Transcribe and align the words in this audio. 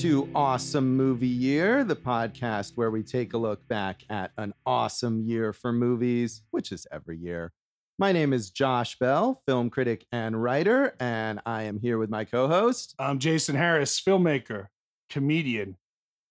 Welcome 0.00 0.28
to 0.28 0.30
Awesome 0.34 0.96
Movie 0.96 1.26
Year, 1.26 1.84
the 1.84 1.94
podcast 1.94 2.72
where 2.74 2.90
we 2.90 3.02
take 3.02 3.34
a 3.34 3.36
look 3.36 3.68
back 3.68 4.02
at 4.08 4.30
an 4.38 4.54
awesome 4.64 5.20
year 5.20 5.52
for 5.52 5.74
movies, 5.74 6.40
which 6.52 6.72
is 6.72 6.86
every 6.90 7.18
year. 7.18 7.52
My 7.98 8.10
name 8.10 8.32
is 8.32 8.50
Josh 8.50 8.98
Bell, 8.98 9.42
film 9.44 9.68
critic 9.68 10.06
and 10.10 10.42
writer, 10.42 10.96
and 11.00 11.40
I 11.44 11.64
am 11.64 11.78
here 11.78 11.98
with 11.98 12.08
my 12.08 12.24
co 12.24 12.48
host. 12.48 12.94
I'm 12.98 13.18
Jason 13.18 13.56
Harris, 13.56 14.00
filmmaker, 14.00 14.68
comedian, 15.10 15.76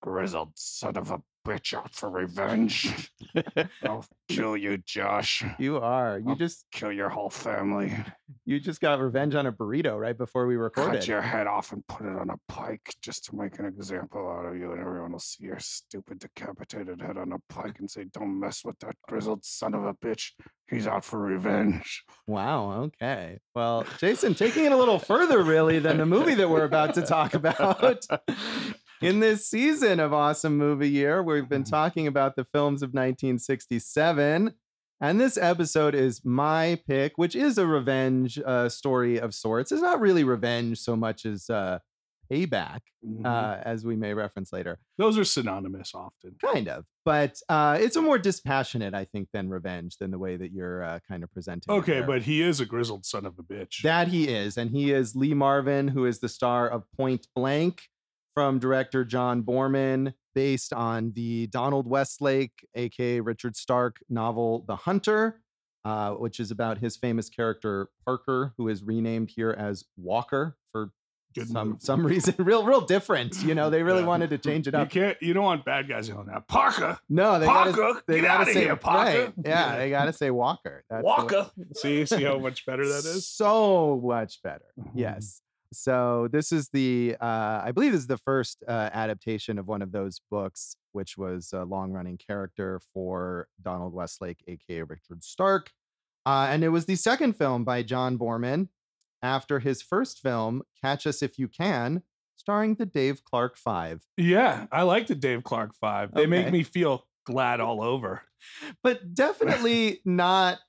grizzled 0.02 0.54
son 0.56 0.98
of 0.98 1.12
a 1.12 1.22
bitch 1.46 1.74
out 1.74 1.94
for 1.94 2.10
revenge. 2.10 3.12
I'll 3.84 4.06
kill 4.28 4.56
you, 4.58 4.78
Josh. 4.78 5.44
You 5.58 5.78
are. 5.78 6.20
You 6.20 6.30
I'll 6.30 6.36
just 6.36 6.66
Kill 6.72 6.92
your 6.92 7.10
whole 7.10 7.30
family. 7.30 7.96
you 8.46 8.60
just 8.60 8.80
got 8.82 9.00
revenge 9.00 9.36
on 9.36 9.46
a 9.46 9.52
burrito 9.52 10.00
right 10.00 10.18
before 10.18 10.46
we 10.48 10.56
recorded. 10.56 11.00
Cut 11.00 11.08
your 11.08 11.22
head 11.22 11.48
off 11.48 11.72
and 11.72 11.86
put 11.88 12.06
it 12.06 12.16
on 12.16 12.30
a 12.30 12.38
pike 12.48 12.94
just 13.02 13.26
to 13.26 13.36
make 13.36 13.58
an 13.60 13.66
example 13.66 14.30
out 14.30 14.46
of 14.46 14.58
you, 14.58 14.72
and 14.72 14.80
everyone 14.82 15.12
will 15.14 15.20
see 15.20 15.46
your 15.46 15.60
stupid 15.60 16.20
decapitated 16.20 17.02
head 17.02 17.18
on 17.18 17.32
a 17.32 17.40
pike 17.54 17.80
and 17.80 17.90
say, 17.90 18.06
Don't 18.14 18.40
mess 18.40 18.64
with 18.64 18.78
that 18.80 18.96
grizzled 19.08 19.44
son 19.44 19.74
of 19.74 19.84
a 19.86 19.94
bitch. 19.94 20.32
He's 20.70 20.86
out 20.86 21.04
for 21.04 21.20
revenge. 21.20 22.04
Wow. 22.28 22.72
Okay. 22.84 23.40
Well, 23.56 23.86
Jason, 23.98 24.36
taking 24.36 24.66
it 24.66 24.72
a 24.72 24.78
little 24.78 25.00
further, 25.00 25.42
really, 25.44 25.80
than 25.80 25.98
the 25.98 26.06
movie 26.06 26.36
that 26.36 26.50
we're 26.50 26.66
about 26.66 26.94
to 26.94 27.02
talk 27.02 27.34
about. 27.34 28.06
In 29.02 29.22
this 29.22 29.46
season 29.48 30.00
of 30.02 30.12
Awesome 30.12 30.58
Movie 30.58 30.90
Year, 30.90 31.24
we've 31.24 31.48
been 31.48 31.64
talking 31.64 32.06
about 32.06 32.36
the 32.36 32.44
films 32.44 32.82
of 32.82 32.90
1967. 32.90 34.54
And 35.02 35.22
this 35.22 35.38
episode 35.38 35.96
is 35.96 36.26
my 36.26 36.82
pick, 36.86 37.18
which 37.18 37.34
is 37.34 37.58
a 37.58 37.66
revenge 37.66 38.38
uh, 38.46 38.68
story 38.68 39.18
of 39.18 39.34
sorts. 39.34 39.72
It's 39.72 39.82
not 39.82 40.02
really 40.02 40.26
revenge 40.26 40.80
so 40.80 40.98
much 40.98 41.26
as 41.26 41.50
uh, 41.50 41.80
payback, 42.30 42.80
Mhm. 43.08 43.26
uh, 43.26 43.62
as 43.64 43.86
we 43.86 43.96
may 43.96 44.14
reference 44.14 44.52
later. 44.52 44.78
Those 44.98 45.18
are 45.18 45.24
synonymous 45.24 45.96
often. 45.96 46.36
Kind 46.44 46.68
of. 46.68 46.84
But 47.06 47.40
uh, 47.48 47.78
it's 47.80 47.96
a 47.96 48.02
more 48.02 48.18
dispassionate, 48.18 48.94
I 48.94 49.06
think, 49.06 49.30
than 49.32 49.48
revenge, 49.50 49.96
than 50.00 50.12
the 50.12 50.20
way 50.20 50.36
that 50.36 50.52
you're 50.52 50.84
uh, 50.84 51.00
kind 51.08 51.24
of 51.24 51.32
presenting. 51.32 51.74
Okay, 51.74 52.02
but 52.02 52.24
he 52.24 52.42
is 52.42 52.60
a 52.60 52.66
grizzled 52.66 53.06
son 53.06 53.26
of 53.26 53.40
a 53.40 53.44
bitch. 53.44 53.82
That 53.84 54.10
he 54.10 54.28
is. 54.28 54.58
And 54.58 54.72
he 54.72 54.92
is 54.92 55.16
Lee 55.16 55.34
Marvin, 55.34 55.88
who 55.88 56.06
is 56.06 56.20
the 56.20 56.28
star 56.28 56.68
of 56.68 56.84
Point 56.98 57.28
Blank 57.34 57.84
from 58.40 58.58
director 58.58 59.04
John 59.04 59.44
Boorman, 59.44 60.14
based 60.34 60.72
on 60.72 61.12
the 61.14 61.48
Donald 61.48 61.86
Westlake, 61.90 62.66
aka 62.74 63.20
Richard 63.20 63.58
Stark 63.58 63.98
novel 64.10 64.64
The 64.66 64.78
Hunter, 64.78 65.42
uh, 65.84 66.12
which 66.12 66.40
is 66.40 66.50
about 66.50 66.78
his 66.78 66.96
famous 66.96 67.30
character 67.30 67.90
Parker, 68.06 68.54
who 68.58 68.70
is 68.70 68.82
renamed 68.82 69.32
here 69.36 69.52
as 69.52 69.84
Walker 69.98 70.56
for 70.72 70.92
Good 71.36 71.50
some 71.50 71.72
move. 71.72 71.82
some 71.82 72.06
reason. 72.06 72.34
Real, 72.40 72.64
real 72.64 72.80
different. 72.80 73.44
You 73.44 73.56
know, 73.56 73.70
they 73.70 73.84
really 73.84 74.00
Yeah. 74.04 74.08
wanted 74.08 74.30
to 74.30 74.38
change 74.38 74.70
it 74.70 74.74
You 74.74 74.80
up. 74.80 74.90
can't. 74.90 75.18
You 75.22 75.34
don't 75.34 75.44
want 75.44 75.66
bad 75.66 75.90
guys 75.90 76.08
yelling 76.08 76.30
out 76.34 76.48
Parker. 76.48 76.98
No, 77.10 77.40
they 77.40 77.46
Parker, 77.46 77.72
gotta, 77.74 78.04
they 78.08 78.22
gotta 78.22 78.46
say 78.54 78.62
here, 78.64 78.78
Parker. 78.78 79.20
right. 79.26 79.34
Yeah, 79.46 79.76
they 79.76 79.90
gotta 79.90 80.14
say 80.14 80.32
Walker. 80.32 80.86
That's 80.90 81.02
the 81.02 81.06
Walker. 81.06 81.52
see, 81.76 82.06
see 82.06 82.24
how 82.24 82.40
much 82.40 82.66
better 82.66 82.88
that 82.88 83.04
is. 83.04 83.28
So 83.28 84.00
much 84.02 84.42
better. 84.42 84.64
Mhm. 84.80 84.92
Yes. 84.96 85.42
So 85.72 86.28
this 86.32 86.52
is 86.52 86.70
the, 86.70 87.16
uh, 87.22 87.62
I 87.64 87.72
believe 87.74 87.92
this 87.92 88.02
is 88.02 88.08
the 88.08 88.18
first 88.18 88.64
uh, 88.68 88.90
adaptation 88.92 89.60
of 89.60 89.68
one 89.68 89.82
of 89.82 89.92
those 89.92 90.20
books, 90.32 90.76
which 90.94 91.18
was 91.18 91.54
a 91.54 91.64
long-running 91.64 92.18
character 92.18 92.82
for 92.94 93.48
Donald 93.62 93.94
Westlake, 93.94 94.44
aka 94.48 94.82
Richard 94.82 95.24
Stark, 95.24 95.72
uh, 96.26 96.48
and 96.50 96.64
it 96.64 96.70
was 96.70 96.86
the 96.86 96.96
second 96.96 97.34
film 97.34 97.64
by 97.64 97.84
John 97.84 98.18
Boorman 98.18 98.70
after 99.22 99.60
his 99.60 99.82
first 99.82 100.20
film, 100.20 100.64
Catch 100.82 101.06
Us 101.06 101.22
If 101.22 101.38
You 101.38 101.48
Can, 101.48 102.04
starring 102.36 102.76
the 102.76 102.86
Dave 102.86 103.24
Clark 103.24 103.58
Five. 103.58 104.06
Yeah, 104.18 104.66
I 104.72 104.84
like 104.84 105.08
the 105.08 105.16
Dave 105.16 105.44
Clark 105.44 105.76
Five. 105.76 106.14
They 106.14 106.26
make 106.26 106.52
me 106.52 106.64
feel 106.64 107.06
glad 107.26 107.60
all 107.60 107.82
over. 107.84 108.24
but 108.84 109.14
definitely 109.14 110.02
not 110.06 110.60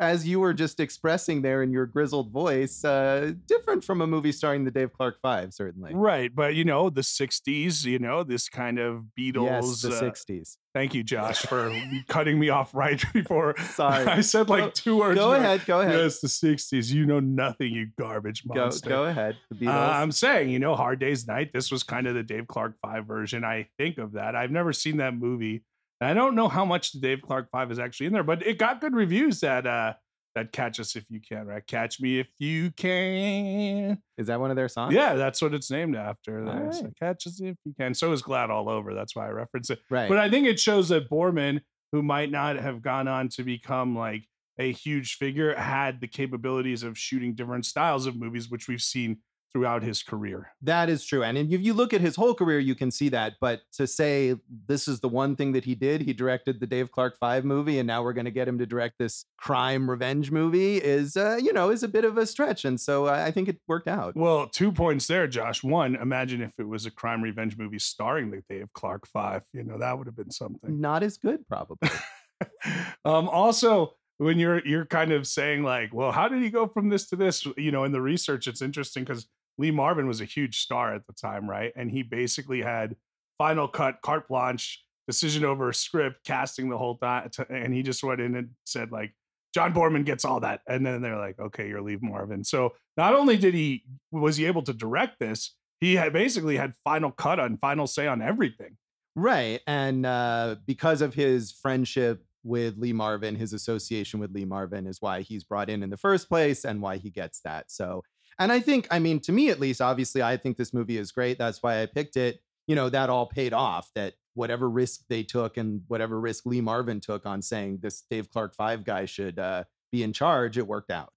as 0.00 0.26
you 0.26 0.40
were 0.40 0.52
just 0.52 0.80
expressing 0.80 1.42
there 1.42 1.62
in 1.62 1.70
your 1.70 1.86
grizzled 1.86 2.32
voice 2.32 2.84
uh 2.84 3.32
different 3.46 3.84
from 3.84 4.00
a 4.00 4.06
movie 4.06 4.32
starring 4.32 4.64
the 4.64 4.70
dave 4.70 4.92
clark 4.92 5.16
five 5.22 5.54
certainly 5.54 5.92
Right, 5.94 6.34
but 6.34 6.54
you 6.56 6.64
know 6.64 6.90
the 6.90 7.02
'60s. 7.02 7.84
You 7.84 7.98
know 8.00 8.24
this 8.24 8.48
kind 8.48 8.78
of 8.78 9.04
Beatles. 9.18 9.44
yes 9.44 9.82
the 9.82 9.90
uh, 9.90 10.00
60s 10.00 10.56
thank 10.74 10.92
you, 10.94 11.04
Josh, 11.04 11.38
for 11.46 11.72
cutting 12.08 12.38
me 12.40 12.48
off 12.48 12.74
right 12.74 13.02
before 13.12 13.54
Sorry. 13.58 14.04
I 14.06 14.20
said 14.22 14.48
like 14.48 14.64
Go- 14.64 14.70
two 14.70 14.96
words. 14.98 15.18
go 15.18 15.26
more. 15.28 15.36
ahead 15.36 15.64
go 15.66 15.80
ahead 15.80 15.94
Yes, 16.00 16.20
the 16.20 16.26
'60s. 16.28 16.90
You 16.92 17.06
know 17.06 17.20
nothing, 17.20 17.72
you 17.72 17.88
garbage 17.96 18.42
monster. 18.44 18.88
go 18.88 19.04
ahead 19.04 19.36
the 19.52 19.68
Uh, 19.68 19.72
I'm 19.72 20.10
saying, 20.10 20.48
you 20.50 20.58
know, 20.58 20.74
Hard 20.74 20.98
Day's 20.98 21.26
Night. 21.28 21.52
This 21.52 21.70
was 21.70 21.84
kind 21.84 22.06
of 22.08 22.14
the 22.14 22.22
Dave 22.24 22.48
Clark 22.48 22.74
Five 22.82 23.06
version. 23.06 23.44
I 23.44 23.68
think 23.78 23.98
of 23.98 24.12
that. 24.12 24.34
I've 24.34 24.50
never 24.50 24.72
seen 24.72 24.96
that 24.96 25.14
movie. 25.16 25.62
I 26.00 26.12
don't 26.14 26.34
know 26.34 26.48
how 26.48 26.64
much 26.64 26.92
the 26.92 27.00
Dave 27.00 27.22
Clark 27.22 27.48
Five 27.50 27.70
is 27.70 27.78
actually 27.78 28.06
in 28.06 28.12
there, 28.12 28.22
but 28.24 28.46
it 28.46 28.58
got 28.58 28.80
good 28.80 28.94
reviews. 28.94 29.40
That 29.40 29.66
uh, 29.66 29.94
that 30.34 30.52
Catch 30.52 30.80
Us 30.80 30.96
If 30.96 31.04
You 31.08 31.20
Can, 31.20 31.46
right? 31.46 31.64
Catch 31.66 32.00
Me 32.00 32.18
If 32.18 32.26
You 32.38 32.70
Can. 32.72 33.98
is 34.18 34.26
that 34.26 34.40
one 34.40 34.50
of 34.50 34.56
their 34.56 34.68
songs 34.68 34.94
Yeah, 34.94 35.14
that's 35.14 35.40
what 35.40 35.54
it's 35.54 35.70
named 35.70 35.96
after. 35.96 36.46
All 36.46 36.72
So 36.72 36.82
right. 36.84 36.92
Catch 36.98 37.26
Us 37.26 37.40
If 37.40 37.56
You 37.64 37.74
Can. 37.78 37.94
So 37.94 38.12
is 38.12 38.22
Glad 38.22 38.50
All 38.50 38.68
Over. 38.68 38.94
That's 38.94 39.14
why 39.14 39.26
I 39.26 39.30
reference 39.30 39.70
it. 39.70 39.80
right 39.90 40.08
But 40.08 40.18
I 40.18 40.28
think 40.28 40.46
it 40.46 40.58
shows 40.58 40.88
that 40.88 41.08
Boorman, 41.08 41.60
who 41.92 42.02
might 42.02 42.30
not 42.30 42.56
have 42.56 42.82
gone 42.82 43.06
on 43.08 43.28
to 43.30 43.44
become 43.44 43.96
like 43.96 44.24
a 44.58 44.72
huge 44.72 45.16
figure, 45.16 45.54
had 45.54 46.00
the 46.00 46.08
capabilities 46.08 46.82
of 46.82 46.98
shooting 46.98 47.34
different 47.34 47.64
styles 47.66 48.06
of 48.06 48.16
movies, 48.16 48.50
which 48.50 48.66
we've 48.68 48.82
seen 48.82 49.18
throughout 49.54 49.84
his 49.84 50.02
career. 50.02 50.50
that 50.60 50.88
is 50.90 51.04
true 51.06 51.22
and 51.22 51.38
if 51.38 51.60
you 51.60 51.72
look 51.72 51.94
at 51.94 52.00
his 52.00 52.16
whole 52.16 52.34
career 52.34 52.58
you 52.58 52.74
can 52.74 52.90
see 52.90 53.08
that 53.08 53.34
but 53.40 53.60
to 53.72 53.86
say 53.86 54.34
this 54.66 54.88
is 54.88 54.98
the 54.98 55.08
one 55.08 55.36
thing 55.36 55.52
that 55.52 55.64
he 55.64 55.76
did 55.76 56.00
he 56.02 56.12
directed 56.12 56.58
the 56.58 56.66
dave 56.66 56.90
clark 56.90 57.16
five 57.16 57.44
movie 57.44 57.78
and 57.78 57.86
now 57.86 58.02
we're 58.02 58.12
going 58.12 58.24
to 58.24 58.32
get 58.32 58.48
him 58.48 58.58
to 58.58 58.66
direct 58.66 58.98
this 58.98 59.26
crime 59.38 59.88
revenge 59.88 60.32
movie 60.32 60.78
is 60.78 61.16
uh, 61.16 61.38
you 61.40 61.52
know 61.52 61.70
is 61.70 61.84
a 61.84 61.88
bit 61.88 62.04
of 62.04 62.18
a 62.18 62.26
stretch 62.26 62.64
and 62.64 62.80
so 62.80 63.06
i 63.06 63.30
think 63.30 63.48
it 63.48 63.60
worked 63.68 63.86
out 63.86 64.16
Well, 64.16 64.48
two 64.48 64.72
points 64.72 65.06
there, 65.06 65.28
Josh. 65.28 65.62
One, 65.62 65.94
imagine 65.94 66.42
if 66.42 66.58
it 66.58 66.66
was 66.66 66.84
a 66.84 66.90
crime 66.90 67.22
revenge 67.22 67.56
movie 67.56 67.78
starring 67.78 68.32
the 68.32 68.42
Dave 68.48 68.72
Clark 68.72 69.06
Five. 69.06 69.42
You 69.52 69.62
know, 69.62 69.78
that 69.78 69.96
would 69.96 70.08
have 70.08 70.16
been 70.16 70.32
something. 70.32 70.80
not 70.80 71.02
as 71.04 71.16
good 71.16 71.46
probably 71.46 71.88
um, 73.04 73.28
also, 73.28 73.94
when 74.18 74.38
you're 74.38 74.64
you're 74.66 74.86
kind 74.86 75.12
of 75.12 75.26
saying 75.26 75.62
like, 75.62 75.92
well, 75.94 76.12
how 76.12 76.28
did 76.28 76.42
he 76.42 76.50
go 76.50 76.66
from 76.66 76.88
this 76.88 77.06
to 77.08 77.16
this? 77.16 77.46
You 77.56 77.70
know, 77.70 77.84
in 77.84 77.92
the 77.92 78.00
research, 78.02 78.46
it's 78.46 78.62
interesting 78.62 79.04
because 79.04 79.26
Lee 79.58 79.70
Marvin 79.70 80.06
was 80.06 80.20
a 80.20 80.24
huge 80.24 80.60
star 80.60 80.94
at 80.94 81.06
the 81.06 81.12
time, 81.12 81.48
right? 81.48 81.72
And 81.76 81.90
he 81.90 82.02
basically 82.02 82.62
had 82.62 82.96
final 83.38 83.68
cut, 83.68 84.00
carte 84.02 84.28
blanche, 84.28 84.84
decision 85.06 85.44
over 85.44 85.72
script, 85.72 86.24
casting 86.24 86.68
the 86.68 86.78
whole 86.78 86.96
time, 86.96 87.30
and 87.48 87.74
he 87.74 87.82
just 87.82 88.02
went 88.02 88.20
in 88.20 88.34
and 88.36 88.50
said 88.64 88.92
like. 88.92 89.12
John 89.52 89.72
Boorman 89.72 90.04
gets 90.04 90.24
all 90.24 90.40
that, 90.40 90.62
and 90.66 90.84
then 90.84 91.00
they're 91.00 91.16
like, 91.16 91.38
"Okay, 91.38 91.68
you're 91.68 91.80
Lee 91.80 91.96
Marvin." 92.02 92.42
So 92.42 92.72
not 92.96 93.14
only 93.14 93.36
did 93.36 93.54
he 93.54 93.84
was 94.10 94.36
he 94.36 94.46
able 94.46 94.62
to 94.62 94.72
direct 94.72 95.20
this, 95.20 95.54
he 95.80 95.94
had 95.94 96.12
basically 96.12 96.56
had 96.56 96.74
final 96.82 97.10
cut 97.10 97.38
on, 97.38 97.58
final 97.58 97.86
say 97.86 98.06
on 98.06 98.22
everything. 98.22 98.76
Right. 99.16 99.60
And 99.66 100.04
uh, 100.06 100.56
because 100.66 101.02
of 101.02 101.14
his 101.14 101.52
friendship 101.52 102.24
with 102.42 102.76
Lee 102.78 102.92
Marvin, 102.92 103.36
his 103.36 103.52
association 103.52 104.20
with 104.20 104.32
Lee 104.32 104.44
Marvin 104.44 104.86
is 104.86 105.00
why 105.00 105.22
he's 105.22 105.44
brought 105.44 105.70
in 105.70 105.82
in 105.82 105.90
the 105.90 105.96
first 105.96 106.28
place 106.28 106.64
and 106.64 106.82
why 106.82 106.96
he 106.96 107.10
gets 107.10 107.40
that. 107.40 107.70
So, 107.70 108.02
and 108.38 108.52
I 108.52 108.60
think, 108.60 108.86
I 108.90 108.98
mean, 108.98 109.20
to 109.20 109.32
me 109.32 109.50
at 109.50 109.60
least, 109.60 109.80
obviously, 109.80 110.22
I 110.22 110.36
think 110.36 110.56
this 110.56 110.72
movie 110.72 110.98
is 110.98 111.12
great. 111.12 111.38
That's 111.38 111.62
why 111.62 111.82
I 111.82 111.86
picked 111.86 112.16
it. 112.16 112.40
You 112.66 112.74
know, 112.74 112.88
that 112.88 113.10
all 113.10 113.26
paid 113.26 113.52
off, 113.52 113.90
that 113.94 114.14
whatever 114.34 114.68
risk 114.68 115.02
they 115.08 115.22
took 115.22 115.56
and 115.56 115.82
whatever 115.88 116.18
risk 116.18 116.46
Lee 116.46 116.60
Marvin 116.60 117.00
took 117.00 117.26
on 117.26 117.42
saying 117.42 117.78
this 117.82 118.02
Dave 118.10 118.30
Clark 118.30 118.54
5 118.54 118.84
guy 118.84 119.04
should 119.04 119.38
uh, 119.38 119.64
be 119.92 120.02
in 120.02 120.12
charge, 120.12 120.58
it 120.58 120.66
worked 120.66 120.90
out. 120.90 121.12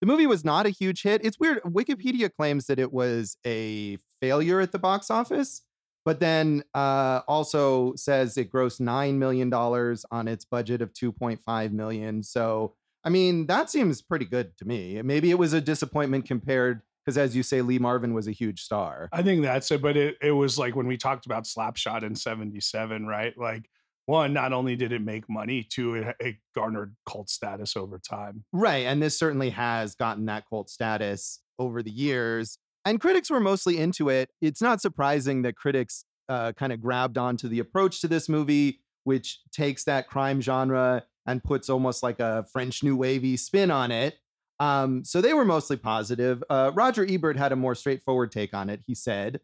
The 0.00 0.06
movie 0.06 0.26
was 0.26 0.44
not 0.44 0.66
a 0.66 0.70
huge 0.70 1.02
hit. 1.02 1.24
It's 1.24 1.40
weird. 1.40 1.62
Wikipedia 1.62 2.30
claims 2.32 2.66
that 2.66 2.78
it 2.78 2.92
was 2.92 3.36
a 3.46 3.98
failure 4.20 4.60
at 4.60 4.72
the 4.72 4.78
box 4.78 5.10
office 5.10 5.62
but 6.08 6.20
then 6.20 6.62
uh, 6.72 7.20
also 7.28 7.94
says 7.94 8.38
it 8.38 8.50
grossed 8.50 8.80
nine 8.80 9.18
million 9.18 9.50
dollars 9.50 10.06
on 10.10 10.26
its 10.26 10.42
budget 10.42 10.80
of 10.80 10.90
two 10.94 11.12
point 11.12 11.38
five 11.38 11.70
million. 11.70 12.22
So 12.22 12.76
I 13.04 13.10
mean 13.10 13.46
that 13.46 13.70
seems 13.70 14.02
pretty 14.02 14.24
good 14.24 14.56
to 14.58 14.64
me. 14.64 15.00
Maybe 15.02 15.30
it 15.30 15.38
was 15.38 15.52
a 15.52 15.60
disappointment 15.60 16.26
compared 16.26 16.82
because, 17.08 17.16
as 17.16 17.34
you 17.34 17.42
say, 17.42 17.62
Lee 17.62 17.78
Marvin 17.78 18.12
was 18.12 18.28
a 18.28 18.32
huge 18.32 18.60
star. 18.60 19.08
I 19.12 19.22
think 19.22 19.40
that's 19.40 19.70
it. 19.70 19.80
But 19.80 19.96
it, 19.96 20.18
it 20.20 20.32
was 20.32 20.58
like 20.58 20.76
when 20.76 20.86
we 20.86 20.98
talked 20.98 21.24
about 21.24 21.44
Slapshot 21.44 22.02
in 22.02 22.14
77, 22.14 23.06
right? 23.06 23.32
Like, 23.38 23.70
one, 24.04 24.34
not 24.34 24.52
only 24.52 24.76
did 24.76 24.92
it 24.92 25.00
make 25.00 25.24
money, 25.26 25.62
two, 25.62 25.94
it, 25.94 26.16
it 26.20 26.36
garnered 26.54 26.94
cult 27.08 27.30
status 27.30 27.78
over 27.78 27.98
time. 27.98 28.44
Right. 28.52 28.84
And 28.84 29.00
this 29.02 29.18
certainly 29.18 29.48
has 29.50 29.94
gotten 29.94 30.26
that 30.26 30.44
cult 30.50 30.68
status 30.68 31.40
over 31.58 31.82
the 31.82 31.90
years. 31.90 32.58
And 32.84 33.00
critics 33.00 33.30
were 33.30 33.40
mostly 33.40 33.78
into 33.78 34.10
it. 34.10 34.28
It's 34.42 34.60
not 34.60 34.82
surprising 34.82 35.40
that 35.42 35.56
critics 35.56 36.04
uh, 36.28 36.52
kind 36.52 36.74
of 36.74 36.80
grabbed 36.82 37.16
onto 37.16 37.48
the 37.48 37.58
approach 37.58 38.02
to 38.02 38.08
this 38.08 38.28
movie, 38.28 38.80
which 39.04 39.40
takes 39.50 39.84
that 39.84 40.08
crime 40.08 40.42
genre 40.42 41.04
and 41.28 41.44
puts 41.44 41.68
almost 41.68 42.02
like 42.02 42.18
a 42.18 42.46
French 42.52 42.82
New 42.82 42.96
Wavy 42.96 43.36
spin 43.36 43.70
on 43.70 43.92
it. 43.92 44.18
Um, 44.58 45.04
so 45.04 45.20
they 45.20 45.34
were 45.34 45.44
mostly 45.44 45.76
positive. 45.76 46.42
Uh, 46.50 46.72
Roger 46.74 47.06
Ebert 47.08 47.36
had 47.36 47.52
a 47.52 47.56
more 47.56 47.74
straightforward 47.74 48.32
take 48.32 48.54
on 48.54 48.70
it. 48.70 48.80
He 48.86 48.94
said, 48.94 49.40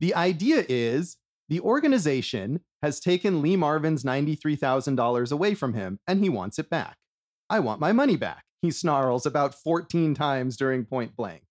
The 0.00 0.14
idea 0.14 0.64
is 0.68 1.18
the 1.48 1.60
organization 1.60 2.60
has 2.82 2.98
taken 2.98 3.42
Lee 3.42 3.54
Marvin's 3.54 4.02
$93,000 4.02 5.30
away 5.30 5.54
from 5.54 5.74
him 5.74 6.00
and 6.08 6.20
he 6.20 6.28
wants 6.28 6.58
it 6.58 6.70
back. 6.70 6.96
I 7.48 7.60
want 7.60 7.80
my 7.80 7.92
money 7.92 8.16
back, 8.16 8.44
he 8.62 8.70
snarls 8.70 9.26
about 9.26 9.54
14 9.54 10.14
times 10.14 10.56
during 10.56 10.84
point 10.84 11.14
blank. 11.14 11.42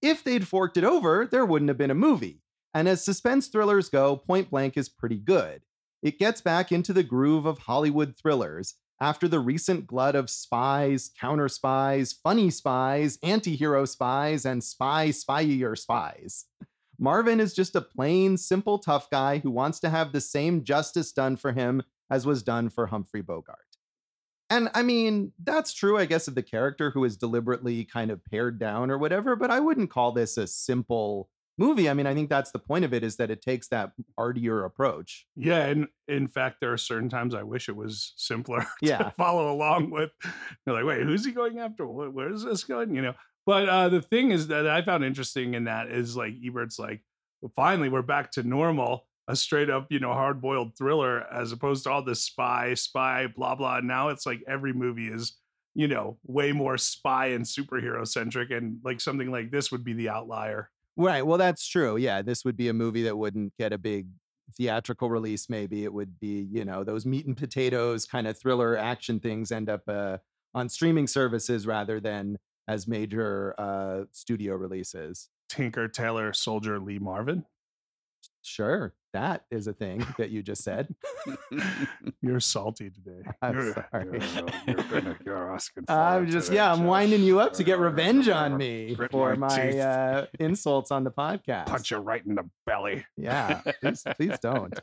If 0.00 0.24
they'd 0.24 0.48
forked 0.48 0.78
it 0.78 0.84
over, 0.84 1.28
there 1.30 1.44
wouldn't 1.44 1.68
have 1.68 1.76
been 1.76 1.90
a 1.90 1.94
movie. 1.94 2.42
And 2.72 2.88
as 2.88 3.04
suspense 3.04 3.48
thrillers 3.48 3.90
go, 3.90 4.16
Point 4.16 4.50
Blank 4.50 4.76
is 4.76 4.88
pretty 4.88 5.18
good. 5.18 5.62
It 6.02 6.18
gets 6.18 6.40
back 6.40 6.72
into 6.72 6.92
the 6.92 7.02
groove 7.02 7.44
of 7.44 7.58
Hollywood 7.58 8.14
thrillers 8.16 8.76
after 9.00 9.26
the 9.26 9.40
recent 9.40 9.86
glut 9.86 10.14
of 10.14 10.28
spies, 10.28 11.10
counter 11.18 11.48
spies, 11.48 12.12
funny 12.12 12.50
spies, 12.50 13.18
anti 13.22 13.56
hero 13.56 13.84
spies, 13.84 14.44
and 14.44 14.62
spy 14.62 15.08
spyier 15.08 15.76
spies. 15.76 16.46
Marvin 16.98 17.40
is 17.40 17.54
just 17.54 17.74
a 17.74 17.80
plain, 17.80 18.36
simple, 18.36 18.78
tough 18.78 19.08
guy 19.08 19.38
who 19.38 19.50
wants 19.50 19.80
to 19.80 19.88
have 19.88 20.12
the 20.12 20.20
same 20.20 20.64
justice 20.64 21.12
done 21.12 21.36
for 21.36 21.52
him 21.52 21.82
as 22.10 22.26
was 22.26 22.42
done 22.42 22.68
for 22.68 22.86
Humphrey 22.86 23.22
Bogart. 23.22 23.58
And 24.50 24.68
I 24.74 24.82
mean, 24.82 25.32
that's 25.42 25.72
true, 25.72 25.96
I 25.96 26.04
guess, 26.04 26.28
of 26.28 26.34
the 26.34 26.42
character 26.42 26.90
who 26.90 27.04
is 27.04 27.16
deliberately 27.16 27.84
kind 27.84 28.10
of 28.10 28.24
pared 28.24 28.58
down 28.58 28.90
or 28.90 28.98
whatever, 28.98 29.36
but 29.36 29.50
I 29.50 29.60
wouldn't 29.60 29.90
call 29.90 30.12
this 30.12 30.36
a 30.36 30.46
simple 30.46 31.30
movie. 31.58 31.88
I 31.88 31.94
mean, 31.94 32.06
I 32.06 32.14
think 32.14 32.30
that's 32.30 32.50
the 32.50 32.58
point 32.58 32.84
of 32.84 32.94
it 32.94 33.02
is 33.04 33.16
that 33.16 33.30
it 33.30 33.42
takes 33.42 33.68
that 33.68 33.92
artier 34.16 34.64
approach. 34.64 35.26
Yeah, 35.36 35.66
and 35.66 35.88
in 36.08 36.26
fact, 36.26 36.56
there 36.60 36.72
are 36.72 36.78
certain 36.78 37.08
times 37.08 37.34
I 37.34 37.42
wish 37.42 37.68
it 37.68 37.76
was 37.76 38.12
simpler 38.16 38.66
Yeah. 38.82 39.10
follow 39.10 39.52
along 39.52 39.90
with. 39.90 40.10
You're 40.66 40.76
like, 40.76 40.84
wait, 40.84 41.02
who's 41.02 41.24
he 41.24 41.32
going 41.32 41.58
after? 41.58 41.86
Where 41.86 42.32
is 42.32 42.44
this 42.44 42.64
going? 42.64 42.94
You 42.94 43.02
know. 43.02 43.14
But 43.46 43.68
uh, 43.68 43.88
the 43.88 44.02
thing 44.02 44.30
is 44.32 44.48
that 44.48 44.66
I 44.68 44.82
found 44.82 45.04
interesting 45.04 45.54
in 45.54 45.64
that 45.64 45.88
is 45.90 46.16
like 46.16 46.34
Ebert's 46.44 46.78
like, 46.78 47.02
well, 47.40 47.52
finally 47.56 47.88
we're 47.88 48.02
back 48.02 48.30
to 48.32 48.42
normal, 48.42 49.06
a 49.28 49.34
straight 49.34 49.70
up 49.70 49.86
you 49.90 49.98
know 49.98 50.12
hard 50.12 50.40
boiled 50.40 50.76
thriller 50.76 51.24
as 51.32 51.50
opposed 51.52 51.84
to 51.84 51.90
all 51.90 52.02
this 52.04 52.22
spy, 52.22 52.74
spy, 52.74 53.26
blah 53.26 53.54
blah. 53.54 53.80
Now 53.80 54.08
it's 54.08 54.26
like 54.26 54.40
every 54.46 54.72
movie 54.72 55.08
is 55.08 55.36
you 55.74 55.88
know 55.88 56.18
way 56.24 56.52
more 56.52 56.76
spy 56.76 57.28
and 57.28 57.44
superhero 57.44 58.06
centric, 58.06 58.50
and 58.50 58.78
like 58.84 59.00
something 59.00 59.30
like 59.30 59.50
this 59.50 59.72
would 59.72 59.84
be 59.84 59.92
the 59.94 60.08
outlier. 60.10 60.70
Right. 61.00 61.24
Well, 61.24 61.38
that's 61.38 61.66
true. 61.66 61.96
Yeah. 61.96 62.20
This 62.20 62.44
would 62.44 62.58
be 62.58 62.68
a 62.68 62.74
movie 62.74 63.04
that 63.04 63.16
wouldn't 63.16 63.56
get 63.58 63.72
a 63.72 63.78
big 63.78 64.08
theatrical 64.54 65.08
release, 65.08 65.48
maybe. 65.48 65.82
It 65.84 65.92
would 65.94 66.20
be, 66.20 66.46
you 66.52 66.66
know, 66.66 66.84
those 66.84 67.06
meat 67.06 67.24
and 67.24 67.34
potatoes 67.34 68.04
kind 68.04 68.26
of 68.26 68.38
thriller 68.38 68.76
action 68.76 69.18
things 69.18 69.50
end 69.50 69.70
up 69.70 69.80
uh, 69.88 70.18
on 70.52 70.68
streaming 70.68 71.06
services 71.06 71.66
rather 71.66 72.00
than 72.00 72.36
as 72.68 72.86
major 72.86 73.54
uh, 73.56 74.04
studio 74.12 74.56
releases. 74.56 75.30
Tinker 75.48 75.88
Tailor 75.88 76.34
Soldier 76.34 76.78
Lee 76.78 76.98
Marvin. 76.98 77.46
Sure. 78.42 78.92
That 79.12 79.44
is 79.50 79.66
a 79.66 79.72
thing 79.72 80.06
that 80.18 80.30
you 80.30 80.42
just 80.42 80.62
said. 80.62 80.94
You're 82.22 82.40
salty 82.40 82.90
today. 82.90 83.28
I'm 83.42 83.54
you're, 83.54 83.74
sorry. 83.74 84.20
You're, 84.66 85.00
you're, 85.02 85.18
you're 85.26 85.54
asking 85.54 85.84
for 85.86 85.92
I'm 85.92 86.30
just, 86.30 86.46
today, 86.46 86.56
yeah, 86.56 86.72
I'm 86.72 86.78
Josh. 86.78 86.86
winding 86.86 87.22
you 87.22 87.40
up 87.40 87.54
to 87.54 87.64
get 87.64 87.78
revenge 87.78 88.28
on 88.28 88.56
me 88.58 88.96
for 89.10 89.34
my 89.36 89.48
my 89.48 89.78
uh, 89.78 90.26
insults 90.38 90.90
on 90.90 91.02
the 91.04 91.10
podcast. 91.10 91.66
Punch 91.66 91.90
you 91.90 91.96
right 91.98 92.24
in 92.24 92.36
the 92.36 92.48
belly. 92.66 93.04
Yeah, 93.16 93.62
please, 93.80 94.04
please 94.16 94.38
don't. 94.40 94.78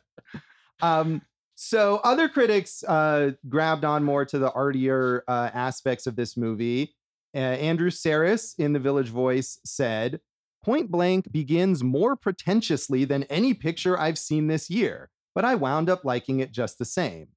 Um, 0.81 1.21
so 1.55 1.99
other 2.03 2.27
critics 2.27 2.83
uh, 2.83 3.31
grabbed 3.47 3.85
on 3.85 4.03
more 4.03 4.25
to 4.25 4.37
the 4.37 4.51
artier 4.51 5.23
uh, 5.27 5.49
aspects 5.53 6.05
of 6.05 6.15
this 6.15 6.35
movie. 6.37 6.95
Uh, 7.33 7.39
Andrew 7.39 7.89
Sarris 7.89 8.53
in 8.59 8.73
The 8.73 8.79
Village 8.79 9.09
Voice 9.09 9.59
said, 9.63 10.19
Point 10.67 10.91
Blank 10.91 11.31
begins 11.31 11.81
more 11.81 12.17
pretentiously 12.17 13.05
than 13.05 13.23
any 13.29 13.53
picture 13.53 13.97
I've 13.97 14.17
seen 14.17 14.47
this 14.47 14.69
year, 14.69 15.09
but 15.33 15.45
I 15.45 15.55
wound 15.55 15.89
up 15.89 16.03
liking 16.03 16.41
it 16.41 16.51
just 16.51 16.77
the 16.77 16.83
same. 16.83 17.29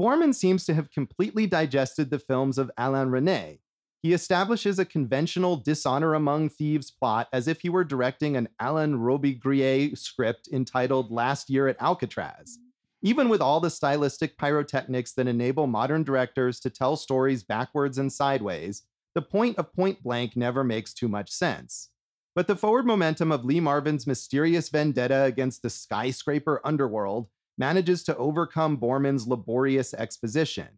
Boorman 0.00 0.34
seems 0.34 0.64
to 0.64 0.72
have 0.72 0.90
completely 0.90 1.46
digested 1.46 2.08
the 2.08 2.18
films 2.18 2.56
of 2.56 2.70
Alain 2.78 3.08
Resnais. 3.08 3.58
He 4.00 4.14
establishes 4.14 4.78
a 4.78 4.86
conventional 4.86 5.56
dishonor 5.56 6.14
among 6.14 6.48
thieves 6.48 6.90
plot 6.90 7.28
as 7.30 7.46
if 7.46 7.60
he 7.60 7.68
were 7.68 7.84
directing 7.84 8.38
an 8.38 8.48
Alain 8.58 8.94
Robbe-Grillet 8.94 9.98
script 9.98 10.48
entitled 10.50 11.10
Last 11.10 11.50
Year 11.50 11.68
at 11.68 11.76
Alcatraz. 11.78 12.56
Even 13.02 13.28
with 13.28 13.42
all 13.42 13.60
the 13.60 13.68
stylistic 13.68 14.38
pyrotechnics 14.38 15.12
that 15.12 15.28
enable 15.28 15.66
modern 15.66 16.04
directors 16.04 16.58
to 16.60 16.70
tell 16.70 16.96
stories 16.96 17.42
backwards 17.42 17.98
and 17.98 18.10
sideways, 18.10 18.84
the 19.14 19.20
point 19.20 19.58
of 19.58 19.74
Point 19.74 20.02
Blank 20.02 20.38
never 20.38 20.64
makes 20.64 20.94
too 20.94 21.08
much 21.08 21.30
sense. 21.30 21.90
But 22.34 22.46
the 22.46 22.56
forward 22.56 22.86
momentum 22.86 23.30
of 23.30 23.44
Lee 23.44 23.60
Marvin's 23.60 24.06
mysterious 24.06 24.70
vendetta 24.70 25.22
against 25.24 25.62
the 25.62 25.70
skyscraper 25.70 26.60
underworld 26.64 27.28
manages 27.58 28.02
to 28.04 28.16
overcome 28.16 28.78
Boorman's 28.78 29.26
laborious 29.26 29.92
exposition. 29.92 30.68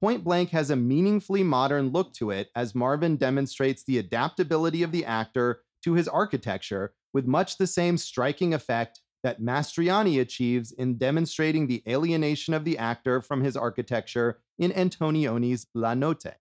Point 0.00 0.24
Blank 0.24 0.50
has 0.50 0.70
a 0.70 0.76
meaningfully 0.76 1.42
modern 1.42 1.88
look 1.88 2.14
to 2.14 2.30
it 2.30 2.48
as 2.54 2.74
Marvin 2.74 3.16
demonstrates 3.16 3.84
the 3.84 3.98
adaptability 3.98 4.82
of 4.82 4.92
the 4.92 5.04
actor 5.04 5.62
to 5.84 5.94
his 5.94 6.08
architecture 6.08 6.94
with 7.12 7.26
much 7.26 7.58
the 7.58 7.66
same 7.66 7.98
striking 7.98 8.54
effect 8.54 9.00
that 9.22 9.40
Mastroianni 9.40 10.20
achieves 10.20 10.72
in 10.72 10.96
demonstrating 10.96 11.66
the 11.66 11.82
alienation 11.86 12.54
of 12.54 12.64
the 12.64 12.78
actor 12.78 13.20
from 13.20 13.42
his 13.42 13.56
architecture 13.56 14.40
in 14.58 14.70
Antonioni's 14.70 15.66
La 15.74 15.92
Notte. 15.94 16.36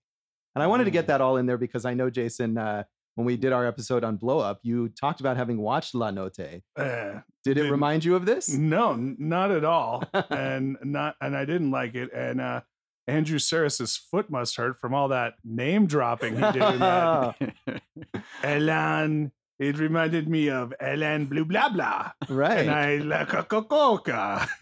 And 0.56 0.64
I 0.64 0.68
wanted 0.68 0.86
to 0.86 0.92
get 0.92 1.08
that 1.08 1.22
all 1.22 1.38
in 1.38 1.46
there 1.46 1.58
because 1.58 1.86
I 1.86 1.94
know, 1.94 2.10
Jason, 2.10 2.58
uh, 2.58 2.84
when 3.16 3.26
we 3.26 3.36
did 3.38 3.52
our 3.52 3.66
episode 3.66 4.04
on 4.04 4.16
Blow 4.18 4.40
Up, 4.40 4.60
you 4.64 4.90
talked 4.90 5.20
about 5.20 5.36
having 5.38 5.58
watched 5.60 5.94
La 5.96 6.10
Notte. 6.12 6.62
Eh, 6.78 7.20
Did 7.44 7.58
it 7.58 7.70
remind 7.72 8.06
you 8.06 8.16
of 8.16 8.26
this? 8.26 8.50
no, 8.50 8.96
not 8.96 9.52
at 9.52 9.66
all. 9.66 10.04
and 10.30 10.78
not 10.84 11.16
and 11.22 11.36
I 11.36 11.46
didn't 11.46 11.72
like 11.72 11.96
it. 11.96 12.12
And 12.14 12.40
uh 12.42 12.62
Andrew 13.08 13.40
Sarris's 13.40 13.98
foot 13.98 14.30
must 14.30 14.56
hurt 14.58 14.80
from 14.80 14.94
all 14.94 15.08
that 15.08 15.34
name 15.44 15.88
dropping 15.88 16.36
he 16.36 16.42
did 16.52 16.62
in 16.62 16.80
that. 16.80 17.36
Elan. 18.44 19.32
It 19.58 19.78
reminded 19.78 20.30
me 20.30 20.50
of 20.50 20.74
Elan 20.80 21.26
Blue 21.26 21.44
Blah 21.44 21.70
Blah. 21.70 22.12
right. 22.30 22.60
And 22.60 22.70
I 22.72 22.96
like 22.98 23.34
a 23.34 23.44
coca. 23.44 24.48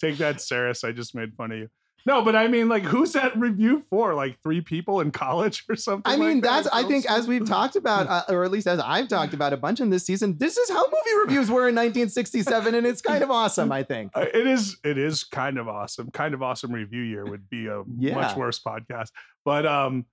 Take 0.00 0.18
that, 0.18 0.36
Sarris. 0.36 0.84
I 0.86 0.92
just 0.92 1.12
made 1.16 1.34
fun 1.34 1.50
of 1.50 1.58
you. 1.58 1.68
No, 2.06 2.22
but 2.22 2.34
I 2.34 2.48
mean, 2.48 2.68
like, 2.68 2.82
who's 2.82 3.12
that 3.12 3.36
review 3.38 3.82
for? 3.90 4.14
Like 4.14 4.40
three 4.42 4.60
people 4.60 5.00
in 5.00 5.10
college 5.10 5.64
or 5.68 5.76
something? 5.76 6.10
I 6.10 6.16
mean, 6.16 6.36
like 6.36 6.42
that? 6.44 6.64
that's, 6.64 6.68
I 6.74 6.82
think, 6.84 7.10
as 7.10 7.26
we've 7.28 7.46
talked 7.46 7.76
about, 7.76 8.06
uh, 8.30 8.32
or 8.32 8.44
at 8.44 8.50
least 8.50 8.66
as 8.66 8.80
I've 8.80 9.08
talked 9.08 9.34
about 9.34 9.52
a 9.52 9.56
bunch 9.56 9.80
in 9.80 9.90
this 9.90 10.04
season, 10.06 10.38
this 10.38 10.56
is 10.56 10.68
how 10.70 10.82
movie 10.84 11.18
reviews 11.26 11.50
were 11.50 11.68
in 11.68 11.74
1967. 11.74 12.74
And 12.74 12.86
it's 12.86 13.02
kind 13.02 13.22
of 13.22 13.30
awesome, 13.30 13.70
I 13.72 13.82
think. 13.82 14.12
Uh, 14.14 14.26
it 14.32 14.46
is 14.46 14.76
it 14.84 14.98
is 14.98 15.24
kind 15.24 15.58
of 15.58 15.68
awesome 15.68 16.10
kind 16.12 16.34
of 16.34 16.42
awesome 16.42 16.72
review 16.72 17.02
year 17.02 17.24
would 17.24 17.48
be 17.50 17.66
a 17.66 17.82
Yeah. 17.98 18.14
much 18.14 18.36
worse 18.36 18.60
podcast 18.60 19.10
but 19.44 19.66
um 19.66 20.04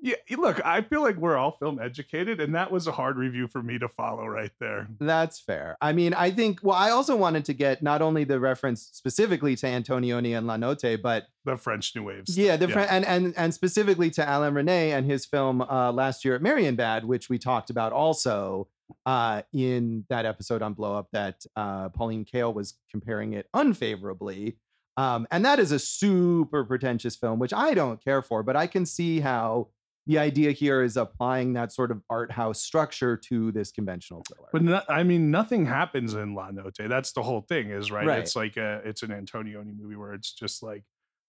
yeah 0.00 0.14
look 0.36 0.60
i 0.64 0.82
feel 0.82 1.02
like 1.02 1.16
we're 1.16 1.36
all 1.36 1.52
film 1.52 1.78
educated 1.80 2.40
and 2.40 2.54
that 2.54 2.70
was 2.70 2.86
a 2.86 2.92
hard 2.92 3.16
review 3.16 3.48
for 3.48 3.62
me 3.62 3.78
to 3.78 3.88
follow 3.88 4.26
right 4.26 4.52
there 4.60 4.86
That's 5.00 5.40
fair. 5.40 5.76
I 5.80 5.92
mean, 5.92 6.12
I 6.14 6.30
think, 6.30 6.60
well, 6.62 6.76
I 6.76 6.90
also 6.90 7.16
wanted 7.16 7.44
to 7.46 7.54
get 7.54 7.82
not 7.82 8.02
only 8.02 8.24
the 8.24 8.38
reference 8.40 8.82
specifically 8.92 9.56
to 9.56 9.66
Antonioni 9.66 10.36
and 10.36 10.46
La 10.46 10.56
Notte, 10.56 11.00
but 11.02 11.26
the 11.44 11.56
french 11.56 11.94
new 11.94 12.02
wave 12.04 12.24
stuff. 12.26 12.36
yeah, 12.36 12.56
the 12.56 12.68
fr- 12.68 12.80
and 12.80 13.04
and 13.04 13.34
and 13.36 13.54
specifically 13.54 14.10
to 14.10 14.22
Alain 14.22 14.52
Resnais 14.52 14.92
and 14.92 15.06
his 15.06 15.24
film 15.24 15.62
uh, 15.62 15.92
last 15.92 16.24
year 16.24 16.34
at 16.34 16.42
Marienbad, 16.42 17.04
which 17.04 17.28
we 17.28 17.38
talked 17.38 17.70
about 17.70 17.92
also 17.92 18.68
uh, 19.04 19.42
in 19.52 20.04
that 20.08 20.26
episode 20.26 20.62
on 20.62 20.74
Blow 20.74 20.94
Up 20.94 21.08
that 21.12 21.44
uh, 21.56 21.88
Pauline 21.90 22.24
Kael 22.24 22.52
was 22.54 22.74
comparing 22.90 23.32
it 23.32 23.48
unfavorably. 23.54 24.58
Um, 24.96 25.26
and 25.30 25.44
that 25.44 25.58
is 25.58 25.72
a 25.72 25.78
super 25.78 26.64
pretentious 26.64 27.16
film, 27.16 27.38
which 27.38 27.52
I 27.52 27.74
don't 27.74 28.02
care 28.02 28.22
for, 28.22 28.42
but 28.42 28.56
I 28.56 28.66
can 28.66 28.86
see 28.86 29.20
how 29.20 29.68
the 30.06 30.18
idea 30.18 30.52
here 30.52 30.82
is 30.82 30.96
applying 30.96 31.54
that 31.54 31.72
sort 31.72 31.90
of 31.90 32.00
art 32.08 32.30
house 32.30 32.62
structure 32.62 33.16
to 33.16 33.50
this 33.52 33.72
conventional 33.72 34.22
thriller. 34.28 34.48
but 34.52 34.62
no, 34.62 34.80
i 34.88 35.02
mean 35.02 35.30
nothing 35.30 35.66
happens 35.66 36.14
in 36.14 36.34
la 36.34 36.50
notte 36.50 36.88
that's 36.88 37.12
the 37.12 37.22
whole 37.22 37.40
thing 37.42 37.70
is 37.70 37.90
right, 37.90 38.06
Right. 38.06 38.20
it's 38.20 38.36
like 38.36 38.56
a 38.56 38.80
it's 38.84 39.02
an 39.02 39.10
antonioni 39.10 39.76
movie 39.76 39.96
where 39.96 40.12
it's 40.14 40.32
just 40.32 40.62
like 40.62 40.84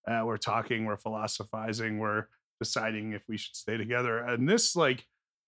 uh, 0.07 0.21
we're 0.25 0.37
talking 0.37 0.85
we're 0.85 0.97
philosophizing 0.97 1.99
we're 1.99 2.27
deciding 2.59 3.13
if 3.13 3.23
we 3.27 3.37
should 3.37 3.55
stay 3.55 3.77
together 3.77 4.19
and 4.19 4.47
this 4.49 4.75
like 4.75 5.05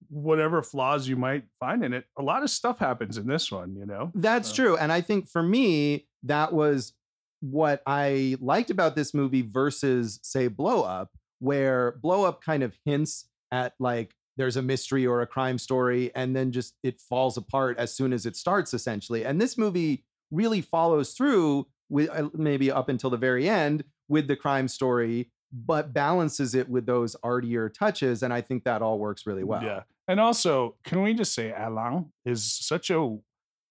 whatever 0.10 0.62
flaws 0.64 1.08
you 1.08 1.16
might 1.16 1.44
find 1.60 1.84
in 1.84 1.94
it 1.94 2.06
a 2.18 2.22
lot 2.24 2.42
of 2.44 2.50
stuff 2.50 2.80
happens 2.80 3.18
in 3.18 3.28
this 3.28 3.52
one 3.52 3.76
you 3.76 3.86
know 3.86 4.12
That's 4.16 4.52
Uh, 4.52 4.56
true. 4.56 4.78
And 4.78 4.92
I 4.92 5.02
think 5.02 5.28
for 5.30 5.44
me, 5.44 6.08
that 6.24 6.54
was 6.54 6.94
what 7.42 7.82
I 7.86 8.38
liked 8.42 8.70
about 8.70 8.96
this 8.96 9.14
movie 9.14 9.42
versus, 9.42 10.20
say, 10.24 10.48
Blow 10.48 10.84
Up, 10.84 11.10
where 11.40 11.94
Blow 12.02 12.26
Up 12.26 12.42
kind 12.44 12.64
of 12.64 12.78
hints 12.86 13.28
at 13.52 13.74
like 13.80 14.16
there's 14.38 14.56
a 14.56 14.62
mystery 14.62 15.06
or 15.06 15.22
a 15.22 15.28
crime 15.28 15.58
story, 15.58 16.12
and 16.16 16.36
then 16.36 16.52
just 16.52 16.76
it 16.84 17.02
falls 17.02 17.36
apart 17.38 17.78
as 17.78 17.94
soon 17.94 18.14
as 18.14 18.26
it 18.26 18.36
starts, 18.36 18.74
essentially. 18.74 19.26
And 19.26 19.42
this 19.42 19.58
movie 19.58 20.06
really 20.32 20.62
follows 20.62 21.12
through 21.12 21.68
with 21.90 22.10
uh, 22.10 22.30
maybe 22.34 22.72
up 22.72 22.88
until 22.88 23.10
the 23.10 23.18
very 23.18 23.50
end 23.50 23.84
with 24.08 24.28
the 24.28 24.36
crime 24.36 24.68
story, 24.68 25.32
but 25.52 25.94
balances 25.94 26.56
it 26.56 26.70
with 26.70 26.86
those 26.86 27.16
artier 27.24 27.68
touches. 27.68 28.24
And 28.24 28.34
I 28.34 28.42
think 28.42 28.64
that 28.64 28.82
all 28.82 29.00
works 29.00 29.26
really 29.26 29.44
well. 29.44 29.64
Yeah. 29.64 29.84
And 30.08 30.20
also, 30.20 30.76
can 30.84 31.02
we 31.02 31.14
just 31.14 31.34
say 31.34 31.54
Alain 31.56 32.12
is 32.26 32.44
such 32.44 32.90
a 32.90 33.18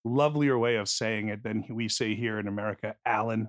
lovelier 0.05 0.59
way 0.59 0.77
of 0.77 0.89
saying 0.89 1.29
it 1.29 1.43
than 1.43 1.65
we 1.69 1.89
say 1.89 2.15
here 2.15 2.39
in 2.39 2.47
America, 2.47 2.95
Alan. 3.05 3.49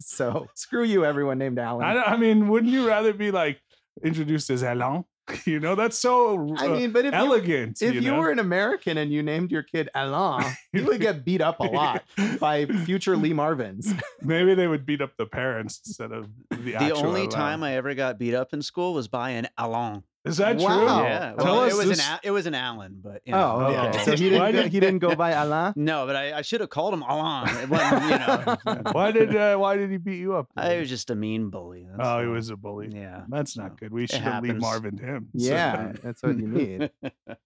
So 0.00 0.48
screw 0.54 0.84
you, 0.84 1.04
everyone 1.04 1.38
named 1.38 1.58
Alan. 1.58 1.84
I, 1.84 2.02
I 2.02 2.16
mean, 2.16 2.48
wouldn't 2.48 2.72
you 2.72 2.88
rather 2.88 3.12
be 3.12 3.30
like 3.30 3.60
introduced 4.02 4.50
as 4.50 4.62
Alan? 4.62 5.04
You 5.46 5.60
know, 5.60 5.76
that's 5.76 5.96
so 5.98 6.54
I 6.58 6.66
uh, 6.66 6.70
mean, 6.70 6.90
but 6.90 7.04
if 7.04 7.12
you, 7.12 7.18
elegant. 7.18 7.80
if 7.80 7.94
you, 7.94 8.00
know? 8.00 8.18
were 8.18 8.30
an 8.30 8.40
American 8.40 8.98
and 8.98 9.12
you 9.12 9.22
named 9.22 9.52
your 9.52 9.62
kid 9.62 9.88
Alain, 9.94 10.44
you 10.72 10.84
would 10.86 11.00
get 11.00 11.24
beat 11.24 11.40
up 11.40 11.60
a 11.60 11.64
lot 11.64 12.02
by 12.40 12.66
future 12.66 13.16
Lee 13.16 13.32
Marvins. 13.32 13.96
maybe 14.22 14.54
they 14.54 14.66
would 14.66 14.84
beat 14.84 15.00
up 15.00 15.16
the 15.16 15.26
parents 15.26 15.80
instead 15.86 16.10
of 16.10 16.28
the 16.50 16.56
The 16.56 16.74
actual 16.74 17.06
only 17.06 17.20
Alan. 17.20 17.30
time 17.30 17.62
I 17.62 17.76
ever 17.76 17.94
got 17.94 18.18
beat 18.18 18.34
up 18.34 18.52
in 18.52 18.60
school 18.62 18.92
was 18.92 19.06
by 19.08 19.30
an 19.30 19.46
Alon. 19.56 20.02
Is 20.26 20.36
that 20.36 20.58
true? 20.58 20.66
Wow. 20.66 21.02
Yeah, 21.02 21.32
Tell 21.38 21.44
well, 21.46 21.60
us 21.62 21.72
it 21.72 21.76
was 21.76 21.88
this- 21.88 21.98
an 21.98 22.12
Al- 22.12 22.20
it 22.22 22.30
was 22.30 22.44
an 22.44 22.54
Allen, 22.54 23.00
but 23.02 23.22
you 23.24 23.32
know, 23.32 23.56
Oh, 23.58 23.64
okay. 23.66 23.72
yeah. 23.98 24.02
So 24.04 24.16
he 24.16 24.30
Why 24.38 24.52
didn't 24.52 24.52
go, 24.52 24.62
did- 24.64 24.72
he 24.72 24.80
didn't 24.80 24.98
go 24.98 25.14
by 25.16 25.32
Alan? 25.42 25.72
no, 25.76 26.06
but 26.06 26.14
I, 26.14 26.34
I 26.38 26.42
should 26.42 26.60
have 26.60 26.68
called 26.68 26.92
him 26.92 27.02
Alan. 27.08 27.48
It 27.56 27.70
wasn't, 27.70 28.02
you 28.04 28.10
know, 28.74 28.82
why 28.92 29.12
did 29.12 29.34
uh, 29.34 29.56
why 29.56 29.76
did 29.78 29.90
he 29.90 29.96
beat 29.96 30.18
you 30.18 30.34
up? 30.34 30.48
I 30.56 30.76
was 30.78 30.90
just 30.90 31.08
a 31.08 31.14
mean 31.14 31.48
bully. 31.48 31.86
that's 31.96 32.06
oh, 32.06 32.20
he 32.20 32.26
was 32.26 32.50
a 32.50 32.56
bully. 32.56 32.90
Yeah, 32.92 33.22
That's 33.28 33.56
not 33.56 33.70
so 33.70 33.76
good. 33.76 33.92
We 33.92 34.06
should 34.06 34.20
have 34.20 34.42
Lee 34.42 34.48
happens. 34.48 34.62
Marvin 34.62 34.98
him. 34.98 35.28
So- 35.38 35.46
Yeah, 35.48 35.92
that's 36.02 36.22
what 36.22 36.36
you 36.38 36.46
need. 36.48 36.90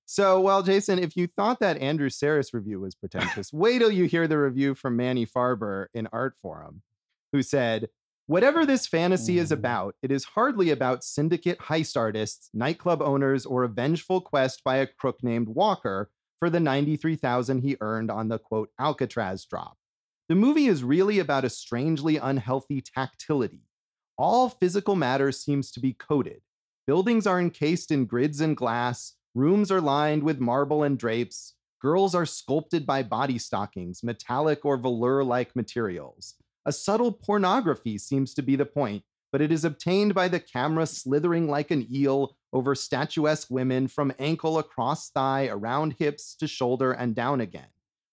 So, 0.07 0.41
well, 0.41 0.63
Jason, 0.65 0.99
if 0.99 1.17
you 1.17 1.29
thought 1.29 1.61
that 1.61 1.79
Andrew 1.79 2.09
Sarris 2.09 2.53
review 2.53 2.81
was 2.81 2.95
pretentious, 2.97 3.53
wait 3.53 3.79
till 3.79 3.93
you 3.93 4.07
hear 4.07 4.27
the 4.27 4.39
review 4.39 4.75
from 4.75 4.97
Manny 4.97 5.27
Farber 5.27 5.87
in 5.95 6.09
Artforum, 6.13 6.81
who 7.33 7.41
said, 7.43 7.89
Whatever 8.27 8.65
this 8.65 8.87
fantasy 8.87 9.39
is 9.39 9.51
Mm. 9.51 9.55
about, 9.59 9.97
it 10.03 10.11
is 10.11 10.25
hardly 10.25 10.71
about 10.71 11.05
syndicate 11.05 11.59
heist 11.59 11.95
artists, 11.95 12.49
nightclub 12.55 13.03
owners, 13.03 13.45
or 13.45 13.65
a 13.65 13.69
vengeful 13.69 14.23
quest 14.23 14.65
by 14.65 14.77
a 14.77 14.87
crook 14.87 15.23
named 15.23 15.49
Walker 15.49 16.11
for 16.39 16.49
the 16.49 16.61
93,000 16.61 17.61
he 17.61 17.77
earned 17.83 18.11
on 18.11 18.29
the 18.29 18.39
quote 18.39 18.71
Alcatraz 18.79 19.45
drop. 19.45 19.77
The 20.29 20.35
movie 20.35 20.69
is 20.69 20.83
really 20.83 21.19
about 21.19 21.45
a 21.45 21.51
strangely 21.51 22.17
unhealthy 22.17 22.81
tactility. 22.81 23.69
All 24.17 24.49
physical 24.49 24.97
matter 24.97 25.31
seems 25.31 25.71
to 25.73 25.81
be 25.81 25.93
coded. 25.93 26.41
Buildings 26.87 27.27
are 27.27 27.41
encased 27.41 27.91
in 27.91 28.07
grids 28.07 28.41
and 28.41 28.57
glass, 28.57 29.17
rooms 29.35 29.71
are 29.71 29.83
lined 29.83 30.23
with 30.23 30.41
marble 30.41 30.83
and 30.83 30.99
drapes, 30.99 31.55
girls 31.79 32.15
are 32.15 32.25
sculpted 32.25 32.87
by 32.87 33.03
body 33.03 33.39
stockings, 33.39 34.03
metallic 34.03 34.65
or 34.65 34.79
velour 34.79 35.23
like 35.25 35.55
materials. 35.55 36.37
A 36.67 36.73
subtle 36.73 37.13
pornography 37.13 37.99
seems 37.99 38.33
to 38.35 38.43
be 38.43 38.57
the 38.57 38.65
point, 38.65 39.05
but 39.31 39.43
it 39.43 39.53
is 39.53 39.65
obtained 39.65 40.15
by 40.15 40.29
the 40.29 40.41
camera 40.41 40.87
slithering 40.87 41.49
like 41.49 41.71
an 41.71 41.87
eel 41.93 42.37
over 42.53 42.75
statuesque 42.75 43.49
women 43.51 43.89
from 43.89 44.13
ankle 44.19 44.59
across 44.59 45.11
thigh, 45.11 45.49
around 45.49 45.97
hips 45.99 46.35
to 46.37 46.47
shoulder, 46.47 46.93
and 46.93 47.15
down 47.15 47.41
again. 47.41 47.69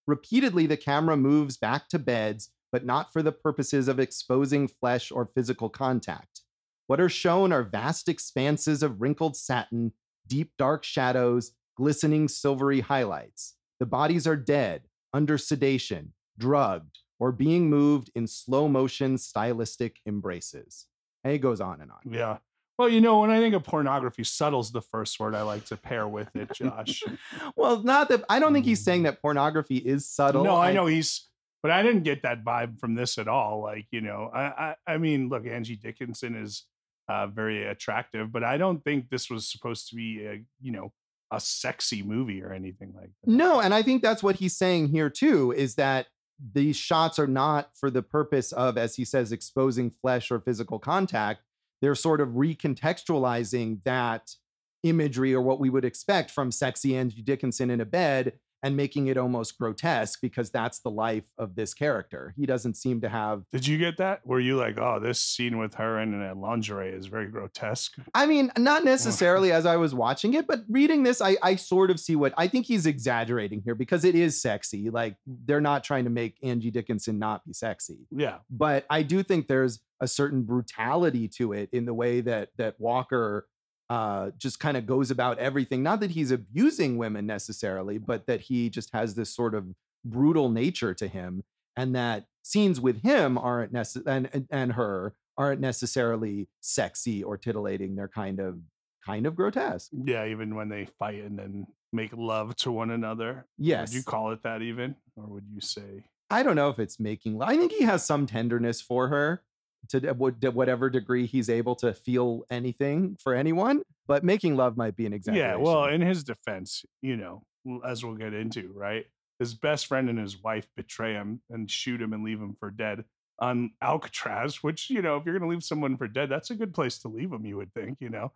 Repeatedly, 0.06 0.66
the 0.66 0.76
camera 0.76 1.16
moves 1.16 1.56
back 1.56 1.88
to 1.88 1.98
beds, 1.98 2.50
but 2.72 2.84
not 2.84 3.12
for 3.12 3.22
the 3.22 3.32
purposes 3.32 3.86
of 3.88 4.00
exposing 4.00 4.66
flesh 4.66 5.12
or 5.12 5.24
physical 5.24 5.68
contact. 5.68 6.40
What 6.88 7.00
are 7.00 7.08
shown 7.08 7.52
are 7.52 7.62
vast 7.62 8.08
expanses 8.08 8.82
of 8.82 9.00
wrinkled 9.00 9.36
satin, 9.36 9.92
deep 10.26 10.52
dark 10.58 10.82
shadows, 10.82 11.52
glistening 11.76 12.28
silvery 12.28 12.80
highlights. 12.80 13.54
The 13.78 13.86
bodies 13.86 14.26
are 14.26 14.36
dead, 14.36 14.82
under 15.12 15.38
sedation, 15.38 16.12
drugged, 16.36 16.98
or 17.22 17.30
being 17.30 17.70
moved 17.70 18.10
in 18.16 18.26
slow 18.26 18.66
motion 18.66 19.16
stylistic 19.16 20.00
embraces. 20.08 20.86
And 21.22 21.32
it 21.32 21.38
goes 21.38 21.60
on 21.60 21.80
and 21.80 21.88
on. 21.88 22.00
Yeah. 22.12 22.38
Well, 22.76 22.88
you 22.88 23.00
know, 23.00 23.20
when 23.20 23.30
I 23.30 23.38
think 23.38 23.54
of 23.54 23.62
pornography, 23.62 24.24
subtle's 24.24 24.72
the 24.72 24.80
first 24.80 25.20
word 25.20 25.36
I 25.36 25.42
like 25.42 25.64
to 25.66 25.76
pair 25.76 26.08
with 26.08 26.34
it, 26.34 26.52
Josh. 26.52 27.04
well, 27.56 27.80
not 27.80 28.08
that 28.08 28.24
I 28.28 28.40
don't 28.40 28.52
think 28.52 28.64
he's 28.64 28.82
saying 28.82 29.04
that 29.04 29.22
pornography 29.22 29.76
is 29.76 30.08
subtle. 30.08 30.42
no, 30.42 30.56
I 30.56 30.72
know 30.72 30.86
he's, 30.86 31.28
but 31.62 31.70
I 31.70 31.84
didn't 31.84 32.02
get 32.02 32.24
that 32.24 32.42
vibe 32.42 32.80
from 32.80 32.96
this 32.96 33.18
at 33.18 33.28
all. 33.28 33.62
Like, 33.62 33.86
you 33.92 34.00
know, 34.00 34.28
I, 34.34 34.42
I, 34.42 34.74
I 34.88 34.98
mean, 34.98 35.28
look, 35.28 35.46
Angie 35.46 35.76
Dickinson 35.76 36.34
is 36.34 36.64
uh, 37.08 37.28
very 37.28 37.64
attractive, 37.68 38.32
but 38.32 38.42
I 38.42 38.56
don't 38.56 38.82
think 38.82 39.10
this 39.10 39.30
was 39.30 39.48
supposed 39.48 39.90
to 39.90 39.94
be 39.94 40.26
a, 40.26 40.42
you 40.60 40.72
know, 40.72 40.92
a 41.30 41.38
sexy 41.38 42.02
movie 42.02 42.42
or 42.42 42.52
anything 42.52 42.92
like 42.96 43.10
that. 43.22 43.30
No, 43.30 43.60
and 43.60 43.72
I 43.72 43.82
think 43.82 44.02
that's 44.02 44.24
what 44.24 44.34
he's 44.36 44.56
saying 44.56 44.88
here 44.88 45.08
too 45.08 45.52
is 45.52 45.76
that 45.76 46.06
these 46.54 46.76
shots 46.76 47.18
are 47.18 47.26
not 47.26 47.70
for 47.74 47.90
the 47.90 48.02
purpose 48.02 48.52
of, 48.52 48.76
as 48.76 48.96
he 48.96 49.04
says, 49.04 49.32
exposing 49.32 49.90
flesh 49.90 50.30
or 50.30 50.40
physical 50.40 50.78
contact. 50.78 51.42
They're 51.80 51.94
sort 51.94 52.20
of 52.20 52.30
recontextualizing 52.30 53.80
that 53.84 54.34
imagery 54.82 55.34
or 55.34 55.42
what 55.42 55.60
we 55.60 55.70
would 55.70 55.84
expect 55.84 56.30
from 56.30 56.50
sexy 56.50 56.96
Angie 56.96 57.22
Dickinson 57.22 57.70
in 57.70 57.80
a 57.80 57.84
bed 57.84 58.32
and 58.62 58.76
making 58.76 59.08
it 59.08 59.16
almost 59.16 59.58
grotesque 59.58 60.20
because 60.20 60.50
that's 60.50 60.80
the 60.80 60.90
life 60.90 61.24
of 61.38 61.54
this 61.54 61.74
character. 61.74 62.34
He 62.36 62.46
doesn't 62.46 62.76
seem 62.76 63.00
to 63.00 63.08
have 63.08 63.44
Did 63.50 63.66
you 63.66 63.78
get 63.78 63.96
that? 63.98 64.26
Were 64.26 64.40
you 64.40 64.56
like, 64.56 64.78
oh, 64.78 65.00
this 65.00 65.20
scene 65.20 65.58
with 65.58 65.74
her 65.74 66.00
in 66.00 66.20
a 66.22 66.34
lingerie 66.34 66.90
is 66.90 67.06
very 67.06 67.26
grotesque? 67.26 67.96
I 68.14 68.26
mean, 68.26 68.52
not 68.56 68.84
necessarily 68.84 69.52
as 69.52 69.66
I 69.66 69.76
was 69.76 69.94
watching 69.94 70.34
it, 70.34 70.46
but 70.46 70.60
reading 70.68 71.02
this, 71.02 71.20
I, 71.20 71.36
I 71.42 71.56
sort 71.56 71.90
of 71.90 71.98
see 71.98 72.16
what 72.16 72.32
I 72.36 72.48
think 72.48 72.66
he's 72.66 72.86
exaggerating 72.86 73.62
here 73.64 73.74
because 73.74 74.04
it 74.04 74.14
is 74.14 74.40
sexy. 74.40 74.90
Like 74.90 75.16
they're 75.26 75.60
not 75.60 75.84
trying 75.84 76.04
to 76.04 76.10
make 76.10 76.36
Angie 76.42 76.70
Dickinson 76.70 77.18
not 77.18 77.44
be 77.44 77.52
sexy. 77.52 78.06
Yeah. 78.10 78.38
But 78.50 78.86
I 78.88 79.02
do 79.02 79.22
think 79.22 79.48
there's 79.48 79.80
a 80.00 80.08
certain 80.08 80.42
brutality 80.42 81.28
to 81.28 81.52
it 81.52 81.70
in 81.72 81.84
the 81.84 81.94
way 81.94 82.20
that 82.20 82.50
that 82.58 82.74
Walker 82.78 83.46
uh, 83.92 84.30
just 84.38 84.58
kind 84.58 84.78
of 84.78 84.86
goes 84.86 85.10
about 85.10 85.38
everything. 85.38 85.82
Not 85.82 86.00
that 86.00 86.12
he's 86.12 86.30
abusing 86.30 86.96
women 86.96 87.26
necessarily, 87.26 87.98
but 87.98 88.26
that 88.26 88.40
he 88.40 88.70
just 88.70 88.90
has 88.94 89.14
this 89.14 89.28
sort 89.28 89.54
of 89.54 89.66
brutal 90.02 90.48
nature 90.48 90.94
to 90.94 91.06
him, 91.06 91.44
and 91.76 91.94
that 91.94 92.24
scenes 92.42 92.80
with 92.80 93.02
him 93.02 93.36
aren't 93.36 93.70
necess- 93.70 94.06
and, 94.06 94.30
and 94.32 94.46
and 94.50 94.72
her 94.72 95.12
aren't 95.36 95.60
necessarily 95.60 96.48
sexy 96.62 97.22
or 97.22 97.36
titillating. 97.36 97.94
They're 97.94 98.08
kind 98.08 98.40
of 98.40 98.60
kind 99.04 99.26
of 99.26 99.36
grotesque. 99.36 99.90
Yeah. 99.92 100.24
Even 100.24 100.54
when 100.54 100.70
they 100.70 100.86
fight 100.98 101.22
and 101.22 101.38
then 101.38 101.66
make 101.92 102.12
love 102.16 102.56
to 102.56 102.72
one 102.72 102.90
another. 102.90 103.44
Yes, 103.58 103.90
Would 103.90 103.96
you 103.98 104.02
call 104.04 104.32
it 104.32 104.42
that 104.44 104.62
even? 104.62 104.96
Or 105.16 105.26
would 105.26 105.44
you 105.52 105.60
say, 105.60 106.04
I 106.30 106.42
don't 106.42 106.56
know 106.56 106.70
if 106.70 106.78
it's 106.78 106.98
making. 106.98 107.42
I 107.42 107.58
think 107.58 107.72
he 107.72 107.84
has 107.84 108.06
some 108.06 108.26
tenderness 108.26 108.80
for 108.80 109.08
her 109.08 109.42
to 109.88 110.00
d- 110.00 110.08
what- 110.08 110.40
to 110.40 110.50
whatever 110.50 110.88
degree 110.90 111.26
he's 111.26 111.48
able 111.50 111.74
to 111.76 111.92
feel 111.94 112.44
anything 112.50 113.16
for 113.22 113.34
anyone. 113.34 113.82
But 114.06 114.24
making 114.24 114.56
love 114.56 114.76
might 114.76 114.96
be 114.96 115.06
an 115.06 115.12
example. 115.12 115.38
yeah, 115.40 115.56
well, 115.56 115.84
in 115.86 116.00
his 116.00 116.24
defense, 116.24 116.84
you 117.02 117.16
know, 117.16 117.42
as 117.84 118.04
we'll 118.04 118.16
get 118.16 118.34
into, 118.34 118.72
right? 118.74 119.06
His 119.38 119.54
best 119.54 119.86
friend 119.86 120.08
and 120.10 120.18
his 120.18 120.42
wife 120.42 120.68
betray 120.76 121.14
him 121.14 121.40
and 121.50 121.70
shoot 121.70 122.00
him 122.00 122.12
and 122.12 122.22
leave 122.24 122.40
him 122.40 122.54
for 122.58 122.70
dead 122.70 123.04
on 123.38 123.72
Alcatraz, 123.80 124.62
which, 124.62 124.88
you 124.90 125.02
know, 125.02 125.16
if 125.16 125.24
you're 125.24 125.36
going 125.38 125.48
to 125.48 125.52
leave 125.54 125.64
someone 125.64 125.96
for 125.96 126.06
dead, 126.06 126.28
that's 126.28 126.50
a 126.50 126.54
good 126.54 126.72
place 126.74 126.98
to 127.00 127.08
leave 127.08 127.30
them, 127.30 127.44
you 127.46 127.56
would 127.56 127.72
think, 127.74 127.98
you 128.00 128.08
know? 128.08 128.32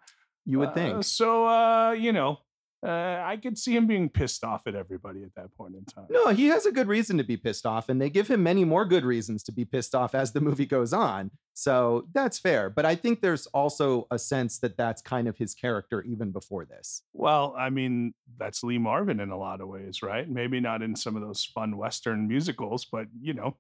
you 0.49 0.59
would 0.61 0.69
Uh, 0.71 0.75
think. 0.75 1.05
so, 1.05 1.47
uh, 1.47 1.91
you 1.91 2.13
know, 2.13 2.39
uh, 2.87 3.23
I 3.25 3.37
could 3.37 3.59
see 3.59 3.75
him 3.75 3.87
being 3.87 4.09
pissed 4.09 4.45
off 4.45 4.67
at 4.67 4.75
everybody 4.75 5.25
at 5.25 5.35
that 5.35 5.57
point 5.57 5.75
in 5.75 5.85
time. 5.85 6.07
No, 6.09 6.29
he 6.29 6.47
has 6.47 6.67
a 6.67 6.73
good 6.73 6.87
reason 6.87 7.19
to 7.19 7.25
be 7.25 7.37
pissed 7.37 7.67
off, 7.67 7.89
and 7.89 8.01
they 8.01 8.09
give 8.09 8.29
him 8.29 8.43
many 8.43 8.65
more 8.65 8.85
good 8.85 9.05
reasons 9.05 9.43
to 9.45 9.53
be 9.53 9.65
pissed 9.65 9.95
off 9.95 10.15
as 10.15 10.33
the 10.33 10.41
movie 10.41 10.67
goes 10.67 10.93
on. 10.93 11.33
So 11.55 12.07
that's 12.13 12.39
fair. 12.39 12.71
But 12.71 12.85
I 12.85 12.95
think 12.95 13.23
there's 13.23 13.47
also 13.49 14.07
a 14.11 14.19
sense 14.19 14.59
that 14.59 14.77
that's 14.77 15.03
kind 15.03 15.27
of 15.27 15.39
his 15.39 15.55
character 15.55 16.03
even 16.03 16.31
before 16.31 16.65
this. 16.65 17.03
Well, 17.13 17.55
I 17.59 17.71
mean, 17.71 18.15
that's 18.39 18.63
Lee 18.63 18.79
Marvin 18.79 19.21
in 19.21 19.31
a 19.31 19.39
lot 19.39 19.61
of 19.61 19.69
ways, 19.69 20.03
right? 20.03 20.29
Maybe 20.29 20.61
not 20.61 20.83
in 20.83 20.95
some 20.95 21.17
of 21.17 21.23
those 21.23 21.45
fun 21.45 21.77
Western 21.77 22.29
musicals, 22.29 22.85
but, 22.85 23.07
you 23.21 23.33
know, 23.33 23.57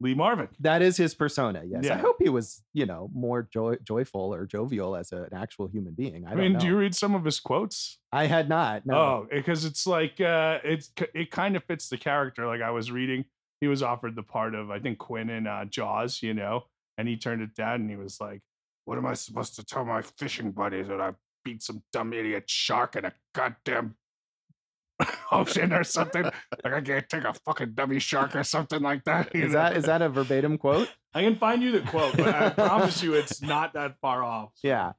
Lee 0.00 0.14
Marvin. 0.14 0.48
That 0.60 0.82
is 0.82 0.96
his 0.96 1.14
persona. 1.14 1.62
Yes. 1.66 1.84
yeah. 1.84 1.94
I 1.94 1.98
hope 1.98 2.16
he 2.22 2.28
was, 2.28 2.62
you 2.72 2.84
know, 2.84 3.10
more 3.14 3.48
joy- 3.52 3.76
joyful 3.82 4.34
or 4.34 4.44
jovial 4.44 4.96
as 4.96 5.12
a- 5.12 5.24
an 5.24 5.34
actual 5.34 5.68
human 5.68 5.94
being. 5.94 6.24
I, 6.26 6.28
I, 6.28 6.30
don't 6.32 6.40
mean, 6.40 6.52
know. 6.54 6.58
do 6.60 6.66
you 6.66 6.76
read 6.76 6.94
some 6.94 7.14
of 7.14 7.24
his 7.24 7.40
quotes? 7.40 7.98
I 8.12 8.26
had 8.26 8.48
not. 8.48 8.84
No. 8.86 8.94
Oh, 8.94 9.26
because 9.30 9.64
it's 9.64 9.86
like 9.86 10.20
uh 10.20 10.58
it's 10.64 10.90
it 11.14 11.30
kind 11.30 11.56
of 11.56 11.64
fits 11.64 11.88
the 11.88 11.96
character. 11.96 12.46
Like 12.46 12.60
I 12.60 12.70
was 12.70 12.90
reading, 12.90 13.24
he 13.60 13.68
was 13.68 13.82
offered 13.82 14.16
the 14.16 14.22
part 14.22 14.54
of 14.54 14.70
I 14.70 14.78
think 14.80 14.98
Quint 14.98 15.30
in 15.30 15.46
uh, 15.46 15.64
Jaws, 15.64 16.22
you 16.22 16.34
know, 16.34 16.64
and 16.98 17.08
he 17.08 17.16
turned 17.16 17.42
it 17.42 17.54
down 17.54 17.80
and 17.82 17.90
he 17.90 17.96
was 17.96 18.20
like, 18.20 18.40
"What 18.84 18.98
am 18.98 19.06
I 19.06 19.14
supposed 19.14 19.54
to 19.56 19.64
tell 19.64 19.84
my 19.84 20.02
fishing 20.02 20.50
buddies 20.50 20.88
that 20.88 21.00
I 21.00 21.12
beat 21.44 21.62
some 21.62 21.82
dumb 21.92 22.12
idiot 22.12 22.44
shark 22.48 22.96
in 22.96 23.04
a 23.04 23.12
goddamn 23.34 23.94
Oh, 25.32 25.40
ocean 25.40 25.72
or 25.72 25.84
something? 25.84 26.22
like 26.22 26.72
I 26.72 26.80
can't 26.80 27.08
take 27.08 27.24
a 27.24 27.34
fucking 27.44 27.72
dummy 27.74 27.98
shark 27.98 28.36
or 28.36 28.44
something 28.44 28.80
like 28.82 29.04
that." 29.04 29.34
Is 29.34 29.52
know? 29.52 29.58
that 29.58 29.76
is 29.76 29.84
that 29.84 30.02
a 30.02 30.08
verbatim 30.08 30.58
quote? 30.58 30.88
I 31.14 31.22
can 31.22 31.36
find 31.36 31.62
you 31.62 31.70
the 31.72 31.80
quote, 31.80 32.16
but 32.16 32.28
I 32.34 32.50
promise 32.68 33.02
you, 33.02 33.14
it's 33.14 33.40
not 33.40 33.74
that 33.74 33.96
far 34.00 34.24
off. 34.24 34.50
Yeah. 34.62 34.92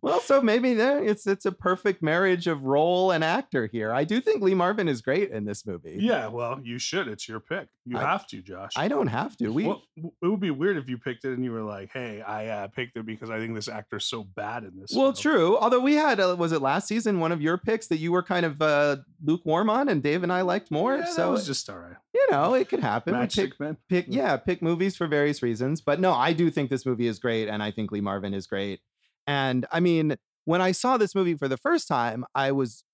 Well, 0.00 0.20
so 0.20 0.40
maybe 0.40 0.72
there 0.74 1.04
it's 1.04 1.26
it's 1.26 1.44
a 1.44 1.52
perfect 1.52 2.02
marriage 2.02 2.46
of 2.46 2.62
role 2.62 3.10
and 3.10 3.22
actor 3.22 3.66
here. 3.66 3.92
I 3.92 4.04
do 4.04 4.20
think 4.20 4.42
Lee 4.42 4.54
Marvin 4.54 4.88
is 4.88 5.02
great 5.02 5.30
in 5.30 5.44
this 5.44 5.66
movie. 5.66 5.98
Yeah, 6.00 6.28
well, 6.28 6.60
you 6.62 6.78
should. 6.78 7.08
It's 7.08 7.28
your 7.28 7.40
pick. 7.40 7.68
You 7.84 7.98
I- 7.98 8.02
have 8.02 8.26
to, 8.28 8.40
Josh. 8.40 8.72
I 8.76 8.88
don't 8.88 9.08
have 9.08 9.36
to. 9.36 9.50
We 9.52 9.66
Well, 9.66 9.82
it 9.96 10.26
would 10.26 10.40
be 10.40 10.50
weird 10.50 10.78
if 10.78 10.88
you 10.88 10.96
picked 10.96 11.24
it 11.24 11.32
and 11.34 11.44
you 11.44 11.52
were 11.52 11.62
like, 11.62 11.90
"Hey, 11.92 12.22
I 12.22 12.46
uh, 12.46 12.68
picked 12.68 12.96
it 12.96 13.04
because 13.04 13.30
I 13.30 13.38
think 13.38 13.54
this 13.54 13.68
actor's 13.68 14.06
so 14.06 14.24
bad 14.24 14.64
in 14.64 14.80
this." 14.80 14.92
well, 14.94 15.12
film." 15.12 15.34
true. 15.34 15.58
Although 15.58 15.80
we 15.80 15.94
had, 15.94 16.20
uh, 16.20 16.36
was 16.38 16.52
it 16.52 16.62
last 16.62 16.88
season, 16.88 17.20
one 17.20 17.32
of 17.32 17.42
your 17.42 17.58
picks 17.58 17.88
that 17.88 17.98
you 17.98 18.12
were 18.12 18.22
kind 18.22 18.46
of 18.46 18.62
uh, 18.62 18.96
lukewarm 19.22 19.68
on, 19.68 19.88
and 19.90 20.02
Dave 20.02 20.22
and 20.22 20.32
I 20.32 20.40
liked 20.40 20.70
more. 20.70 20.96
Yeah, 20.96 21.04
so 21.04 21.32
was 21.32 21.46
just 21.46 21.68
all 21.68 21.78
right. 21.78 21.96
you 22.14 22.26
know, 22.30 22.54
it 22.54 22.68
could 22.70 22.80
happen. 22.80 23.18
We 23.18 23.26
pick, 23.26 23.60
Man. 23.60 23.76
pick, 23.88 24.06
yeah, 24.08 24.36
pick 24.38 24.62
movies 24.62 24.96
for 24.96 25.06
various 25.06 25.42
reasons. 25.42 25.49
But 25.84 26.00
no, 26.00 26.12
I 26.12 26.32
do 26.32 26.50
think 26.50 26.70
this 26.70 26.86
movie 26.86 27.06
is 27.06 27.18
great, 27.18 27.48
and 27.48 27.62
I 27.62 27.70
think 27.70 27.90
Lee 27.90 28.00
Marvin 28.00 28.34
is 28.34 28.46
great. 28.46 28.80
And 29.26 29.66
I 29.72 29.80
mean, 29.80 30.16
when 30.44 30.60
I 30.60 30.72
saw 30.72 30.96
this 30.96 31.14
movie 31.14 31.34
for 31.34 31.48
the 31.48 31.56
first 31.56 31.88
time, 31.88 32.24
I 32.34 32.52
was 32.52 32.84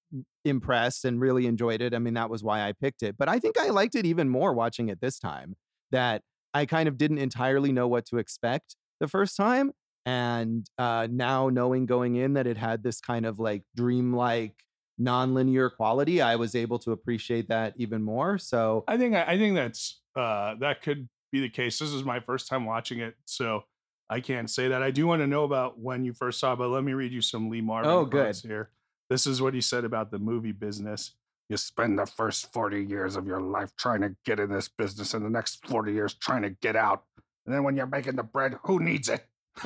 impressed 0.45 1.05
and 1.05 1.21
really 1.21 1.47
enjoyed 1.47 1.83
it. 1.83 1.95
I 1.95 1.99
mean, 1.99 2.15
that 2.15 2.31
was 2.31 2.43
why 2.43 2.67
I 2.67 2.73
picked 2.73 3.03
it. 3.03 3.17
But 3.19 3.29
I 3.29 3.39
think 3.39 3.59
I 3.59 3.69
liked 3.71 3.95
it 3.95 4.07
even 4.07 4.29
more 4.29 4.53
watching 4.53 4.89
it 4.89 5.01
this 5.01 5.19
time. 5.19 5.57
That 5.91 6.23
I 6.55 6.67
kind 6.67 6.89
of 6.89 6.97
didn't 6.97 7.19
entirely 7.19 7.73
know 7.73 7.87
what 7.87 8.07
to 8.07 8.19
expect 8.19 8.77
the 9.01 9.09
first 9.09 9.37
time. 9.37 9.73
And 10.05 10.67
uh, 10.79 11.09
now 11.11 11.49
knowing 11.49 11.87
going 11.87 12.17
in 12.17 12.35
that 12.35 12.47
it 12.47 12.57
had 12.57 12.83
this 12.83 13.01
kind 13.01 13.27
of 13.27 13.39
like 13.39 13.63
dreamlike, 13.77 14.63
nonlinear 15.01 15.75
quality, 15.75 16.23
I 16.23 16.37
was 16.37 16.55
able 16.55 16.79
to 16.81 16.93
appreciate 16.93 17.49
that 17.49 17.75
even 17.77 18.03
more. 18.03 18.39
So 18.39 18.85
I 18.89 18.97
think 18.97 19.15
I 19.15 19.37
think 19.37 19.57
that's 19.57 20.01
uh, 20.15 20.55
that 20.61 20.83
could 20.83 21.09
be 21.37 21.41
the 21.41 21.53
case. 21.53 21.79
This 21.79 21.93
is 21.93 22.05
my 22.05 22.21
first 22.21 22.49
time 22.49 22.65
watching 22.65 23.01
it, 23.01 23.15
so 23.25 23.65
I 24.09 24.21
can't 24.21 24.49
say 24.49 24.69
that. 24.69 24.83
I 24.83 24.91
do 24.91 25.07
want 25.07 25.23
to 25.23 25.27
know 25.27 25.45
about 25.45 25.79
when 25.79 26.05
you 26.05 26.13
first 26.13 26.41
saw, 26.41 26.55
but 26.57 26.69
let 26.69 26.85
me 26.85 26.93
read 26.93 27.13
you 27.13 27.21
some 27.21 27.51
Lee 27.51 27.61
Marvin 27.61 27.91
Oh, 27.91 28.07
quotes 28.07 28.43
here. 28.43 28.71
This 29.11 29.27
is 29.27 29.41
what 29.41 29.55
he 29.55 29.61
said 29.61 29.85
about 29.85 30.11
the 30.11 30.19
movie 30.19 30.53
business. 30.53 31.13
You 31.49 31.57
spend 31.57 31.99
the 31.99 32.07
first 32.07 32.53
40 32.53 32.85
years 32.85 33.15
of 33.15 33.27
your 33.27 33.41
life 33.41 33.71
trying 33.79 34.01
to 34.01 34.17
get 34.25 34.41
in 34.41 34.51
this 34.51 34.69
business 34.69 35.15
and 35.15 35.25
the 35.25 35.31
next 35.31 35.65
40 35.67 35.93
years 35.93 36.15
trying 36.15 36.43
to 36.43 36.51
get 36.51 36.75
out. 36.75 37.05
And 37.45 37.55
then 37.55 37.63
when 37.63 37.77
you're 37.77 37.87
making 37.87 38.17
the 38.17 38.25
bread, 38.25 38.57
who 38.65 38.81
needs 38.81 39.09
it? 39.09 39.25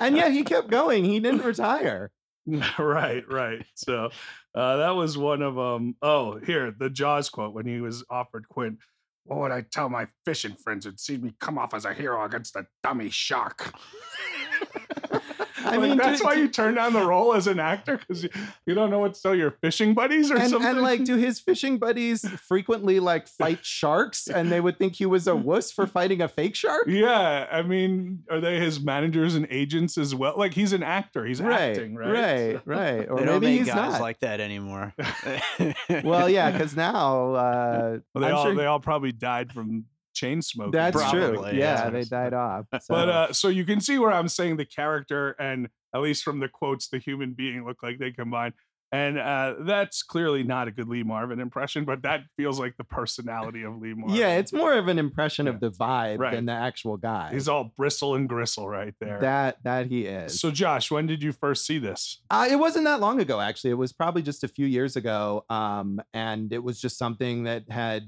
and 0.00 0.16
yet 0.16 0.32
he 0.32 0.42
kept 0.42 0.68
going. 0.68 1.04
He 1.04 1.20
didn't 1.20 1.44
retire. 1.44 2.10
right, 2.78 3.24
right. 3.30 3.64
So 3.74 4.10
uh, 4.54 4.76
that 4.76 4.90
was 4.90 5.16
one 5.16 5.42
of 5.42 5.54
them. 5.54 5.96
Oh, 6.02 6.38
here 6.38 6.74
the 6.76 6.90
Jaws 6.90 7.28
quote 7.28 7.54
when 7.54 7.66
he 7.66 7.80
was 7.80 8.04
offered 8.10 8.48
Quint. 8.48 8.78
What 9.26 9.40
would 9.40 9.50
I 9.50 9.62
tell 9.72 9.88
my 9.88 10.06
fishing 10.24 10.54
friends 10.54 10.84
who'd 10.84 11.00
see 11.00 11.18
me 11.18 11.34
come 11.40 11.58
off 11.58 11.74
as 11.74 11.84
a 11.84 11.92
hero 11.92 12.24
against 12.24 12.54
a 12.54 12.66
dummy 12.82 13.10
shark? 13.10 13.72
I 15.72 15.76
Like, 15.76 15.80
mean, 15.88 15.98
that's 15.98 16.20
do- 16.20 16.24
why 16.26 16.34
do- 16.34 16.40
you 16.42 16.48
turn 16.48 16.74
down 16.74 16.92
the 16.92 17.04
role 17.06 17.34
as 17.34 17.46
an 17.46 17.58
actor 17.60 17.96
because 17.98 18.22
you, 18.22 18.30
you 18.66 18.74
don't 18.74 18.90
know 18.90 18.98
what 18.98 19.14
to 19.14 19.22
tell 19.22 19.34
your 19.34 19.50
fishing 19.50 19.94
buddies 19.94 20.30
or 20.30 20.36
and, 20.36 20.50
something. 20.50 20.70
and 20.70 20.80
like, 20.82 21.04
do 21.04 21.16
his 21.26 21.40
fishing 21.40 21.78
buddies 21.78 22.28
frequently 22.48 23.00
like 23.00 23.28
fight 23.28 23.64
sharks, 23.64 24.28
and 24.28 24.50
they 24.50 24.60
would 24.60 24.78
think 24.78 24.94
he 24.96 25.06
was 25.06 25.26
a 25.26 25.34
wuss 25.36 25.72
for 25.72 25.86
fighting 25.86 26.20
a 26.22 26.28
fake 26.28 26.54
shark? 26.54 26.86
Yeah, 26.88 27.46
I 27.50 27.62
mean, 27.62 28.22
are 28.30 28.40
they 28.40 28.58
his 28.60 28.80
managers 28.80 29.34
and 29.34 29.46
agents 29.50 29.98
as 29.98 30.14
well? 30.14 30.34
Like 30.36 30.54
he's 30.54 30.72
an 30.72 30.82
actor, 30.82 31.24
he's 31.26 31.40
right, 31.42 31.70
acting, 31.70 31.94
right? 31.96 32.10
right, 32.12 32.52
So- 32.54 32.60
right. 32.64 33.08
Or 33.08 33.18
they 33.18 33.24
don't 33.24 33.40
maybe 33.40 33.46
make 33.46 33.58
he's 33.58 33.66
guys 33.66 33.92
not. 33.92 34.00
like 34.00 34.20
that 34.20 34.40
anymore. 34.40 34.94
well, 36.04 36.28
yeah, 36.28 36.50
because 36.50 36.76
now 36.76 37.34
uh, 37.34 37.98
Well, 38.14 38.22
they 38.22 38.26
I'm 38.28 38.34
all 38.36 38.44
sure- 38.44 38.54
they 38.54 38.66
all 38.66 38.80
probably 38.80 39.12
died 39.12 39.52
from 39.52 39.84
chain 40.16 40.42
smoking. 40.42 40.72
that's 40.72 40.96
true. 41.10 41.32
Probably, 41.34 41.58
Yeah, 41.58 41.84
yeah. 41.84 41.90
they 41.90 42.04
died 42.04 42.34
off. 42.34 42.66
So. 42.82 42.94
But 42.94 43.08
uh, 43.08 43.32
so 43.32 43.48
you 43.48 43.64
can 43.64 43.80
see 43.80 43.98
where 43.98 44.10
I'm 44.12 44.28
saying 44.28 44.56
the 44.56 44.64
character 44.64 45.36
and 45.38 45.68
at 45.94 46.00
least 46.00 46.24
from 46.24 46.40
the 46.40 46.48
quotes, 46.48 46.88
the 46.88 46.98
human 46.98 47.32
being 47.34 47.64
look 47.64 47.82
like 47.82 47.98
they 47.98 48.10
combine. 48.10 48.52
And 48.92 49.18
uh, 49.18 49.54
that's 49.62 50.04
clearly 50.04 50.44
not 50.44 50.68
a 50.68 50.70
good 50.70 50.86
Lee 50.88 51.02
Marvin 51.02 51.40
impression, 51.40 51.84
but 51.84 52.02
that 52.02 52.20
feels 52.36 52.60
like 52.60 52.76
the 52.76 52.84
personality 52.84 53.64
of 53.64 53.76
Lee 53.78 53.94
Marvin. 53.94 54.14
yeah, 54.14 54.36
it's 54.36 54.52
more 54.52 54.74
of 54.74 54.86
an 54.86 54.96
impression 54.98 55.46
Yeah. 55.46 55.52
of 55.54 55.60
the 55.60 55.72
vibe 55.72 56.20
Right. 56.20 56.32
than 56.32 56.46
the 56.46 56.52
actual 56.52 56.96
guy. 56.96 57.30
he's 57.32 57.48
all 57.48 57.72
bristle 57.76 58.14
and 58.14 58.28
gristle 58.28 58.68
right 58.68 58.94
there. 59.00 59.18
that 59.20 59.56
that 59.64 59.86
he 59.86 60.06
is. 60.06 60.38
so, 60.40 60.52
Josh, 60.52 60.90
when 60.92 61.06
did 61.08 61.20
you 61.20 61.32
first 61.32 61.66
see 61.66 61.78
this? 61.78 62.20
Uh, 62.30 62.46
it 62.48 62.56
wasn't 62.56 62.84
that 62.84 63.00
long 63.00 63.20
ago, 63.20 63.40
actually. 63.40 63.70
It 63.70 63.78
was 63.78 63.92
probably 63.92 64.22
just 64.22 64.44
a 64.44 64.48
few 64.48 64.66
years 64.66 64.94
ago. 64.94 65.44
Um, 65.50 66.00
and 66.14 66.52
it 66.52 66.62
was 66.62 66.80
just 66.80 66.96
something 66.96 67.42
that 67.44 67.64
had, 67.70 68.04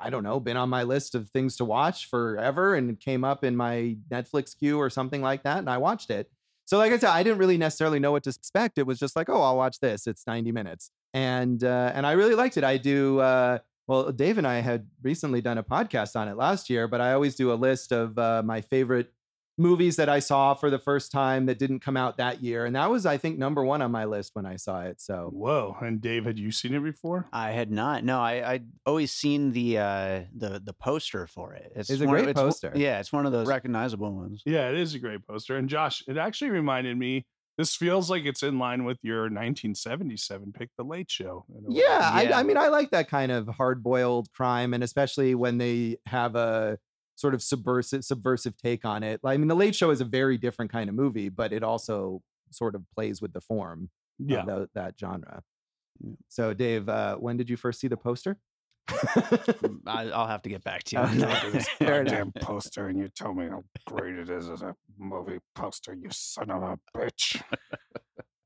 I 0.00 0.10
don't 0.10 0.22
know, 0.22 0.40
been 0.40 0.56
on 0.56 0.68
my 0.68 0.82
list 0.82 1.14
of 1.14 1.30
things 1.30 1.56
to 1.56 1.64
watch 1.64 2.08
forever 2.08 2.74
and 2.74 2.90
it 2.90 3.00
came 3.00 3.24
up 3.24 3.44
in 3.44 3.56
my 3.56 3.96
Netflix 4.10 4.56
queue 4.58 4.78
or 4.78 4.90
something 4.90 5.22
like 5.22 5.42
that. 5.44 5.58
And 5.58 5.70
I 5.70 5.78
watched 5.78 6.10
it. 6.10 6.30
So, 6.66 6.78
like 6.78 6.92
I 6.92 6.98
said, 6.98 7.10
I 7.10 7.22
didn't 7.22 7.38
really 7.38 7.58
necessarily 7.58 7.98
know 7.98 8.12
what 8.12 8.22
to 8.24 8.30
expect. 8.30 8.78
It 8.78 8.86
was 8.86 8.98
just 8.98 9.16
like, 9.16 9.28
oh, 9.28 9.40
I'll 9.42 9.56
watch 9.56 9.80
this. 9.80 10.06
It's 10.06 10.26
90 10.26 10.52
minutes. 10.52 10.90
And 11.12 11.64
uh, 11.64 11.90
and 11.94 12.06
I 12.06 12.12
really 12.12 12.36
liked 12.36 12.56
it. 12.56 12.62
I 12.62 12.76
do 12.76 13.18
uh, 13.18 13.58
well, 13.90 14.12
Dave 14.12 14.38
and 14.38 14.46
I 14.46 14.60
had 14.60 14.86
recently 15.02 15.40
done 15.40 15.58
a 15.58 15.64
podcast 15.64 16.14
on 16.14 16.28
it 16.28 16.36
last 16.36 16.70
year, 16.70 16.86
but 16.86 17.00
I 17.00 17.12
always 17.12 17.34
do 17.34 17.52
a 17.52 17.54
list 17.54 17.90
of 17.90 18.16
uh, 18.16 18.40
my 18.44 18.60
favorite 18.60 19.12
movies 19.60 19.96
that 19.96 20.08
I 20.08 20.18
saw 20.20 20.54
for 20.54 20.70
the 20.70 20.78
first 20.78 21.12
time 21.12 21.46
that 21.46 21.58
didn't 21.58 21.80
come 21.80 21.96
out 21.96 22.16
that 22.16 22.42
year. 22.42 22.64
And 22.64 22.74
that 22.74 22.90
was, 22.90 23.04
I 23.06 23.16
think, 23.18 23.38
number 23.38 23.64
one 23.64 23.82
on 23.82 23.90
my 23.92 24.04
list 24.06 24.30
when 24.34 24.46
I 24.46 24.56
saw 24.56 24.82
it. 24.82 25.00
So 25.00 25.30
Whoa. 25.32 25.76
And 25.80 26.00
Dave, 26.00 26.24
had 26.24 26.38
you 26.38 26.50
seen 26.50 26.74
it 26.74 26.80
before? 26.82 27.26
I 27.32 27.50
had 27.52 27.70
not. 27.70 28.02
No, 28.04 28.20
I 28.20 28.52
I'd 28.52 28.66
always 28.86 29.12
seen 29.12 29.52
the 29.52 29.78
uh 29.78 30.20
the 30.34 30.60
the 30.64 30.72
poster 30.72 31.26
for 31.26 31.52
it. 31.54 31.72
It's 31.76 31.90
a 31.90 31.94
one 31.98 32.02
of- 32.02 32.08
great 32.24 32.26
one- 32.26 32.34
poster. 32.46 32.72
yeah, 32.74 32.98
it's 33.00 33.12
one 33.12 33.26
of 33.26 33.32
those 33.32 33.46
recognizable 33.46 34.12
ones. 34.12 34.42
Yeah, 34.46 34.68
it 34.70 34.76
is 34.76 34.94
a 34.94 34.98
great 34.98 35.26
poster. 35.26 35.56
And 35.56 35.68
Josh, 35.68 36.02
it 36.08 36.16
actually 36.16 36.50
reminded 36.50 36.96
me. 36.96 37.26
This 37.58 37.76
feels 37.76 38.08
like 38.08 38.24
it's 38.24 38.42
in 38.42 38.58
line 38.58 38.84
with 38.84 38.96
your 39.02 39.28
1977 39.84 40.52
pick, 40.52 40.70
The 40.78 40.84
Late 40.84 41.10
Show. 41.10 41.44
in 41.50 41.66
a 41.66 41.68
way. 41.68 41.82
yeah, 41.86 42.10
I, 42.10 42.22
Yeah. 42.22 42.38
I 42.38 42.42
mean, 42.42 42.56
I 42.56 42.68
like 42.68 42.90
that 42.92 43.10
kind 43.10 43.30
of 43.30 43.48
hard 43.48 43.82
boiled 43.82 44.32
crime. 44.32 44.72
And 44.72 44.82
especially 44.82 45.34
when 45.34 45.58
they 45.58 45.98
have 46.06 46.36
a 46.36 46.78
sort 47.20 47.34
of 47.34 47.42
subversive, 47.42 48.02
subversive 48.02 48.56
take 48.56 48.84
on 48.84 49.02
it. 49.02 49.20
I 49.24 49.36
mean, 49.36 49.48
The 49.48 49.54
Late 49.54 49.74
Show 49.74 49.90
is 49.90 50.00
a 50.00 50.06
very 50.06 50.38
different 50.38 50.72
kind 50.72 50.88
of 50.88 50.94
movie, 50.96 51.28
but 51.28 51.52
it 51.52 51.62
also 51.62 52.22
sort 52.50 52.74
of 52.74 52.82
plays 52.94 53.20
with 53.20 53.34
the 53.34 53.42
form 53.42 53.90
yeah. 54.18 54.40
of 54.40 54.46
tho- 54.46 54.68
that 54.74 54.94
genre. 54.98 55.42
Yeah. 56.02 56.14
So, 56.28 56.54
Dave, 56.54 56.88
uh, 56.88 57.16
when 57.16 57.36
did 57.36 57.50
you 57.50 57.58
first 57.58 57.78
see 57.78 57.88
the 57.88 57.96
poster? 57.98 58.38
Mm, 58.88 59.80
I, 59.86 60.10
I'll 60.10 60.26
have 60.26 60.42
to 60.42 60.48
get 60.48 60.64
back 60.64 60.82
to 60.84 60.96
you. 60.96 61.02
Okay. 61.02 61.48
enough. 61.50 61.78
Goddamn 61.78 62.32
poster, 62.40 62.88
and 62.88 62.98
you 62.98 63.08
tell 63.14 63.34
me 63.34 63.48
how 63.48 63.64
great 63.86 64.16
it 64.16 64.30
is 64.30 64.48
as 64.48 64.62
a 64.62 64.74
movie 64.98 65.38
poster, 65.54 65.94
you 65.94 66.08
son 66.10 66.50
of 66.50 66.62
a 66.62 66.78
bitch. 66.96 67.42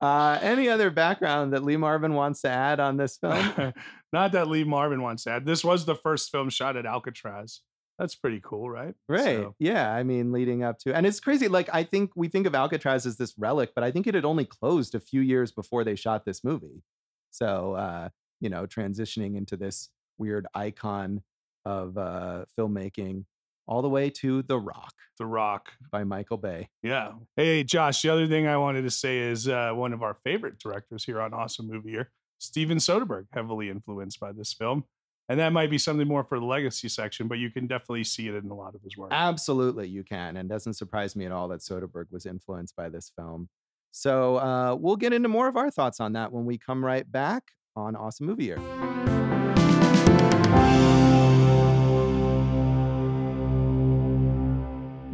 Uh, 0.01 0.39
any 0.43 0.69
other 0.69 0.91
background 0.91 1.53
that 1.53 1.65
Lee 1.65 1.79
Marvin 1.79 2.13
wants 2.13 2.43
to 2.43 2.49
add 2.49 2.79
on 2.81 2.97
this 2.97 3.17
film? 3.17 3.73
Not 4.13 4.33
that 4.33 4.49
Lee 4.49 4.65
Marvin 4.65 5.01
wants 5.01 5.25
to 5.25 5.31
add. 5.31 5.47
This 5.47 5.65
was 5.65 5.87
the 5.87 5.95
first 5.95 6.31
film 6.31 6.51
shot 6.51 6.77
at 6.77 6.85
Alcatraz. 6.85 7.61
That's 7.99 8.15
pretty 8.17 8.41
cool, 8.43 8.69
right? 8.69 8.95
Right. 9.09 9.23
So- 9.39 9.55
Yeah. 9.59 9.93
I 9.93 10.03
mean, 10.03 10.33
leading 10.33 10.63
up 10.65 10.79
to, 10.81 10.95
and 10.95 11.07
it's 11.07 11.21
crazy. 11.21 11.47
Like, 11.49 11.69
I 11.73 11.85
think 11.85 12.11
we 12.17 12.29
think 12.29 12.47
of 12.47 12.55
Alcatraz 12.55 13.07
as 13.07 13.17
this 13.17 13.35
relic, 13.39 13.71
but 13.75 13.85
I 13.85 13.91
think 13.93 14.07
it 14.07 14.15
had 14.15 14.25
only 14.25 14.45
closed 14.45 14.95
a 14.95 15.01
few 15.01 15.21
years 15.21 15.53
before 15.53 15.85
they 15.85 15.95
shot 15.95 16.25
this 16.25 16.43
movie. 16.43 16.83
So, 17.31 17.75
uh, 17.75 18.09
you 18.41 18.49
know, 18.51 18.67
transitioning 18.67 19.37
into 19.37 19.57
this 19.57 19.91
weird 20.19 20.47
icon 20.55 21.23
of 21.65 21.97
uh, 21.97 22.45
filmmaking 22.59 23.25
all 23.67 23.81
the 23.81 23.89
way 23.89 24.11
to 24.11 24.43
The 24.43 24.59
Rock 24.59 24.93
The 25.19 25.25
Rock. 25.27 25.71
by 25.91 26.05
Michael 26.05 26.37
Bay. 26.37 26.69
Yeah. 26.83 27.13
Hey, 27.37 27.65
Josh, 27.65 28.03
the 28.03 28.11
other 28.11 28.27
thing 28.27 28.47
I 28.47 28.57
wanted 28.59 28.83
to 28.83 28.91
say 28.91 29.19
is 29.21 29.49
uh, 29.49 29.73
one 29.73 29.93
of 29.93 30.03
our 30.03 30.15
favorite 30.15 30.59
directors 30.59 31.05
here 31.05 31.21
on 31.21 31.33
Awesome 31.33 31.69
Movie 31.69 31.93
Year, 31.93 32.11
Steven 32.39 32.77
Soderbergh, 32.79 33.27
heavily 33.33 33.71
influenced 33.71 34.21
by 34.21 34.33
this 34.33 34.53
film. 34.53 34.85
And 35.27 35.41
that 35.41 35.55
might 35.55 35.71
be 35.71 35.79
something 35.79 36.07
more 36.07 36.23
for 36.23 36.39
the 36.39 36.45
legacy 36.45 36.87
section, 36.91 37.29
but 37.29 37.39
you 37.39 37.51
can 37.51 37.67
definitely 37.67 38.05
see 38.05 38.29
it 38.29 38.35
in 38.35 38.51
a 38.51 38.55
lot 38.55 38.75
of 38.75 38.83
his 38.83 38.95
work. 38.95 39.09
Absolutely, 39.11 39.89
you 39.89 40.05
can. 40.05 40.37
And 40.37 40.51
doesn't 40.51 40.75
surprise 40.75 41.17
me 41.17 41.25
at 41.25 41.33
all 41.33 41.49
that 41.49 41.61
Soderbergh 41.61 42.11
was 42.11 42.27
influenced 42.27 42.77
by 42.77 42.91
this 42.91 43.11
film. 43.17 43.49
So 43.91 44.37
uh, 44.37 44.75
we'll 44.79 44.97
get 44.97 45.15
into 45.15 45.31
more 45.31 45.49
of 45.49 45.57
our 45.57 45.71
thoughts 45.71 45.99
on 45.99 46.13
that 46.13 46.31
when 46.31 46.45
we 46.45 46.59
come 46.59 46.85
right 46.85 47.11
back 47.11 47.53
on 47.75 47.97
Awesome 47.97 48.27
Movie 48.27 48.45
Year. 48.45 48.59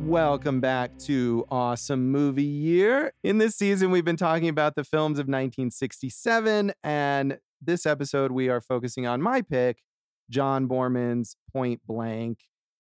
Welcome 0.05 0.61
back 0.61 0.99
to 1.01 1.47
Awesome 1.53 2.11
Movie 2.11 2.43
Year. 2.43 3.13
In 3.23 3.39
this 3.39 3.55
season, 3.55 3.93
we've 3.93 4.05
been 4.05 4.17
talking 4.17 4.49
about 4.49 4.75
the 4.75 4.83
films 4.83 5.21
of 5.21 5.29
1967, 5.29 6.73
and 6.83 7.39
this 7.63 7.87
episode, 7.87 8.33
we 8.33 8.49
are 8.49 8.61
focusing 8.61 9.07
on 9.07 9.23
my 9.23 9.41
pick, 9.41 9.79
John 10.31 10.69
Boorman's 10.69 11.37
Point 11.53 11.81
Blank. 11.87 12.39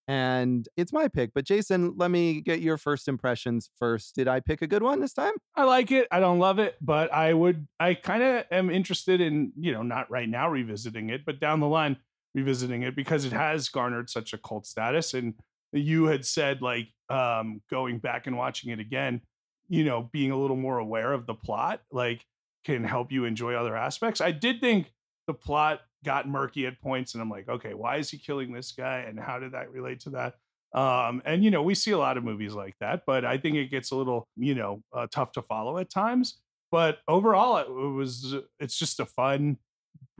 And 0.08 0.66
it's 0.76 0.92
my 0.92 1.06
pick. 1.06 1.30
But 1.34 1.44
Jason, 1.44 1.94
let 1.96 2.10
me 2.10 2.40
get 2.40 2.60
your 2.60 2.76
first 2.76 3.06
impressions 3.06 3.70
first. 3.78 4.16
Did 4.16 4.26
I 4.26 4.40
pick 4.40 4.60
a 4.60 4.66
good 4.66 4.82
one 4.82 5.00
this 5.00 5.12
time? 5.12 5.34
I 5.54 5.64
like 5.64 5.92
it. 5.92 6.08
I 6.10 6.18
don't 6.18 6.40
love 6.40 6.58
it, 6.58 6.76
but 6.80 7.12
I 7.12 7.32
would, 7.32 7.68
I 7.78 7.94
kind 7.94 8.22
of 8.22 8.44
am 8.50 8.70
interested 8.70 9.20
in, 9.20 9.52
you 9.56 9.72
know, 9.72 9.82
not 9.82 10.10
right 10.10 10.28
now 10.28 10.48
revisiting 10.50 11.10
it, 11.10 11.24
but 11.24 11.38
down 11.38 11.60
the 11.60 11.68
line 11.68 11.96
revisiting 12.34 12.82
it 12.82 12.96
because 12.96 13.24
it 13.24 13.32
has 13.32 13.68
garnered 13.68 14.10
such 14.10 14.32
a 14.32 14.38
cult 14.38 14.66
status. 14.66 15.14
And 15.14 15.34
you 15.72 16.06
had 16.06 16.24
said, 16.24 16.60
like, 16.60 16.88
um, 17.08 17.62
going 17.70 17.98
back 17.98 18.26
and 18.26 18.36
watching 18.36 18.72
it 18.72 18.80
again, 18.80 19.20
you 19.68 19.84
know, 19.84 20.08
being 20.12 20.32
a 20.32 20.36
little 20.36 20.56
more 20.56 20.78
aware 20.78 21.12
of 21.12 21.26
the 21.26 21.34
plot, 21.34 21.82
like, 21.92 22.26
can 22.64 22.82
help 22.82 23.12
you 23.12 23.24
enjoy 23.24 23.54
other 23.54 23.76
aspects. 23.76 24.20
I 24.20 24.32
did 24.32 24.60
think 24.60 24.92
the 25.28 25.34
plot 25.34 25.82
got 26.04 26.28
murky 26.28 26.66
at 26.66 26.80
points, 26.80 27.14
and 27.14 27.22
I'm 27.22 27.30
like, 27.30 27.48
okay, 27.48 27.74
why 27.74 27.96
is 27.96 28.10
he 28.10 28.18
killing 28.18 28.52
this 28.52 28.72
guy, 28.72 29.00
and 29.00 29.18
how 29.18 29.38
did 29.38 29.52
that 29.52 29.70
relate 29.70 30.00
to 30.00 30.10
that? 30.10 30.34
Um, 30.72 31.20
and 31.24 31.42
you 31.42 31.50
know, 31.50 31.62
we 31.62 31.74
see 31.74 31.90
a 31.90 31.98
lot 31.98 32.16
of 32.16 32.24
movies 32.24 32.54
like 32.54 32.76
that, 32.80 33.02
but 33.06 33.24
I 33.24 33.38
think 33.38 33.56
it 33.56 33.70
gets 33.70 33.90
a 33.90 33.96
little, 33.96 34.28
you 34.36 34.54
know, 34.54 34.82
uh, 34.92 35.08
tough 35.10 35.32
to 35.32 35.42
follow 35.42 35.78
at 35.78 35.90
times. 35.90 36.38
But 36.70 36.98
overall, 37.08 37.56
it, 37.56 37.66
it 37.68 37.92
was, 37.92 38.36
it's 38.60 38.78
just 38.78 39.00
a 39.00 39.04
fun, 39.04 39.56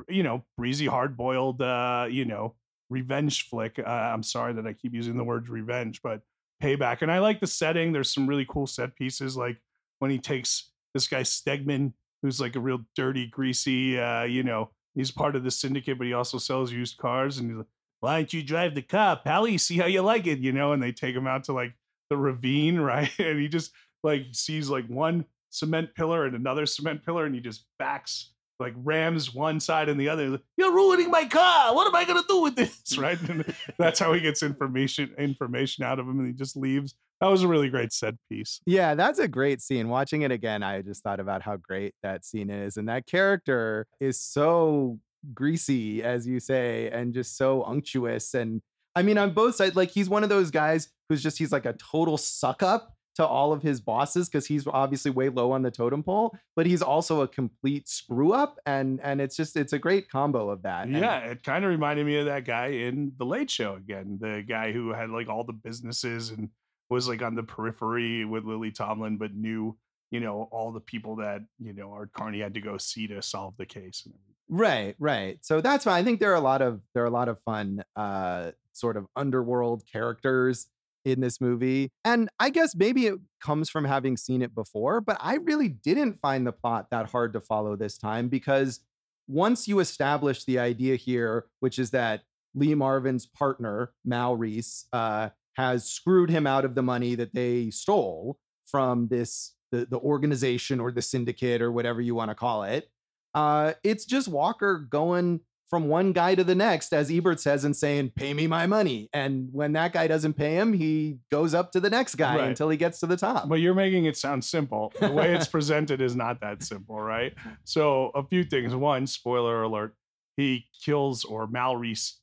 you 0.09 0.25
know, 0.25 0.45
breezy, 0.57 0.87
hard 0.87 1.17
boiled, 1.17 1.63
uh, 1.63 2.09
you 2.11 2.25
know, 2.25 2.57
revenge 2.89 3.49
flick. 3.49 3.79
Uh, 3.79 3.89
I'm 3.89 4.25
sorry 4.25 4.53
that 4.55 4.67
I 4.67 4.73
keep 4.73 4.93
using 4.93 5.17
the 5.17 5.23
word 5.23 5.49
revenge, 5.49 6.03
but 6.03 6.23
payback. 6.61 7.03
And 7.03 7.13
I 7.13 7.21
like 7.21 7.39
the 7.39 7.47
setting. 7.47 7.93
There's 7.93 8.13
some 8.13 8.27
really 8.27 8.47
cool 8.49 8.67
set 8.67 8.97
pieces, 8.97 9.37
like 9.37 9.59
when 10.01 10.11
he 10.11 10.19
takes 10.19 10.71
this 10.95 11.07
guy 11.07 11.23
Stegman, 11.23 11.93
who's 12.23 12.41
like 12.41 12.57
a 12.57 12.61
real 12.61 12.81
dirty, 12.97 13.29
greasy, 13.29 13.99
uh, 14.01 14.25
you 14.25 14.43
know, 14.43 14.71
he's 14.95 15.11
part 15.11 15.37
of 15.37 15.45
the 15.45 15.51
syndicate, 15.51 15.99
but 15.99 16.07
he 16.07 16.13
also 16.13 16.39
sells 16.39 16.73
used 16.73 16.99
cars. 16.99 17.39
And 17.39 17.49
he's 17.49 17.59
like, 17.59 17.67
why 18.01 18.17
don't 18.19 18.33
you 18.33 18.43
drive 18.43 18.75
the 18.75 18.83
car, 18.83 19.21
Pally? 19.23 19.59
See 19.59 19.79
how 19.79 19.87
you 19.87 20.03
like 20.03 20.27
it, 20.27 20.39
you 20.39 20.53
know? 20.53 20.73
And 20.73 20.83
they 20.83 20.93
take 20.93 21.15
him 21.15 21.27
out 21.27 21.45
to 21.45 21.53
like 21.53 21.75
the 22.09 22.17
ravine, 22.17 22.79
right? 22.81 23.11
And 23.19 23.39
he 23.39 23.49
just 23.49 23.73
like 24.03 24.27
sees 24.33 24.71
like 24.71 24.87
one 24.87 25.27
cement 25.51 25.95
pillar 25.95 26.25
and 26.25 26.35
another 26.35 26.67
cement 26.67 27.05
pillar, 27.05 27.27
and 27.27 27.35
he 27.35 27.41
just 27.41 27.67
backs 27.79 28.33
like 28.61 28.75
rams 28.77 29.35
one 29.35 29.59
side 29.61 29.89
and 29.89 29.99
the 29.99 30.09
other. 30.09 30.39
You're 30.57 30.73
ruining 30.73 31.11
my 31.11 31.25
car. 31.25 31.75
What 31.75 31.87
am 31.87 31.95
I 31.95 32.05
gonna 32.05 32.23
do 32.29 32.43
with 32.43 32.57
this? 32.57 32.77
Right? 32.99 33.21
And 33.29 33.55
that's 33.79 33.99
how 33.99 34.13
he 34.13 34.21
gets 34.21 34.43
information 34.43 35.15
information 35.17 35.85
out 35.85 35.99
of 35.99 36.07
him, 36.07 36.19
and 36.19 36.27
he 36.27 36.35
just 36.35 36.57
leaves. 36.57 36.95
That 37.21 37.29
was 37.29 37.43
a 37.43 37.49
really 37.49 37.69
great 37.69 37.93
set 37.93 38.15
piece. 38.31 38.61
Yeah, 38.67 38.95
that's 38.95 39.19
a 39.19 39.29
great 39.29 39.61
scene. 39.61 39.89
Watching 39.89 40.23
it 40.23 40.33
again, 40.33 40.63
I 40.63 40.83
just 40.83 41.03
thought 41.03 41.21
about 41.21 41.43
how 41.43 41.57
great 41.57 41.95
that 42.03 42.25
scene 42.25 42.51
is. 42.51 42.79
And 42.79 42.89
that 42.89 43.07
character 43.07 43.87
is 44.01 44.19
so 44.19 44.99
greasy, 45.35 46.03
as 46.03 46.27
you 46.27 46.41
say, 46.41 46.89
and 46.91 47.13
just 47.13 47.37
so 47.37 47.63
unctuous. 47.65 48.33
And 48.35 48.63
I 48.97 49.03
mean, 49.03 49.19
on 49.19 49.33
both 49.33 49.57
sides, 49.57 49.77
like 49.77 49.91
he's 49.91 50.09
one 50.09 50.23
of 50.23 50.31
those 50.31 50.51
guys 50.51 50.89
who's 51.09 51.23
just, 51.23 51.39
he's 51.39 51.53
like 51.53 51.67
a 51.67 51.75
total 51.75 52.17
suck 52.17 52.63
up 52.63 52.95
to 53.17 53.27
all 53.27 53.53
of 53.53 53.63
his 53.63 53.81
bosses 53.81 54.29
because 54.29 54.47
he's 54.47 54.67
obviously 54.67 55.11
way 55.11 55.29
low 55.29 55.53
on 55.53 55.63
the 55.63 55.71
totem 55.71 56.03
pole, 56.03 56.37
but 56.57 56.67
he's 56.67 56.83
also 56.83 57.23
a 57.23 57.29
complete 57.29 57.89
screw 57.89 58.33
up. 58.33 58.59
And 58.67 59.01
and 59.03 59.21
it's 59.21 59.37
just 59.37 59.57
it's 59.57 59.73
a 59.73 59.79
great 59.79 60.09
combo 60.09 60.51
of 60.51 60.63
that. 60.63 60.87
And 60.87 60.97
Yeah, 60.97 61.19
it 61.19 61.43
kind 61.43 61.65
of 61.65 61.71
reminded 61.71 62.07
me 62.07 62.17
of 62.19 62.27
that 62.27 62.45
guy 62.45 62.69
in 62.69 63.13
The 63.19 63.27
Late 63.27 63.51
Show 63.51 63.75
again, 63.75 64.19
the 64.21 64.45
guy 64.47 64.73
who 64.73 64.93
had 64.93 65.11
like 65.11 65.29
all 65.29 65.45
the 65.45 65.53
businesses 65.53 66.31
and 66.31 66.51
was 66.89 67.09
like 67.09 67.23
on 67.23 67.35
the 67.35 67.43
periphery 67.43 68.25
with 68.25 68.45
Lily 68.45 68.71
Tomlin, 68.71 69.17
but 69.17 69.35
knew, 69.35 69.77
you 70.11 70.21
know, 70.21 70.49
all 70.51 70.73
the 70.73 70.81
people 70.81 71.17
that, 71.17 71.41
you 71.59 71.73
know, 71.73 71.93
Art 71.93 72.13
Carney 72.13 72.41
had 72.41 72.55
to 72.55 72.61
go 72.61 72.79
see 72.79 73.07
to 73.07 73.23
solve 73.23 73.55
the 73.59 73.67
case. 73.67 74.07
Right, 74.49 74.97
right. 74.99 75.39
So 75.43 75.61
that's 75.61 75.87
why 75.87 75.99
I 75.99 76.03
think 76.03 76.19
there 76.19 76.33
are 76.33 76.37
a 76.37 76.41
lot 76.41 76.63
of 76.63 76.81
there 76.95 77.05
are 77.05 77.07
a 77.07 77.11
lot 77.11 77.29
of 77.29 77.41
fun 77.41 77.85
uh 77.97 78.51
sort 78.73 78.97
of 78.97 79.07
underworld 79.17 79.85
characters 79.91 80.69
in 81.05 81.21
this 81.21 81.41
movie. 81.41 81.91
And 82.05 82.29
I 82.39 82.51
guess 82.51 82.75
maybe 82.75 83.07
it 83.07 83.19
comes 83.43 83.71
from 83.71 83.85
having 83.85 84.17
seen 84.17 84.43
it 84.43 84.55
before, 84.55 85.01
but 85.01 85.17
I 85.21 85.37
really 85.37 85.69
didn't 85.69 86.21
find 86.21 86.47
the 86.47 86.53
plot 86.53 86.89
that 86.91 87.11
hard 87.11 87.33
to 87.35 87.41
follow 87.41 87.77
this 87.77 87.97
time 87.99 88.29
because 88.29 88.81
once 89.29 89.69
you 89.69 89.79
establish 89.79 90.45
the 90.45 90.59
idea 90.59 90.97
here, 90.97 91.47
which 91.61 91.79
is 91.79 91.91
that 91.91 92.23
Lee 92.55 92.75
Marvin's 92.75 93.27
partner, 93.27 93.93
Mal 94.05 94.37
Reese, 94.37 94.87
uh, 94.93 95.31
has 95.55 95.89
screwed 95.89 96.31
him 96.31 96.47
out 96.47 96.65
of 96.65 96.75
the 96.75 96.83
money 96.83 97.15
that 97.15 97.35
they 97.35 97.71
stole 97.71 98.39
from 98.67 99.09
this 99.09 99.55
the, 99.73 99.87
the 99.87 99.99
organization 99.99 100.81
or 100.81 100.91
the 100.91 101.03
syndicate 101.03 101.63
or 101.63 101.71
whatever 101.71 102.01
you 102.01 102.15
want 102.15 102.31
to 102.31 102.35
call 102.35 102.65
it 102.65 102.89
uh, 103.35 103.75
it's 103.85 104.05
just 104.05 104.29
Walker 104.29 104.79
going 104.79 105.41
from 105.71 105.87
one 105.89 106.13
guy 106.13 106.35
to 106.35 106.43
the 106.43 106.55
next, 106.55 106.93
as 106.93 107.11
Ebert 107.11 107.39
says, 107.41 107.65
and 107.65 107.77
saying, 107.77 108.11
"Pay 108.17 108.35
me 108.35 108.47
my 108.49 108.67
money." 108.67 109.09
And 109.13 109.49
when 109.53 109.73
that 109.75 109.93
guy 109.93 110.09
doesn't 110.09 110.35
pay 110.35 110.57
him, 110.57 110.73
he 110.73 111.19
goes 111.31 111.55
up 111.55 111.71
to 111.73 111.81
the 111.81 111.89
next 111.89 112.17
guy 112.17 112.37
Right. 112.37 112.49
until 112.49 112.69
he 112.69 112.77
gets 112.77 112.99
to 113.01 113.07
the 113.07 113.17
top. 113.17 113.49
But 113.49 113.61
you're 113.61 113.75
making 113.75 114.05
it 114.07 114.17
sound 114.17 114.45
simple. 114.45 114.93
The 115.01 115.11
way 115.13 115.35
it's 115.35 115.47
presented 115.57 116.01
is 116.01 116.17
not 116.17 116.41
that 116.41 116.63
simple, 116.65 117.01
right? 117.01 117.33
So 117.65 118.11
a 118.15 118.25
few 118.27 118.43
things. 118.45 118.75
One, 118.75 119.07
spoiler 119.07 119.63
alert, 119.63 119.95
he 120.37 120.67
kills 120.85 121.25
or 121.25 121.47
Mal 121.47 121.77
Reese 121.77 122.19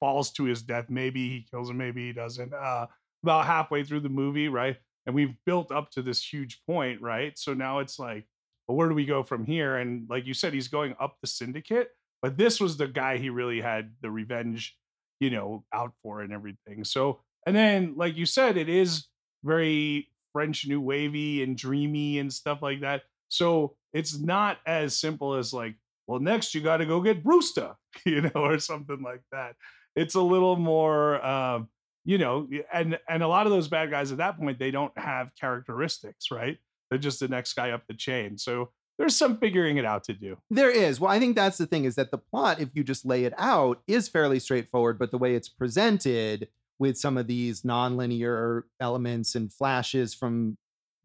falls 0.00 0.32
to 0.32 0.44
his 0.44 0.62
death. 0.62 0.86
Maybe 0.88 1.28
he 1.28 1.46
kills 1.50 1.70
him, 1.70 1.76
maybe 1.76 2.06
he 2.06 2.12
doesn't. 2.12 2.52
Uh, 2.52 2.86
about 3.22 3.46
halfway 3.46 3.84
through 3.84 4.00
the 4.00 4.08
movie, 4.08 4.48
right? 4.48 4.76
And 5.06 5.14
we've 5.14 5.34
built 5.46 5.70
up 5.70 5.90
to 5.92 6.02
this 6.02 6.24
huge 6.32 6.60
point, 6.66 7.00
right? 7.00 7.38
So 7.38 7.54
now 7.54 7.78
it's 7.80 7.98
like, 7.98 8.26
well, 8.66 8.76
where 8.76 8.88
do 8.88 8.94
we 8.94 9.04
go 9.04 9.22
from 9.22 9.44
here? 9.44 9.76
And 9.76 10.08
like 10.08 10.26
you 10.26 10.34
said, 10.34 10.54
he's 10.54 10.68
going 10.68 10.94
up 11.00 11.16
the 11.20 11.26
syndicate, 11.28 11.90
but 12.22 12.38
this 12.38 12.60
was 12.60 12.76
the 12.76 12.86
guy 12.86 13.18
he 13.18 13.28
really 13.28 13.60
had 13.60 13.92
the 14.00 14.10
revenge, 14.10 14.76
you 15.20 15.28
know, 15.28 15.64
out 15.74 15.92
for 16.02 16.22
and 16.22 16.32
everything. 16.32 16.84
So, 16.84 17.20
and 17.46 17.54
then, 17.54 17.94
like 17.96 18.16
you 18.16 18.24
said, 18.24 18.56
it 18.56 18.68
is 18.68 19.08
very 19.44 20.08
French 20.32 20.66
New 20.66 20.80
Wavy 20.80 21.42
and 21.42 21.56
dreamy 21.56 22.20
and 22.20 22.32
stuff 22.32 22.62
like 22.62 22.80
that. 22.80 23.02
So 23.28 23.74
it's 23.92 24.18
not 24.18 24.58
as 24.66 24.96
simple 24.96 25.34
as 25.34 25.52
like, 25.52 25.74
well, 26.06 26.20
next 26.20 26.54
you 26.54 26.60
got 26.60 26.78
to 26.78 26.86
go 26.86 27.00
get 27.00 27.24
Brewster, 27.24 27.74
you 28.06 28.22
know, 28.22 28.30
or 28.34 28.58
something 28.58 29.02
like 29.02 29.22
that. 29.32 29.56
It's 29.96 30.14
a 30.14 30.22
little 30.22 30.56
more, 30.56 31.24
um, 31.24 31.68
you 32.04 32.18
know, 32.18 32.48
and 32.72 32.98
and 33.08 33.22
a 33.22 33.28
lot 33.28 33.46
of 33.46 33.52
those 33.52 33.68
bad 33.68 33.90
guys 33.90 34.10
at 34.10 34.18
that 34.18 34.38
point 34.38 34.58
they 34.58 34.70
don't 34.70 34.96
have 34.98 35.34
characteristics, 35.36 36.30
right? 36.30 36.58
They're 36.88 36.98
just 36.98 37.20
the 37.20 37.28
next 37.28 37.54
guy 37.54 37.70
up 37.70 37.86
the 37.86 37.94
chain. 37.94 38.38
So 38.38 38.70
there's 38.98 39.16
some 39.16 39.38
figuring 39.38 39.78
it 39.78 39.84
out 39.84 40.04
to 40.04 40.12
do. 40.12 40.38
There 40.50 40.70
is. 40.70 41.00
Well, 41.00 41.10
I 41.10 41.18
think 41.18 41.34
that's 41.34 41.58
the 41.58 41.66
thing 41.66 41.84
is 41.84 41.94
that 41.96 42.10
the 42.10 42.18
plot, 42.18 42.60
if 42.60 42.70
you 42.74 42.84
just 42.84 43.04
lay 43.04 43.24
it 43.24 43.34
out, 43.38 43.82
is 43.86 44.08
fairly 44.08 44.38
straightforward, 44.38 44.98
but 44.98 45.10
the 45.10 45.18
way 45.18 45.34
it's 45.34 45.48
presented 45.48 46.48
with 46.78 46.98
some 46.98 47.16
of 47.16 47.26
these 47.26 47.62
nonlinear 47.62 48.62
elements 48.80 49.34
and 49.34 49.52
flashes 49.52 50.14
from 50.14 50.56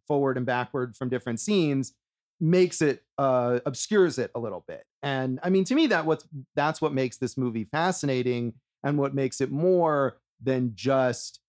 forward 0.07 0.37
and 0.37 0.45
backward 0.45 0.95
from 0.95 1.09
different 1.09 1.39
scenes 1.39 1.93
makes 2.39 2.81
it 2.81 3.03
uh 3.17 3.59
obscures 3.65 4.17
it 4.17 4.31
a 4.35 4.39
little 4.39 4.63
bit. 4.67 4.85
And 5.03 5.39
I 5.43 5.49
mean 5.49 5.63
to 5.65 5.75
me 5.75 5.87
that 5.87 6.05
what's 6.05 6.25
that's 6.55 6.81
what 6.81 6.93
makes 6.93 7.17
this 7.17 7.37
movie 7.37 7.65
fascinating 7.65 8.53
and 8.83 8.97
what 8.97 9.13
makes 9.13 9.41
it 9.41 9.51
more 9.51 10.17
than 10.41 10.71
just 10.75 11.41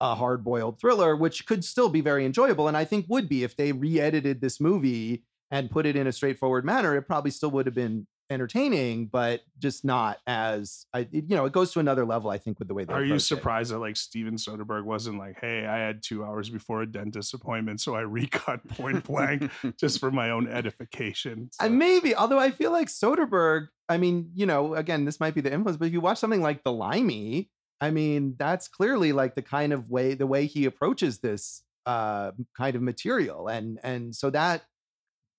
a 0.00 0.14
hard-boiled 0.14 0.80
thriller 0.80 1.14
which 1.14 1.46
could 1.46 1.64
still 1.64 1.90
be 1.90 2.00
very 2.00 2.24
enjoyable 2.24 2.68
and 2.68 2.76
I 2.76 2.84
think 2.84 3.06
would 3.08 3.28
be 3.28 3.44
if 3.44 3.56
they 3.56 3.72
re-edited 3.72 4.40
this 4.40 4.60
movie 4.60 5.24
and 5.50 5.70
put 5.70 5.86
it 5.86 5.96
in 5.96 6.06
a 6.06 6.12
straightforward 6.12 6.64
manner, 6.64 6.96
it 6.96 7.02
probably 7.02 7.30
still 7.30 7.50
would 7.50 7.66
have 7.66 7.74
been 7.74 8.06
entertaining, 8.30 9.06
but 9.06 9.40
just 9.58 9.84
not 9.84 10.18
as 10.24 10.86
I, 10.94 11.08
you 11.10 11.34
know, 11.34 11.46
it 11.46 11.52
goes 11.52 11.72
to 11.72 11.80
another 11.80 12.04
level. 12.06 12.30
I 12.30 12.38
think 12.38 12.60
with 12.60 12.68
the 12.68 12.74
way 12.74 12.84
they 12.84 12.92
Are 12.94 13.00
you 13.02 13.06
approach 13.14 13.22
it. 13.22 13.26
surprised 13.26 13.72
that 13.72 13.78
like 13.80 13.96
Steven 13.96 14.36
Soderbergh 14.36 14.84
wasn't 14.84 15.18
like, 15.18 15.38
hey, 15.40 15.66
I 15.66 15.78
had 15.78 16.00
two 16.02 16.24
hours 16.24 16.48
before 16.48 16.82
a 16.82 16.86
dentist 16.86 17.34
appointment, 17.34 17.80
so 17.80 17.96
I 17.96 18.02
recut 18.02 18.66
point 18.68 19.02
blank 19.04 19.50
just 19.80 19.98
for 19.98 20.12
my 20.12 20.30
own 20.30 20.46
edification? 20.48 21.50
So- 21.52 21.66
And 21.66 21.78
maybe, 21.78 22.14
although 22.14 22.38
I 22.38 22.50
feel 22.52 22.70
like 22.70 22.86
Soderbergh, 22.88 23.66
I 23.88 23.98
mean, 23.98 24.30
you 24.34 24.46
know, 24.46 24.74
again, 24.74 25.04
this 25.04 25.18
might 25.18 25.34
be 25.34 25.40
the 25.40 25.52
influence, 25.52 25.76
but 25.76 25.86
if 25.86 25.92
you 25.92 26.00
watch 26.00 26.18
something 26.18 26.42
like 26.42 26.62
The 26.62 26.72
Limey, 26.72 27.50
I 27.80 27.90
mean, 27.90 28.36
that's 28.38 28.68
clearly 28.68 29.12
like 29.12 29.34
the 29.34 29.42
kind 29.42 29.72
of 29.72 29.88
way 29.90 30.14
the 30.14 30.26
way 30.26 30.46
he 30.46 30.66
approaches 30.66 31.18
this 31.18 31.62
uh 31.86 32.30
kind 32.56 32.76
of 32.76 32.82
material. 32.82 33.48
And 33.48 33.80
and 33.82 34.14
so 34.14 34.28
that 34.30 34.62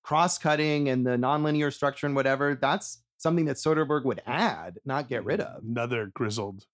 cross-cutting 0.04 0.90
and 0.90 1.06
the 1.06 1.12
nonlinear 1.12 1.74
structure 1.74 2.08
and 2.08 2.16
whatever, 2.16 2.56
that's 2.56 3.02
something 3.18 3.46
that 3.46 3.58
Soderbergh 3.58 4.06
would 4.06 4.22
add, 4.26 4.80
not 4.86 5.08
get 5.08 5.24
rid 5.24 5.40
of. 5.40 5.64
Another 5.64 6.12
grizzled 6.14 6.66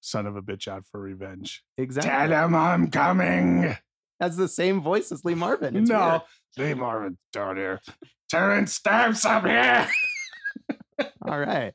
son 0.00 0.26
of 0.26 0.36
a 0.36 0.42
bitch 0.42 0.68
out 0.68 0.84
for 0.90 1.00
revenge. 1.00 1.62
Exactly. 1.76 2.10
Tell 2.10 2.46
him 2.46 2.54
I'm 2.54 2.90
coming. 2.90 3.76
Has 4.20 4.36
the 4.36 4.48
same 4.48 4.80
voice 4.80 5.10
as 5.10 5.24
Lee 5.24 5.34
Marvin. 5.34 5.76
It's 5.76 5.90
no, 5.90 6.22
Lee 6.56 6.74
Marvin 6.74 7.18
down 7.32 7.56
here. 7.56 7.80
Terence 8.30 8.74
Stamps 8.74 9.24
up 9.24 9.44
here. 9.44 9.88
All 11.26 11.40
right. 11.40 11.72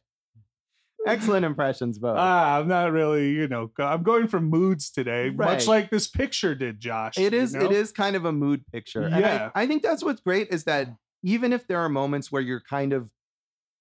Excellent 1.06 1.46
impressions, 1.46 2.00
both. 2.00 2.18
ah, 2.18 2.58
I'm 2.60 2.68
not 2.68 2.92
really, 2.92 3.32
you 3.32 3.48
know, 3.48 3.72
I'm 3.78 4.04
going 4.04 4.28
for 4.28 4.40
moods 4.42 4.90
today, 4.90 5.30
Right. 5.30 5.52
much 5.54 5.68
like 5.68 5.90
this 5.90 6.08
picture 6.08 6.56
did, 6.56 6.80
Josh. 6.80 7.18
It 7.18 7.34
is, 7.34 7.54
you 7.54 7.60
know? 7.60 7.66
it 7.66 7.72
is 7.72 7.92
kind 7.92 8.16
of 8.16 8.26
a 8.26 8.32
mood 8.32 8.66
picture. 8.72 9.08
Yeah. 9.10 9.52
I, 9.56 9.64
I 9.64 9.68
think 9.68 9.84
that's 9.84 10.04
what's 10.04 10.22
great 10.22 10.50
is 10.50 10.64
that 10.66 10.90
even 11.24 11.54
if 11.54 11.68
there 11.68 11.80
are 11.80 11.90
moments 11.90 12.32
where 12.32 12.42
you're 12.42 12.62
kind 12.62 12.94
of 12.94 13.10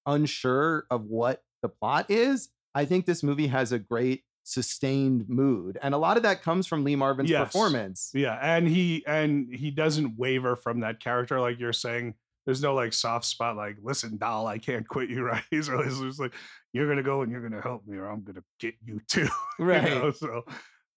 unsure 0.06 0.86
of 0.90 1.04
what 1.06 1.42
the 1.62 1.68
plot 1.68 2.10
is, 2.10 2.48
I 2.74 2.84
think 2.84 3.06
this 3.06 3.22
movie 3.22 3.46
has 3.48 3.72
a 3.72 3.78
great 3.78 4.24
sustained 4.44 5.28
mood. 5.28 5.78
And 5.82 5.94
a 5.94 5.98
lot 5.98 6.16
of 6.16 6.22
that 6.22 6.42
comes 6.42 6.66
from 6.66 6.84
Lee 6.84 6.94
Marvin's 6.96 7.30
Yes. 7.30 7.46
performance. 7.46 8.10
Yeah, 8.14 8.38
and 8.40 8.68
he 8.68 9.04
and 9.06 9.52
he 9.52 9.70
doesn't 9.70 10.16
waver 10.16 10.54
from 10.54 10.80
that 10.80 11.00
character 11.00 11.40
like 11.40 11.58
you're 11.58 11.72
saying. 11.72 12.14
There's 12.46 12.62
no 12.62 12.74
like 12.74 12.92
soft 12.92 13.26
spot 13.26 13.56
like, 13.56 13.76
listen, 13.82 14.16
doll, 14.16 14.46
I 14.46 14.58
can't 14.58 14.88
quit 14.88 15.10
you, 15.10 15.22
right? 15.24 15.42
He's 15.50 15.68
just 15.68 16.20
like, 16.20 16.32
you're 16.72 16.88
gonna 16.88 17.02
go 17.02 17.22
and 17.22 17.30
you're 17.30 17.42
gonna 17.42 17.60
help 17.60 17.86
me, 17.86 17.96
or 17.96 18.06
I'm 18.08 18.22
gonna 18.22 18.44
get 18.58 18.74
you 18.84 19.00
too. 19.08 19.28
you 19.58 19.64
Right. 19.64 19.82
know? 19.82 20.12
So, 20.12 20.44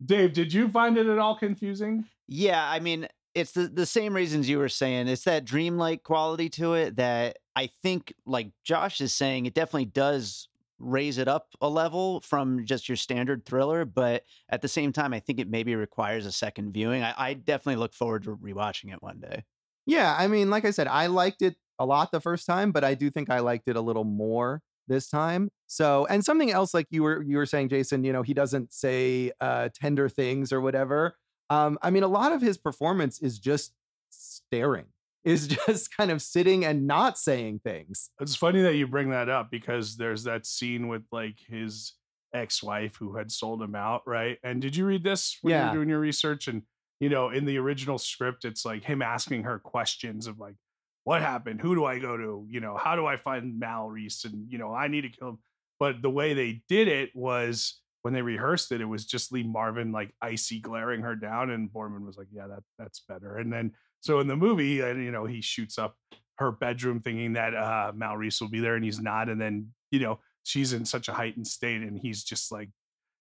Dave, 0.06 0.34
did 0.34 0.54
you 0.54 0.70
find 0.70 0.98
it 0.98 1.08
at 1.08 1.18
all 1.18 1.36
confusing? 1.38 2.06
Yeah, 2.28 2.64
I 2.70 2.80
mean, 2.80 3.08
it's 3.36 3.52
the, 3.52 3.68
the 3.68 3.86
same 3.86 4.14
reasons 4.16 4.48
you 4.48 4.60
were 4.60 4.70
saying. 4.70 5.08
It's 5.08 5.24
that 5.24 5.46
dreamlike 5.46 6.04
quality 6.04 6.50
to 6.50 6.74
it 6.76 6.96
that 6.98 7.38
I 7.56 7.70
think, 7.82 8.14
like 8.26 8.52
Josh 8.64 9.02
is 9.02 9.14
saying, 9.14 9.46
it 9.46 9.54
definitely 9.54 9.86
does 9.86 10.48
raise 10.78 11.18
it 11.18 11.28
up 11.28 11.48
a 11.60 11.68
level 11.68 12.22
from 12.22 12.66
just 12.66 12.88
your 12.88 12.96
standard 12.96 13.46
thriller. 13.46 13.84
But 13.86 14.24
at 14.50 14.62
the 14.62 14.68
same 14.68 14.94
time, 14.94 15.14
I 15.14 15.20
think 15.20 15.40
it 15.40 15.50
maybe 15.50 15.76
requires 15.76 16.26
a 16.26 16.32
second 16.32 16.72
viewing. 16.74 17.04
I, 17.04 17.14
I 17.18 17.34
definitely 17.34 17.78
look 17.80 17.94
forward 17.94 18.24
to 18.24 18.36
rewatching 18.38 18.94
it 18.94 19.02
one 19.04 19.20
day. 19.20 19.44
Yeah, 19.90 20.16
I 20.18 20.28
mean, 20.28 20.50
like 20.50 20.66
I 20.66 20.72
said, 20.72 20.88
I 20.88 21.08
liked 21.08 21.42
it 21.42 21.56
a 21.80 21.86
lot 21.86 22.12
the 22.12 22.20
first 22.22 22.46
time, 22.46 22.72
but 22.72 22.84
I 22.84 22.94
do 22.94 23.10
think 23.10 23.30
I 23.30 23.40
liked 23.40 23.68
it 23.68 23.76
a 23.76 23.82
little 23.82 24.04
more 24.04 24.62
this 24.88 25.10
time. 25.10 25.50
So, 25.68 26.06
and 26.08 26.24
something 26.24 26.52
else 26.52 26.74
like 26.74 26.88
you 26.90 27.04
were 27.04 27.22
you 27.24 27.38
were 27.38 27.46
saying, 27.46 27.70
Jason, 27.70 28.04
you 28.04 28.14
know, 28.14 28.22
he 28.22 28.34
doesn't 28.34 28.74
say 28.74 29.32
uh 29.40 29.70
tender 29.74 30.10
things 30.10 30.52
or 30.52 30.62
whatever. 30.62 31.16
Um, 31.50 31.80
I 31.82 31.90
mean, 31.90 32.04
a 32.04 32.08
lot 32.08 32.32
of 32.32 32.42
his 32.42 32.58
performance 32.58 33.20
is 33.20 33.40
just 33.40 33.74
staring, 34.10 34.86
is 35.24 35.48
just 35.48 35.96
kind 35.96 36.12
of 36.12 36.22
sitting 36.22 36.66
and 36.66 36.86
not 36.86 37.18
saying 37.18 37.62
things. 37.64 38.12
It's 38.20 38.36
funny 38.36 38.62
that 38.62 38.76
you 38.76 38.88
bring 38.88 39.10
that 39.12 39.30
up 39.30 39.50
because 39.52 39.98
there's 39.98 40.24
that 40.26 40.46
scene 40.46 40.88
with 40.88 41.04
like 41.12 41.40
his 41.48 41.94
ex-wife 42.34 42.96
who 42.98 43.16
had 43.18 43.32
sold 43.32 43.62
him 43.62 43.74
out, 43.76 44.04
right? 44.06 44.38
And 44.44 44.62
did 44.62 44.76
you 44.76 44.86
read 44.86 45.04
this 45.04 45.38
when 45.42 45.52
you 45.52 45.58
Yeah. 45.58 45.68
were 45.70 45.76
doing 45.78 45.90
your 45.90 46.00
research? 46.00 46.48
And 46.48 46.64
you 47.00 47.10
know, 47.10 47.30
in 47.30 47.46
the 47.46 47.58
original 47.58 47.98
script, 47.98 48.46
it's 48.46 48.66
like 48.66 48.84
him 48.84 49.02
asking 49.02 49.44
her 49.44 49.60
questions 49.60 50.28
of 50.28 50.40
like, 50.40 50.56
what 51.04 51.22
happened? 51.22 51.62
Who 51.62 51.76
do 51.76 51.86
I 51.86 52.00
go 52.00 52.18
to? 52.18 52.46
You 52.50 52.60
know, 52.60 52.78
how 52.78 52.96
do 52.96 53.06
I 53.06 53.18
find 53.18 53.58
Mal 53.58 53.90
Reese? 53.90 54.26
And 54.26 54.52
you 54.52 54.58
know, 54.58 54.74
I 54.74 54.88
need 54.88 55.02
to 55.02 55.10
kill 55.10 55.30
him. 55.30 55.40
But 55.80 56.02
the 56.02 56.10
way 56.10 56.34
they 56.34 56.62
did 56.68 56.88
it 56.88 57.16
was 57.16 57.80
when 58.02 58.14
they 58.14 58.22
rehearsed 58.22 58.72
it, 58.72 58.82
it 58.82 58.86
was 58.86 59.06
just 59.06 59.32
Lee 59.32 59.44
Marvin 59.44 59.92
like 59.92 60.14
icy 60.22 60.60
glaring 60.60 61.02
her 61.02 61.16
down, 61.16 61.50
and 61.50 61.72
Boorman 61.72 62.06
was 62.06 62.18
like, 62.18 62.28
"Yeah, 62.32 62.48
that 62.48 62.64
that's 62.78 63.00
better." 63.08 63.38
And 63.38 63.52
then 63.52 63.72
so 64.02 64.20
in 64.20 64.28
the 64.28 64.36
movie, 64.36 64.76
you 64.76 65.12
know, 65.12 65.26
he 65.26 65.42
shoots 65.42 65.78
up 65.78 65.96
her 66.38 66.52
bedroom 66.52 67.02
thinking 67.02 67.34
that 67.34 67.56
uh 67.56 67.92
Mal 67.96 68.18
Reese 68.18 68.42
will 68.42 68.50
be 68.50 68.60
there, 68.60 68.76
and 68.76 68.84
he's 68.84 69.00
not. 69.00 69.30
And 69.30 69.40
then 69.40 69.70
you 69.92 70.00
know, 70.00 70.20
she's 70.44 70.74
in 70.74 70.86
such 70.86 71.08
a 71.08 71.14
heightened 71.14 71.48
state, 71.48 71.82
and 71.82 71.98
he's 71.98 72.24
just 72.24 72.52
like, 72.52 72.70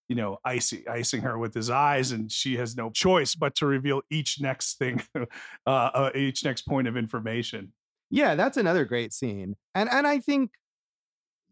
you 0.08 0.16
know, 0.16 0.38
icing 0.44 0.84
icing 0.88 1.22
her 1.22 1.38
with 1.38 1.54
his 1.54 1.70
eyes, 1.70 2.12
and 2.12 2.30
she 2.32 2.56
has 2.56 2.76
no 2.76 2.90
choice 2.90 3.34
but 3.34 3.54
to 3.56 3.66
reveal 3.66 4.02
each 4.10 4.40
next 4.40 4.78
thing, 4.78 5.02
uh, 5.14 5.26
uh 5.66 6.10
each 6.14 6.44
next 6.44 6.62
point 6.62 6.88
of 6.88 6.96
information. 6.96 7.72
Yeah, 8.10 8.34
that's 8.34 8.56
another 8.56 8.84
great 8.84 9.12
scene. 9.12 9.56
And 9.74 9.88
and 9.90 10.06
I 10.06 10.18
think 10.18 10.50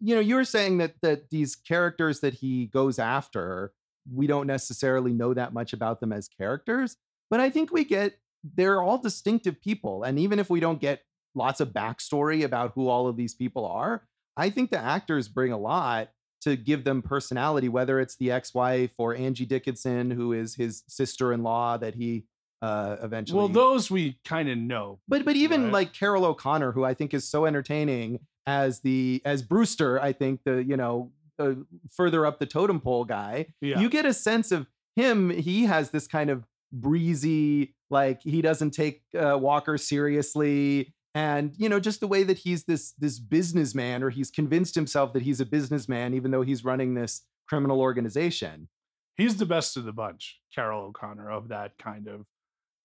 you 0.00 0.14
know, 0.14 0.20
you 0.20 0.34
were 0.34 0.44
saying 0.44 0.78
that 0.78 0.94
that 1.02 1.30
these 1.30 1.54
characters 1.54 2.20
that 2.20 2.34
he 2.34 2.66
goes 2.66 2.98
after, 2.98 3.72
we 4.12 4.26
don't 4.26 4.46
necessarily 4.46 5.12
know 5.12 5.34
that 5.34 5.52
much 5.52 5.72
about 5.72 6.00
them 6.00 6.12
as 6.12 6.28
characters, 6.28 6.96
but 7.30 7.40
I 7.40 7.50
think 7.50 7.72
we 7.72 7.84
get 7.84 8.18
they're 8.54 8.82
all 8.82 8.98
distinctive 8.98 9.60
people. 9.60 10.04
And 10.04 10.18
even 10.18 10.38
if 10.38 10.48
we 10.48 10.60
don't 10.60 10.80
get 10.80 11.02
lots 11.34 11.60
of 11.60 11.70
backstory 11.70 12.44
about 12.44 12.72
who 12.74 12.88
all 12.88 13.08
of 13.08 13.16
these 13.16 13.34
people 13.34 13.66
are, 13.66 14.06
I 14.36 14.50
think 14.50 14.70
the 14.70 14.78
actors 14.78 15.28
bring 15.28 15.52
a 15.52 15.58
lot 15.58 16.10
to 16.46 16.56
give 16.56 16.84
them 16.84 17.02
personality, 17.02 17.68
whether 17.68 17.98
it's 18.00 18.16
the 18.16 18.30
ex-wife 18.30 18.92
or 18.98 19.14
Angie 19.14 19.46
Dickinson, 19.46 20.10
who 20.12 20.32
is 20.32 20.54
his 20.54 20.84
sister-in-law 20.88 21.78
that 21.78 21.94
he 21.94 22.24
uh 22.62 22.96
eventually 23.02 23.36
Well, 23.36 23.48
those 23.48 23.90
we 23.90 24.18
kind 24.24 24.48
of 24.48 24.56
know. 24.56 25.00
but 25.08 25.24
but 25.24 25.36
even 25.36 25.64
Right. 25.64 25.72
like 25.72 25.92
Carroll 25.92 26.24
O'Connor, 26.24 26.72
who 26.72 26.84
I 26.84 26.94
think 26.94 27.12
is 27.12 27.28
so 27.28 27.44
entertaining 27.44 28.20
as 28.46 28.80
the 28.80 29.20
as 29.24 29.42
Brewster, 29.42 30.00
I 30.00 30.12
think 30.12 30.40
the 30.44 30.62
you 30.64 30.76
know 30.76 31.12
uh, 31.38 31.52
further 31.94 32.24
up 32.24 32.38
the 32.38 32.46
totem 32.46 32.80
pole 32.80 33.04
guy, 33.04 33.46
Yeah. 33.60 33.78
you 33.80 33.90
get 33.90 34.06
a 34.06 34.14
sense 34.14 34.50
of 34.52 34.66
him. 34.94 35.28
He 35.30 35.64
has 35.66 35.90
this 35.90 36.06
kind 36.06 36.30
of 36.30 36.46
breezy, 36.72 37.74
like 37.90 38.22
he 38.22 38.40
doesn't 38.40 38.70
take 38.70 39.02
uh, 39.14 39.36
Walker 39.38 39.76
seriously, 39.76 40.94
and 41.16 41.54
you 41.56 41.70
know 41.70 41.80
just 41.80 42.00
the 42.00 42.06
way 42.06 42.22
that 42.24 42.36
he's 42.36 42.64
this 42.64 42.92
this 42.92 43.18
businessman, 43.18 44.02
or 44.02 44.10
he's 44.10 44.30
convinced 44.30 44.74
himself 44.74 45.14
that 45.14 45.22
he's 45.22 45.40
a 45.40 45.46
businessman, 45.46 46.12
even 46.12 46.30
though 46.30 46.42
he's 46.42 46.62
running 46.62 46.92
this 46.92 47.22
criminal 47.48 47.80
organization. 47.80 48.68
he's 49.16 49.38
the 49.38 49.46
best 49.46 49.78
of 49.78 49.84
the 49.84 49.92
bunch, 49.92 50.38
Carroll 50.54 50.88
O'Connor, 50.88 51.30
of 51.30 51.48
that 51.48 51.72
kind 51.78 52.06
of 52.06 52.26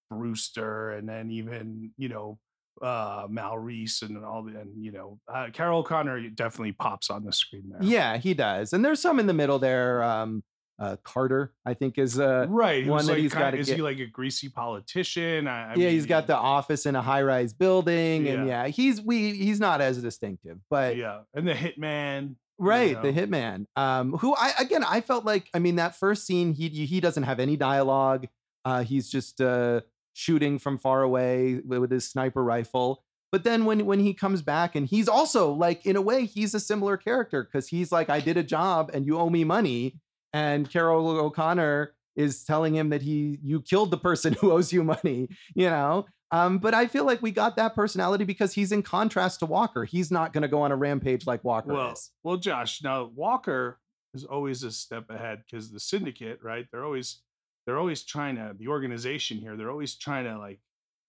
Brewster, 0.10 0.91
and 0.91 1.10
then 1.10 1.30
even 1.30 1.91
you 1.98 2.08
know 2.08 2.39
uh 2.82 3.28
Mal 3.30 3.58
Reese 3.58 4.02
and 4.02 4.24
all 4.24 4.44
the 4.44 4.58
and 4.58 4.82
you 4.82 4.94
know 4.94 5.20
uh, 5.32 5.48
Carroll 5.52 5.80
O'Connor 5.80 6.30
definitely 6.30 6.72
pops 6.72 7.10
on 7.10 7.26
the 7.26 7.34
screen 7.34 7.63
there. 7.70 7.84
Yeah, 7.84 8.15
he 8.15 8.34
does, 8.34 8.72
and 8.72 8.84
there's 8.86 9.02
some 9.02 9.20
in 9.20 9.28
the 9.28 9.34
middle 9.34 9.60
there. 9.60 10.04
Um, 10.04 10.41
uh, 10.82 10.96
Carter, 11.04 11.54
I 11.63 11.76
think, 11.76 11.98
is 12.00 12.20
uh, 12.20 12.48
right. 12.50 12.86
one 12.88 13.06
that 13.06 13.12
like, 13.13 13.22
he's 13.22 13.34
gotta 13.34 13.58
is 13.58 13.67
get- 13.67 13.76
he 13.76 13.82
like 13.84 14.00
a 14.00 14.08
greasy 14.08 14.50
politician? 14.50 15.48
I, 15.48 15.74
I 15.74 15.76
yeah, 15.76 15.89
he's 15.89 16.06
got 16.08 16.26
the 16.28 16.36
office 16.36 16.86
in 16.88 16.96
a 16.96 17.02
high-rise 17.02 17.54
building, 17.54 18.28
and 18.28 18.48
Yeah. 18.48 18.63
yeah, 18.65 18.67
he's 18.67 19.00
we 19.02 19.34
he's 19.36 19.60
not 19.60 19.80
as 19.80 20.02
distinctive, 20.02 20.58
but 20.70 20.98
yeah, 20.98 21.22
and 21.36 21.48
the 21.48 21.54
hitman. 21.54 22.36
right, 22.58 23.00
the 23.02 23.12
know. 23.12 23.22
hitman, 23.28 23.65
um, 23.76 24.13
who 24.17 24.36
I 24.36 24.54
again 24.60 24.84
I 24.84 25.02
felt 25.02 25.24
like 25.24 25.50
I 25.54 25.60
mean 25.60 25.76
that 25.76 25.96
first 25.96 26.26
scene 26.26 26.54
he 26.54 26.67
he 26.70 27.00
doesn't 27.00 27.24
have 27.24 27.39
any 27.39 27.58
dialogue, 27.58 28.28
uh, 28.65 28.84
he's 28.84 29.08
just 29.10 29.39
uh 29.39 29.82
shooting 30.13 30.60
from 30.60 30.78
far 30.78 31.04
away 31.04 31.62
with, 31.65 31.80
with 31.80 31.91
his 31.91 32.10
sniper 32.10 32.44
rifle. 32.44 33.04
But 33.32 33.44
then 33.46 33.63
when 33.65 33.86
when 33.86 34.00
he 34.00 34.13
comes 34.13 34.41
back 34.41 34.76
and 34.76 34.86
he's 34.88 35.08
also 35.08 35.52
like 35.54 35.86
in 35.86 35.96
a 35.96 36.02
way 36.02 36.26
he's 36.26 36.54
a 36.54 36.60
similar 36.60 36.98
character 36.98 37.44
because 37.44 37.67
he's 37.70 37.91
like 37.91 38.10
I 38.10 38.20
did 38.20 38.36
a 38.36 38.44
job 38.44 38.89
and 38.94 39.06
you 39.06 39.17
owe 39.17 39.30
me 39.30 39.44
money, 39.46 40.00
and 40.34 40.70
Carroll 40.70 41.08
O'Connor 41.10 41.94
is 42.15 42.44
telling 42.44 42.76
him 42.76 42.89
that 42.89 43.02
he 43.02 43.39
you 43.44 43.62
killed 43.62 43.91
the 43.91 43.98
person 43.98 44.34
who 44.41 44.52
owes 44.52 44.72
you 44.74 44.84
money, 44.84 45.30
you 45.56 45.70
know. 45.70 46.06
Um, 46.34 46.60
but 46.60 46.74
I 46.74 46.88
feel 46.88 47.04
like 47.06 47.22
we 47.22 47.32
got 47.32 47.58
that 47.58 47.76
personality 47.76 48.24
because 48.24 48.54
he's 48.54 48.72
in 48.72 48.84
contrast 48.84 49.39
to 49.39 49.46
Walker. 49.46 49.84
He's 49.84 50.12
not 50.12 50.32
going 50.32 50.44
to 50.44 50.48
go 50.48 50.62
on 50.62 50.72
a 50.72 50.78
rampage 50.78 51.28
like 51.28 51.44
Walker 51.44 51.74
Well, 51.74 51.91
is. 51.91 52.10
well, 52.24 52.38
Josh. 52.38 52.82
Now 52.82 53.12
Walker 53.13 53.80
is 54.13 54.24
always 54.24 54.63
a 54.63 54.72
step 54.72 55.10
ahead 55.10 55.44
because 55.46 55.72
the 55.72 55.80
syndicate, 55.80 56.39
right? 56.41 56.65
They're 56.72 56.86
always 56.86 57.22
they're 57.65 57.78
always 57.78 58.04
trying 58.04 58.36
to 58.38 58.54
the 58.58 58.70
organization 58.70 59.38
here. 59.39 59.56
They're 59.58 59.72
always 59.72 59.96
trying 59.98 60.26
to 60.26 60.38
like 60.38 60.60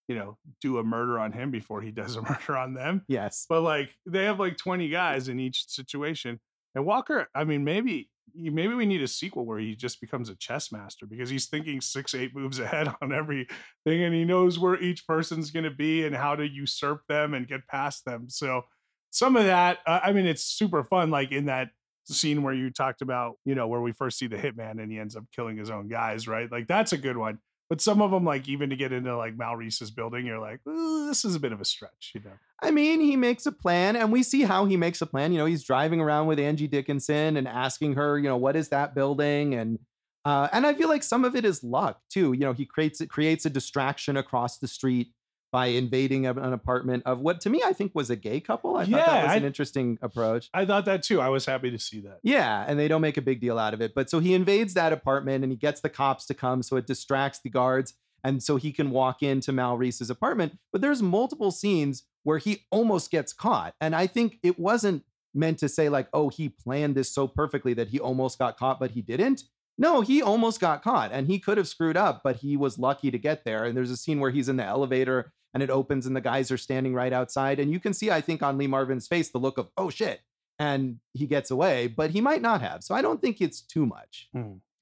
you 0.08 0.16
know 0.16 0.38
do 0.60 0.78
a 0.78 0.84
murder 0.84 1.18
on 1.20 1.30
him 1.32 1.50
before 1.52 1.80
he 1.82 1.92
does 1.92 2.16
a 2.16 2.22
murder 2.28 2.56
on 2.56 2.74
them. 2.74 3.02
Yes. 3.06 3.46
But 3.48 3.60
like 3.62 3.90
they 4.06 4.24
have 4.24 4.40
like 4.40 4.56
twenty 4.56 4.88
guys 4.88 5.28
in 5.28 5.38
each 5.38 5.66
situation. 5.68 6.40
And 6.74 6.84
Walker, 6.84 7.28
I 7.34 7.44
mean, 7.44 7.62
maybe 7.64 8.08
maybe 8.34 8.74
we 8.74 8.86
need 8.86 9.02
a 9.02 9.08
sequel 9.08 9.44
where 9.44 9.58
he 9.58 9.74
just 9.74 10.00
becomes 10.00 10.28
a 10.28 10.36
chess 10.36 10.72
master 10.72 11.06
because 11.06 11.30
he's 11.30 11.46
thinking 11.46 11.80
six, 11.80 12.14
eight 12.14 12.34
moves 12.34 12.58
ahead 12.60 12.92
on 13.00 13.12
everything, 13.12 13.48
and 13.86 14.14
he 14.14 14.24
knows 14.24 14.58
where 14.58 14.80
each 14.80 15.06
person's 15.06 15.50
going 15.50 15.64
to 15.64 15.70
be 15.70 16.04
and 16.04 16.14
how 16.14 16.34
to 16.34 16.46
usurp 16.46 17.02
them 17.08 17.34
and 17.34 17.48
get 17.48 17.66
past 17.68 18.04
them. 18.04 18.28
So 18.28 18.62
some 19.10 19.36
of 19.36 19.44
that, 19.44 19.78
uh, 19.86 20.00
I 20.02 20.12
mean, 20.12 20.26
it's 20.26 20.44
super 20.44 20.84
fun. 20.84 21.10
Like 21.10 21.32
in 21.32 21.46
that 21.46 21.68
scene 22.04 22.42
where 22.42 22.54
you 22.54 22.70
talked 22.70 23.02
about, 23.02 23.36
you 23.44 23.54
know, 23.54 23.68
where 23.68 23.80
we 23.80 23.92
first 23.92 24.18
see 24.18 24.26
the 24.26 24.36
hitman 24.36 24.82
and 24.82 24.90
he 24.90 24.98
ends 24.98 25.16
up 25.16 25.24
killing 25.34 25.56
his 25.56 25.70
own 25.70 25.88
guys, 25.88 26.26
right? 26.26 26.50
Like 26.50 26.66
that's 26.66 26.92
a 26.92 26.98
good 26.98 27.16
one. 27.16 27.38
But 27.72 27.80
some 27.80 28.02
of 28.02 28.10
them, 28.10 28.26
like 28.26 28.50
even 28.50 28.68
to 28.68 28.76
get 28.76 28.92
into 28.92 29.16
like 29.16 29.34
Mal 29.34 29.56
Reese's 29.56 29.90
building, 29.90 30.26
you're 30.26 30.38
like, 30.38 30.60
this 30.66 31.24
is 31.24 31.34
a 31.34 31.40
bit 31.40 31.52
of 31.52 31.60
a 31.62 31.64
stretch, 31.64 32.12
you 32.14 32.20
know. 32.20 32.34
I 32.62 32.70
mean, 32.70 33.00
he 33.00 33.16
makes 33.16 33.46
a 33.46 33.50
plan, 33.50 33.96
and 33.96 34.12
we 34.12 34.22
see 34.22 34.42
how 34.42 34.66
he 34.66 34.76
makes 34.76 35.00
a 35.00 35.06
plan. 35.06 35.32
You 35.32 35.38
know, 35.38 35.46
he's 35.46 35.64
driving 35.64 35.98
around 35.98 36.26
with 36.26 36.38
Angie 36.38 36.68
Dickinson 36.68 37.38
and 37.38 37.48
asking 37.48 37.94
her, 37.94 38.18
you 38.18 38.28
know, 38.28 38.36
what 38.36 38.56
is 38.56 38.68
that 38.68 38.94
building? 38.94 39.54
And 39.54 39.78
uh, 40.26 40.48
and 40.52 40.66
I 40.66 40.74
feel 40.74 40.90
like 40.90 41.02
some 41.02 41.24
of 41.24 41.34
it 41.34 41.46
is 41.46 41.64
luck 41.64 41.98
too. 42.10 42.34
You 42.34 42.40
know, 42.40 42.52
he 42.52 42.66
creates 42.66 43.00
it 43.00 43.08
creates 43.08 43.46
a 43.46 43.50
distraction 43.50 44.18
across 44.18 44.58
the 44.58 44.68
street 44.68 45.14
by 45.52 45.66
invading 45.66 46.26
an 46.26 46.38
apartment 46.52 47.02
of 47.06 47.20
what 47.20 47.40
to 47.42 47.50
me 47.50 47.62
I 47.64 47.72
think 47.74 47.94
was 47.94 48.08
a 48.10 48.16
gay 48.16 48.40
couple. 48.40 48.76
I 48.76 48.84
thought 48.86 49.06
that 49.06 49.22
was 49.24 49.32
I- 49.32 49.36
an 49.36 49.44
interesting 49.44 49.98
approach. 50.02 50.48
I 50.54 50.64
thought 50.64 50.86
that 50.86 51.02
too. 51.02 51.20
I 51.20 51.28
was 51.28 51.46
happy 51.46 51.70
to 51.70 51.78
see 51.78 52.00
that. 52.00 52.18
Yeah, 52.22 52.64
and 52.66 52.78
they 52.78 52.88
don't 52.88 53.02
make 53.02 53.18
a 53.18 53.22
big 53.22 53.40
deal 53.40 53.58
out 53.58 53.74
of 53.74 53.80
it. 53.82 53.94
But 53.94 54.10
so 54.10 54.18
he 54.18 54.34
invades 54.34 54.74
that 54.74 54.92
apartment 54.92 55.44
and 55.44 55.52
he 55.52 55.56
gets 55.56 55.80
the 55.82 55.90
cops 55.90 56.26
to 56.26 56.34
come, 56.34 56.62
so 56.62 56.76
it 56.76 56.86
distracts 56.86 57.38
the 57.44 57.50
guards, 57.50 57.94
and 58.24 58.42
so 58.42 58.56
he 58.56 58.72
can 58.72 58.90
walk 58.90 59.22
into 59.22 59.52
Mal 59.52 59.76
Reese's 59.76 60.08
apartment. 60.10 60.58
But 60.72 60.80
there's 60.80 61.02
multiple 61.02 61.50
scenes 61.50 62.04
where 62.24 62.38
he 62.38 62.64
almost 62.70 63.10
gets 63.10 63.32
caught, 63.32 63.74
and 63.80 63.94
I 63.94 64.06
think 64.06 64.38
it 64.42 64.58
wasn't 64.58 65.04
meant 65.34 65.58
to 65.58 65.68
say 65.68 65.88
like, 65.88 66.08
oh, 66.12 66.28
he 66.30 66.48
planned 66.48 66.94
this 66.94 67.12
so 67.12 67.26
perfectly 67.28 67.74
that 67.74 67.88
he 67.88 67.98
almost 68.00 68.38
got 68.38 68.56
caught, 68.58 68.78
but 68.80 68.92
he 68.92 69.02
didn't. 69.02 69.44
No, 69.78 70.02
he 70.02 70.20
almost 70.22 70.60
got 70.60 70.82
caught, 70.82 71.10
and 71.12 71.26
he 71.26 71.38
could 71.38 71.56
have 71.56 71.66
screwed 71.66 71.96
up, 71.96 72.20
but 72.22 72.36
he 72.36 72.56
was 72.56 72.78
lucky 72.78 73.10
to 73.10 73.18
get 73.18 73.44
there. 73.44 73.64
And 73.64 73.74
there's 73.76 73.90
a 73.90 73.96
scene 73.96 74.20
where 74.20 74.30
he's 74.30 74.48
in 74.50 74.56
the 74.58 74.64
elevator 74.64 75.32
and 75.54 75.62
it 75.62 75.70
opens, 75.70 76.06
and 76.06 76.16
the 76.16 76.20
guys 76.20 76.50
are 76.50 76.58
standing 76.58 76.94
right 76.94 77.12
outside, 77.12 77.58
and 77.58 77.70
you 77.70 77.80
can 77.80 77.92
see, 77.94 78.10
I 78.10 78.20
think, 78.20 78.42
on 78.42 78.58
Lee 78.58 78.66
Marvin's 78.66 79.08
face 79.08 79.28
the 79.30 79.38
look 79.38 79.58
of, 79.58 79.68
oh 79.76 79.90
shit 79.90 80.20
and 80.58 80.98
he 81.14 81.26
gets 81.26 81.50
away, 81.50 81.86
but 81.86 82.10
he 82.10 82.20
might 82.20 82.42
not 82.42 82.60
have. 82.60 82.84
So 82.84 82.94
I 82.94 83.02
don't 83.02 83.20
think 83.20 83.40
it's 83.40 83.62
too 83.62 83.86
much 83.86 84.28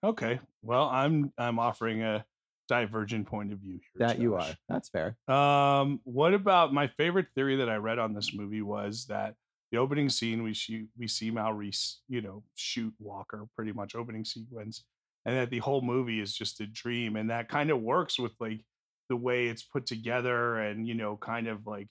Okay. 0.03 0.41
Well, 0.63 0.89
I'm 0.89 1.33
I'm 1.37 1.59
offering 1.59 2.03
a 2.03 2.25
divergent 2.69 3.27
point 3.27 3.53
of 3.53 3.59
view 3.59 3.81
here. 3.81 4.07
that 4.07 4.19
you 4.19 4.35
are. 4.35 4.55
That's 4.69 4.89
fair. 4.89 5.17
Um, 5.29 6.01
what 6.05 6.35
about 6.35 6.73
my 6.73 6.89
favorite 6.97 7.27
theory 7.35 7.57
that 7.57 7.69
I 7.69 7.77
read 7.77 7.99
on 7.99 8.15
this 8.15 8.33
movie 8.33 8.63
was 8.63 9.07
that 9.07 9.35
the 9.73 9.79
opening 9.79 10.09
scene 10.09 10.43
we 10.43 10.55
shoot 10.55 10.89
we 10.99 11.07
see 11.07 11.31
Mal 11.31 11.53
Reese, 11.53 12.01
you 12.09 12.21
know, 12.21 12.43
shoot 12.55 12.95
Walker 12.99 13.47
pretty 13.57 13.73
much 13.73 13.95
opening 13.95 14.25
sequence, 14.25 14.85
and 15.27 15.37
that 15.37 15.51
the 15.51 15.59
whole 15.59 15.83
movie 15.83 16.21
is 16.21 16.35
just 16.35 16.61
a 16.61 16.67
dream, 16.67 17.17
and 17.17 17.31
that 17.31 17.49
kind 17.49 17.71
of 17.71 17.81
works 17.81 18.19
with 18.19 18.33
like 18.41 18.65
the 19.11 19.17
way 19.17 19.49
it's 19.49 19.63
put 19.63 19.85
together, 19.85 20.59
and 20.59 20.89
you 20.89 20.95
know, 20.95 21.19
kind 21.19 21.49
of 21.49 21.67
like 21.67 21.89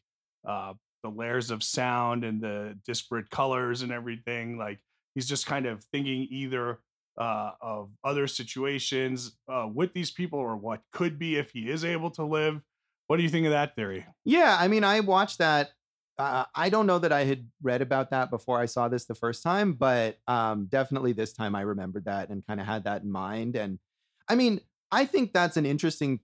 uh 0.47 0.73
the 1.03 1.09
layers 1.09 1.51
of 1.51 1.63
sound 1.63 2.23
and 2.23 2.41
the 2.41 2.77
disparate 2.85 3.29
colors 3.29 3.83
and 3.83 3.91
everything. 3.91 4.57
Like 4.57 4.79
he's 5.13 5.27
just 5.27 5.45
kind 5.45 5.67
of 5.67 5.83
thinking 5.93 6.27
either 6.31 6.79
uh, 7.17 7.51
of 7.61 7.89
other 8.03 8.27
situations 8.27 9.37
uh, 9.47 9.67
with 9.71 9.93
these 9.93 10.11
people 10.11 10.39
or 10.39 10.57
what 10.57 10.81
could 10.91 11.19
be 11.19 11.37
if 11.37 11.51
he 11.51 11.69
is 11.69 11.85
able 11.85 12.11
to 12.11 12.25
live. 12.25 12.61
What 13.07 13.15
do 13.15 13.23
you 13.23 13.29
think 13.29 13.45
of 13.45 13.51
that 13.51 13.75
theory? 13.75 14.05
Yeah, 14.25 14.57
I 14.59 14.67
mean, 14.67 14.83
I 14.83 14.99
watched 14.99 15.37
that 15.37 15.71
uh, 16.19 16.43
I 16.53 16.67
don't 16.67 16.85
know 16.85 16.99
that 16.99 17.13
I 17.13 17.23
had 17.23 17.49
read 17.63 17.81
about 17.81 18.09
that 18.09 18.29
before 18.29 18.59
I 18.59 18.65
saw 18.65 18.89
this 18.89 19.05
the 19.05 19.15
first 19.15 19.41
time, 19.41 19.71
but 19.71 20.19
um, 20.27 20.67
definitely 20.69 21.13
this 21.13 21.31
time 21.31 21.55
I 21.55 21.61
remembered 21.61 22.05
that 22.05 22.27
and 22.27 22.45
kind 22.45 22.59
of 22.59 22.65
had 22.65 22.83
that 22.83 23.03
in 23.03 23.09
mind. 23.09 23.55
And 23.55 23.79
I 24.27 24.35
mean, 24.35 24.59
I 24.91 25.05
think 25.05 25.31
that's 25.31 25.55
an 25.55 25.65
interesting 25.65 26.19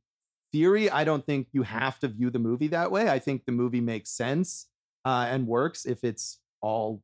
theory. 0.56 0.90
I 0.90 1.04
don't 1.04 1.26
think 1.26 1.50
you 1.52 1.64
have 1.64 2.00
to 2.00 2.08
view 2.08 2.30
the 2.30 2.40
movie 2.40 2.68
that 2.68 2.90
way. 2.90 3.10
I 3.10 3.20
think 3.20 3.44
the 3.46 3.52
movie 3.52 3.82
makes 3.82 4.10
sense 4.10 4.68
uh, 5.04 5.28
and 5.30 5.48
works 5.48 5.86
if 5.86 6.06
it's 6.06 6.40
all 6.62 7.02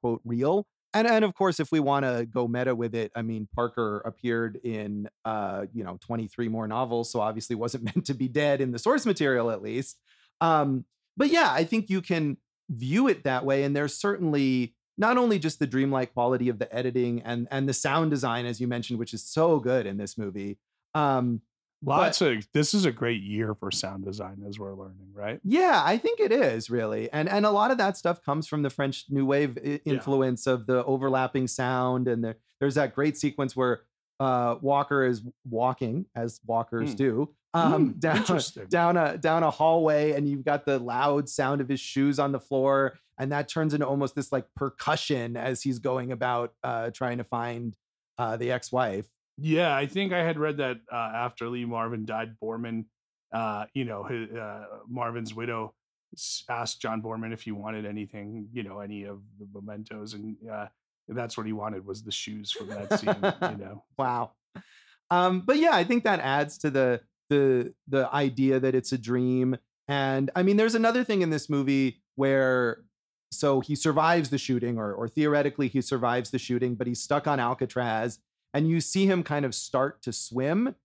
quote 0.00 0.22
real. 0.24 0.66
And 0.94 1.06
and 1.06 1.22
of 1.22 1.34
course, 1.34 1.60
if 1.60 1.70
we 1.70 1.80
want 1.80 2.06
to 2.06 2.24
go 2.24 2.48
meta 2.48 2.74
with 2.74 2.94
it, 2.94 3.12
I 3.14 3.20
mean, 3.20 3.46
Parker 3.54 4.00
appeared 4.06 4.58
in 4.64 5.10
uh, 5.26 5.66
you 5.74 5.84
know 5.84 5.98
23 6.00 6.48
more 6.48 6.66
novels, 6.66 7.12
so 7.12 7.20
obviously 7.20 7.56
wasn't 7.64 7.84
meant 7.84 8.06
to 8.06 8.14
be 8.14 8.26
dead 8.26 8.62
in 8.62 8.72
the 8.72 8.78
source 8.78 9.04
material 9.04 9.50
at 9.50 9.60
least. 9.60 9.98
Um, 10.40 10.86
but 11.14 11.28
yeah, 11.28 11.50
I 11.52 11.64
think 11.64 11.90
you 11.90 12.00
can 12.00 12.38
view 12.70 13.08
it 13.08 13.24
that 13.24 13.44
way. 13.44 13.64
And 13.64 13.76
there's 13.76 13.94
certainly 13.94 14.74
not 14.96 15.18
only 15.18 15.38
just 15.38 15.58
the 15.58 15.66
dreamlike 15.66 16.14
quality 16.14 16.48
of 16.48 16.58
the 16.58 16.74
editing 16.74 17.20
and 17.22 17.48
and 17.50 17.68
the 17.68 17.74
sound 17.74 18.10
design, 18.10 18.46
as 18.46 18.62
you 18.62 18.66
mentioned, 18.66 18.98
which 18.98 19.12
is 19.12 19.22
so 19.22 19.60
good 19.60 19.84
in 19.84 19.98
this 19.98 20.16
movie. 20.16 20.58
Um, 20.94 21.42
Lots 21.84 22.20
of 22.20 22.46
this 22.52 22.74
is 22.74 22.84
a 22.84 22.92
great 22.92 23.22
year 23.22 23.54
for 23.54 23.70
sound 23.70 24.04
design 24.04 24.44
as 24.46 24.58
we're 24.58 24.74
learning, 24.74 25.12
right? 25.12 25.40
Yeah, 25.44 25.82
I 25.84 25.98
think 25.98 26.20
it 26.20 26.32
is 26.32 26.70
really, 26.70 27.10
and 27.12 27.28
and 27.28 27.44
a 27.46 27.50
lot 27.50 27.70
of 27.70 27.78
that 27.78 27.96
stuff 27.96 28.22
comes 28.22 28.46
from 28.46 28.62
the 28.62 28.70
French 28.70 29.04
New 29.08 29.26
Wave 29.26 29.58
I- 29.58 29.80
influence 29.84 30.46
yeah. 30.46 30.54
of 30.54 30.66
the 30.66 30.84
overlapping 30.84 31.46
sound, 31.46 32.08
and 32.08 32.24
the, 32.24 32.36
there's 32.60 32.74
that 32.76 32.94
great 32.94 33.16
sequence 33.16 33.54
where 33.54 33.82
uh, 34.20 34.56
Walker 34.60 35.04
is 35.04 35.22
walking 35.48 36.06
as 36.14 36.40
walkers 36.46 36.94
mm. 36.94 36.96
do 36.96 37.34
um, 37.54 37.94
mm, 37.94 38.00
down 38.68 38.68
down 38.68 38.96
a 38.96 39.16
down 39.16 39.42
a 39.42 39.50
hallway, 39.50 40.12
and 40.12 40.28
you've 40.28 40.44
got 40.44 40.66
the 40.66 40.78
loud 40.78 41.28
sound 41.28 41.60
of 41.60 41.68
his 41.68 41.80
shoes 41.80 42.18
on 42.18 42.32
the 42.32 42.40
floor, 42.40 42.98
and 43.18 43.32
that 43.32 43.48
turns 43.48 43.72
into 43.72 43.86
almost 43.86 44.14
this 44.14 44.32
like 44.32 44.46
percussion 44.56 45.36
as 45.36 45.62
he's 45.62 45.78
going 45.78 46.12
about 46.12 46.52
uh, 46.62 46.90
trying 46.90 47.18
to 47.18 47.24
find 47.24 47.74
uh, 48.18 48.36
the 48.36 48.50
ex-wife. 48.50 49.06
Yeah, 49.38 49.74
I 49.74 49.86
think 49.86 50.12
I 50.12 50.22
had 50.22 50.38
read 50.38 50.58
that 50.58 50.78
uh, 50.92 50.96
after 50.96 51.48
Lee 51.48 51.64
Marvin 51.64 52.04
died, 52.04 52.36
Boorman, 52.42 52.84
uh, 53.32 53.66
you 53.74 53.84
know, 53.84 54.04
his, 54.04 54.30
uh, 54.30 54.64
Marvin's 54.88 55.34
widow 55.34 55.74
asked 56.48 56.80
John 56.80 57.02
Boorman 57.02 57.32
if 57.32 57.42
he 57.42 57.50
wanted 57.50 57.84
anything, 57.84 58.48
you 58.52 58.62
know, 58.62 58.78
any 58.80 59.04
of 59.04 59.20
the 59.38 59.46
mementos, 59.52 60.14
and 60.14 60.36
uh, 60.50 60.66
that's 61.08 61.36
what 61.36 61.46
he 61.46 61.52
wanted 61.52 61.84
was 61.84 62.04
the 62.04 62.12
shoes 62.12 62.52
from 62.52 62.68
that 62.68 63.00
scene. 63.00 63.16
you 63.58 63.64
know, 63.64 63.84
wow. 63.98 64.32
Um, 65.10 65.40
but 65.40 65.58
yeah, 65.58 65.74
I 65.74 65.84
think 65.84 66.04
that 66.04 66.20
adds 66.20 66.58
to 66.58 66.70
the 66.70 67.00
the 67.28 67.74
the 67.88 68.12
idea 68.14 68.60
that 68.60 68.74
it's 68.74 68.92
a 68.92 68.98
dream. 68.98 69.56
And 69.88 70.30
I 70.36 70.42
mean, 70.42 70.56
there's 70.56 70.74
another 70.74 71.04
thing 71.04 71.22
in 71.22 71.30
this 71.30 71.50
movie 71.50 72.02
where 72.14 72.84
so 73.32 73.60
he 73.60 73.74
survives 73.74 74.30
the 74.30 74.38
shooting, 74.38 74.78
or 74.78 74.92
or 74.92 75.08
theoretically 75.08 75.68
he 75.68 75.80
survives 75.80 76.30
the 76.30 76.38
shooting, 76.38 76.76
but 76.76 76.86
he's 76.86 77.02
stuck 77.02 77.26
on 77.26 77.40
Alcatraz 77.40 78.20
and 78.54 78.70
you 78.70 78.80
see 78.80 79.04
him 79.04 79.22
kind 79.22 79.44
of 79.44 79.54
start 79.54 80.00
to 80.02 80.12
swim. 80.12 80.76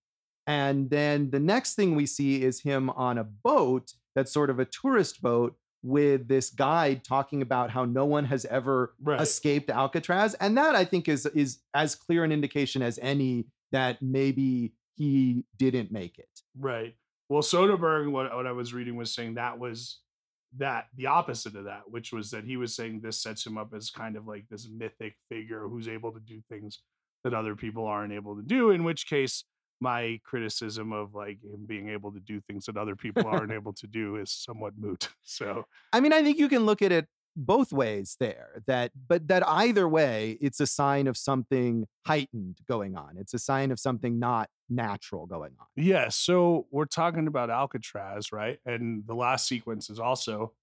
And 0.47 0.89
then 0.89 1.29
the 1.29 1.39
next 1.39 1.75
thing 1.75 1.95
we 1.95 2.07
see 2.07 2.41
is 2.41 2.61
him 2.61 2.89
on 2.89 3.19
a 3.19 3.23
boat 3.23 3.93
that's 4.15 4.31
sort 4.31 4.49
of 4.49 4.59
a 4.59 4.65
tourist 4.65 5.21
boat 5.21 5.55
with 5.83 6.27
this 6.27 6.49
guide 6.49 7.03
talking 7.03 7.41
about 7.41 7.69
how 7.69 7.85
no 7.85 8.05
one 8.05 8.25
has 8.25 8.43
ever 8.45 8.95
right. 9.01 9.21
escaped 9.21 9.69
Alcatraz. 9.69 10.33
And 10.33 10.57
that 10.57 10.75
I 10.75 10.83
think 10.83 11.07
is 11.07 11.25
is 11.27 11.59
as 11.73 11.95
clear 11.95 12.23
an 12.23 12.31
indication 12.31 12.81
as 12.81 12.99
any 13.01 13.45
that 13.71 14.01
maybe 14.01 14.73
he 14.95 15.45
didn't 15.57 15.91
make 15.91 16.17
it. 16.17 16.29
Right. 16.57 16.95
Well, 17.29 17.43
Soderbergh, 17.43 18.11
what, 18.11 18.35
what 18.35 18.47
I 18.47 18.51
was 18.51 18.73
reading 18.73 18.95
was 18.95 19.13
saying 19.13 19.35
that 19.35 19.59
was 19.59 19.99
that 20.57 20.87
the 20.97 21.05
opposite 21.05 21.55
of 21.55 21.65
that, 21.65 21.83
which 21.87 22.11
was 22.11 22.31
that 22.31 22.43
he 22.43 22.57
was 22.57 22.75
saying 22.75 23.01
this 23.01 23.21
sets 23.21 23.45
him 23.45 23.57
up 23.57 23.73
as 23.75 23.91
kind 23.91 24.15
of 24.15 24.25
like 24.25 24.45
this 24.49 24.67
mythic 24.67 25.15
figure 25.29 25.67
who's 25.67 25.87
able 25.87 26.11
to 26.11 26.19
do 26.19 26.41
things 26.49 26.79
that 27.23 27.33
other 27.33 27.55
people 27.55 27.85
aren't 27.85 28.13
able 28.13 28.35
to 28.35 28.41
do 28.41 28.71
in 28.71 28.83
which 28.83 29.07
case 29.07 29.43
my 29.81 30.19
criticism 30.25 30.91
of 30.91 31.15
like 31.15 31.41
him 31.43 31.65
being 31.65 31.89
able 31.89 32.11
to 32.11 32.19
do 32.19 32.41
things 32.41 32.65
that 32.65 32.75
other 32.75 32.95
people 32.95 33.25
aren't 33.25 33.51
able 33.59 33.73
to 33.73 33.87
do 33.87 34.17
is 34.17 34.31
somewhat 34.31 34.73
moot 34.77 35.09
so 35.23 35.65
i 35.93 35.99
mean 35.99 36.13
i 36.13 36.21
think 36.21 36.37
you 36.37 36.49
can 36.49 36.65
look 36.65 36.81
at 36.81 36.91
it 36.91 37.07
both 37.35 37.71
ways 37.71 38.17
there 38.19 38.61
that 38.67 38.91
but 39.07 39.27
that 39.27 39.47
either 39.47 39.87
way 39.87 40.37
it's 40.41 40.59
a 40.59 40.67
sign 40.67 41.07
of 41.07 41.15
something 41.15 41.87
heightened 42.05 42.59
going 42.67 42.97
on. 42.97 43.15
It's 43.17 43.33
a 43.33 43.39
sign 43.39 43.71
of 43.71 43.79
something 43.79 44.19
not 44.19 44.49
natural 44.69 45.25
going 45.25 45.53
on. 45.59 45.67
Yes 45.75 45.85
yeah, 45.85 46.09
so 46.09 46.67
we're 46.71 46.85
talking 46.85 47.27
about 47.27 47.49
alcatraz 47.49 48.31
right? 48.31 48.59
And 48.65 49.05
the 49.07 49.15
last 49.15 49.47
sequence 49.47 49.89
is 49.89 49.99
also 49.99 50.53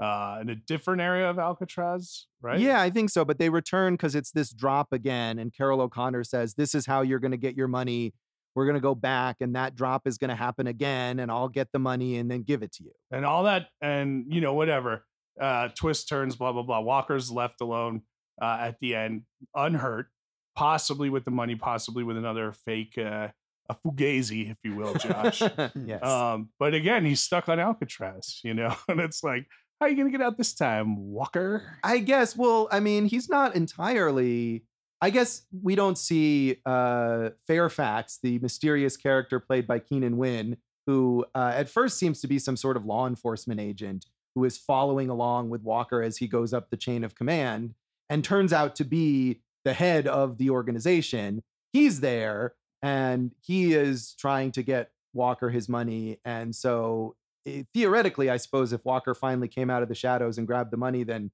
uh, 0.00 0.38
in 0.40 0.50
a 0.50 0.54
different 0.54 1.00
area 1.00 1.28
of 1.28 1.38
Alcatraz, 1.38 2.26
right? 2.42 2.60
Yeah, 2.60 2.80
I 2.80 2.90
think 2.90 3.10
so. 3.10 3.24
But 3.24 3.38
they 3.38 3.48
return 3.48 3.94
because 3.94 4.14
it's 4.14 4.30
this 4.30 4.50
drop 4.50 4.92
again. 4.92 5.38
And 5.38 5.52
Carroll 5.52 5.80
O'Connor 5.80 6.24
says, 6.24 6.54
This 6.54 6.74
is 6.74 6.86
how 6.86 7.02
you're 7.02 7.18
going 7.18 7.30
to 7.30 7.36
get 7.36 7.56
your 7.56 7.68
money. 7.68 8.14
We're 8.54 8.64
going 8.64 8.76
to 8.76 8.80
go 8.80 8.94
back, 8.94 9.36
and 9.40 9.54
that 9.54 9.74
drop 9.74 10.06
is 10.06 10.16
going 10.16 10.30
to 10.30 10.34
happen 10.34 10.66
again. 10.66 11.18
And 11.18 11.30
I'll 11.30 11.48
get 11.48 11.68
the 11.72 11.78
money 11.78 12.16
and 12.16 12.30
then 12.30 12.42
give 12.42 12.62
it 12.62 12.72
to 12.72 12.84
you. 12.84 12.92
And 13.10 13.24
all 13.26 13.44
that, 13.44 13.68
and, 13.82 14.32
you 14.32 14.40
know, 14.40 14.54
whatever. 14.54 15.04
Uh, 15.38 15.68
twist 15.74 16.08
turns, 16.08 16.36
blah, 16.36 16.52
blah, 16.52 16.62
blah. 16.62 16.80
Walker's 16.80 17.30
left 17.30 17.60
alone 17.60 18.02
uh, 18.40 18.56
at 18.60 18.78
the 18.80 18.94
end, 18.94 19.22
unhurt, 19.54 20.06
possibly 20.54 21.10
with 21.10 21.26
the 21.26 21.30
money, 21.30 21.54
possibly 21.54 22.02
with 22.02 22.16
another 22.16 22.52
fake. 22.52 22.96
Uh, 22.96 23.28
a 23.68 23.74
fugazi, 23.74 24.50
if 24.50 24.58
you 24.64 24.74
will, 24.74 24.94
Josh. 24.94 25.42
yes. 25.84 26.02
Um, 26.02 26.50
but 26.58 26.74
again, 26.74 27.04
he's 27.04 27.20
stuck 27.20 27.48
on 27.48 27.58
Alcatraz, 27.58 28.40
you 28.42 28.54
know, 28.54 28.74
and 28.88 29.00
it's 29.00 29.22
like, 29.22 29.46
how 29.80 29.86
are 29.86 29.88
you 29.90 29.96
going 29.96 30.10
to 30.10 30.16
get 30.16 30.24
out 30.24 30.38
this 30.38 30.54
time, 30.54 31.12
Walker? 31.12 31.78
I 31.84 31.98
guess. 31.98 32.36
Well, 32.36 32.68
I 32.70 32.80
mean, 32.80 33.06
he's 33.06 33.28
not 33.28 33.54
entirely. 33.54 34.64
I 35.02 35.10
guess 35.10 35.42
we 35.62 35.74
don't 35.74 35.98
see 35.98 36.56
uh, 36.64 37.30
Fairfax, 37.46 38.18
the 38.22 38.38
mysterious 38.38 38.96
character 38.96 39.38
played 39.38 39.66
by 39.66 39.78
Keenan 39.80 40.16
Wynn, 40.16 40.56
who 40.86 41.26
uh, 41.34 41.52
at 41.54 41.68
first 41.68 41.98
seems 41.98 42.20
to 42.22 42.26
be 42.26 42.38
some 42.38 42.56
sort 42.56 42.76
of 42.76 42.86
law 42.86 43.06
enforcement 43.06 43.60
agent 43.60 44.06
who 44.34 44.44
is 44.44 44.56
following 44.56 45.10
along 45.10 45.50
with 45.50 45.62
Walker 45.62 46.02
as 46.02 46.18
he 46.18 46.26
goes 46.26 46.54
up 46.54 46.70
the 46.70 46.76
chain 46.76 47.04
of 47.04 47.14
command 47.14 47.74
and 48.08 48.24
turns 48.24 48.52
out 48.52 48.76
to 48.76 48.84
be 48.84 49.40
the 49.64 49.74
head 49.74 50.06
of 50.06 50.38
the 50.38 50.50
organization. 50.50 51.42
He's 51.72 52.00
there 52.00 52.54
and 52.82 53.32
he 53.40 53.74
is 53.74 54.14
trying 54.18 54.52
to 54.52 54.62
get 54.62 54.90
Walker 55.12 55.50
his 55.50 55.68
money. 55.68 56.18
And 56.24 56.54
so 56.54 57.16
Eh, 57.46 57.62
theoretically, 57.72 58.28
I 58.28 58.36
suppose 58.36 58.72
if 58.72 58.84
Walker 58.84 59.14
finally 59.14 59.48
came 59.48 59.70
out 59.70 59.82
of 59.82 59.88
the 59.88 59.94
shadows 59.94 60.38
and 60.38 60.46
grabbed 60.46 60.72
the 60.72 60.76
money, 60.76 61.04
then 61.04 61.30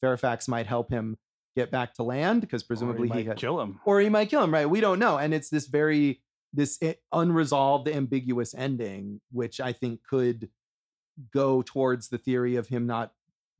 Fairfax 0.00 0.48
might 0.48 0.66
help 0.66 0.90
him 0.90 1.18
get 1.56 1.70
back 1.70 1.94
to 1.94 2.02
land 2.02 2.42
because 2.42 2.62
presumably 2.62 3.08
he, 3.08 3.22
he 3.22 3.24
had, 3.24 3.36
kill 3.36 3.60
him, 3.60 3.80
or 3.84 4.00
he 4.00 4.08
might 4.08 4.28
kill 4.28 4.42
him. 4.42 4.52
Right? 4.52 4.68
We 4.68 4.80
don't 4.80 4.98
know, 4.98 5.18
and 5.18 5.34
it's 5.34 5.50
this 5.50 5.66
very 5.66 6.22
this 6.52 6.78
eh, 6.82 6.94
unresolved, 7.12 7.88
ambiguous 7.88 8.54
ending, 8.54 9.20
which 9.32 9.60
I 9.60 9.72
think 9.72 10.00
could 10.08 10.48
go 11.32 11.62
towards 11.62 12.08
the 12.08 12.18
theory 12.18 12.56
of 12.56 12.68
him 12.68 12.86
not 12.86 13.12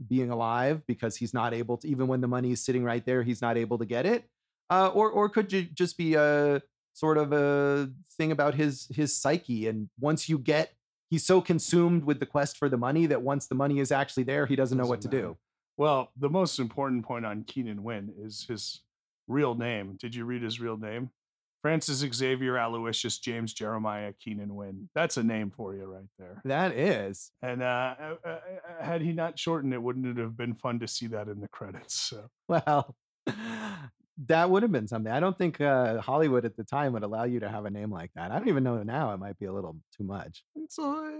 being 0.07 0.31
alive 0.31 0.83
because 0.87 1.17
he's 1.17 1.33
not 1.33 1.55
able 1.55 1.79
to, 1.79 1.89
even 1.89 2.07
when 2.07 2.21
the 2.21 2.29
money 2.29 2.53
is 2.53 2.63
sitting 2.63 2.85
right 2.85 3.05
there, 3.05 3.23
he's 3.23 3.41
not 3.41 3.57
able 3.57 3.79
to 3.79 3.87
get 3.87 4.07
it, 4.07 4.29
uh, 4.71 4.89
or 4.89 5.11
or 5.11 5.29
could 5.29 5.53
you 5.53 5.63
just 5.63 5.97
be 5.97 6.15
a 6.15 6.63
sort 6.93 7.19
of 7.19 7.33
a 7.33 7.91
thing 8.17 8.31
about 8.31 8.55
his 8.55 8.89
his 8.95 9.15
psyche 9.15 9.67
and 9.67 9.89
once 10.01 10.29
you 10.29 10.39
get 10.39 10.73
he's 11.09 11.25
so 11.25 11.41
consumed 11.41 12.05
with 12.05 12.21
the 12.21 12.27
quest 12.27 12.57
for 12.57 12.69
the 12.69 12.77
money 12.77 13.07
that 13.07 13.23
once 13.23 13.47
the 13.47 13.55
money 13.55 13.79
is 13.79 13.93
actually 13.93 14.25
there, 14.25 14.47
he 14.47 14.57
doesn't, 14.57 14.77
doesn't 14.77 14.85
know 14.85 14.89
what 14.89 15.05
matter. 15.05 15.17
to 15.17 15.23
do. 15.23 15.37
Well, 15.77 16.11
the 16.17 16.31
most 16.31 16.59
important 16.59 17.05
point 17.05 17.27
on 17.27 17.45
Keenan 17.45 17.83
Wynn 17.83 18.13
is 18.19 18.47
his 18.49 18.81
real 19.29 19.55
name. 19.55 19.97
Did 19.99 20.15
you 20.15 20.25
read 20.25 20.43
his 20.43 20.61
real 20.61 20.77
name? 20.77 21.11
Francis 21.63 21.99
Xavier 22.15 22.57
Aloysius 22.59 23.19
James 23.19 23.53
Jeremiah 23.53 24.13
Keenan 24.21 24.55
Wynn. 24.55 24.89
That's 24.95 25.17
a 25.17 25.23
name 25.23 25.51
for 25.51 25.75
you 25.75 25.85
right 25.85 26.09
there. 26.19 26.41
That 26.45 26.73
is. 26.73 27.33
And 27.43 27.63
uh, 27.63 27.95
uh, 27.99 28.15
uh, 28.25 28.29
uh 28.29 28.39
had 28.85 29.03
he 29.03 29.13
not 29.13 29.39
shortened 29.39 29.75
it, 29.75 29.83
wouldn't 29.83 30.07
it 30.07 30.17
have 30.21 30.37
been 30.37 30.55
fun 30.55 30.79
to 30.79 30.89
see 30.89 31.09
that 31.09 31.29
in 31.29 31.41
the 31.41 31.49
credits? 31.49 31.95
So. 31.95 32.31
Well, 32.49 32.95
that 34.27 34.49
would 34.49 34.63
have 34.63 34.73
been 34.73 34.89
something. 34.89 35.13
I 35.13 35.21
don't 35.21 35.37
think 35.37 35.61
uh, 35.61 36.01
Hollywood 36.01 36.45
at 36.45 36.57
the 36.57 36.65
time 36.65 36.93
would 36.95 37.03
allow 37.03 37.25
you 37.25 37.41
to 37.41 37.49
have 37.49 37.67
a 37.67 37.71
name 37.71 37.91
like 37.91 38.11
that. 38.15 38.31
I 38.31 38.39
don't 38.39 38.49
even 38.49 38.65
know 38.65 38.83
now. 38.83 39.13
It 39.13 39.19
might 39.19 39.39
be 39.39 39.47
a 39.47 39.53
little 39.53 39.77
too 39.97 40.05
much. 40.05 40.43
It's 40.55 40.79
a, 40.79 41.11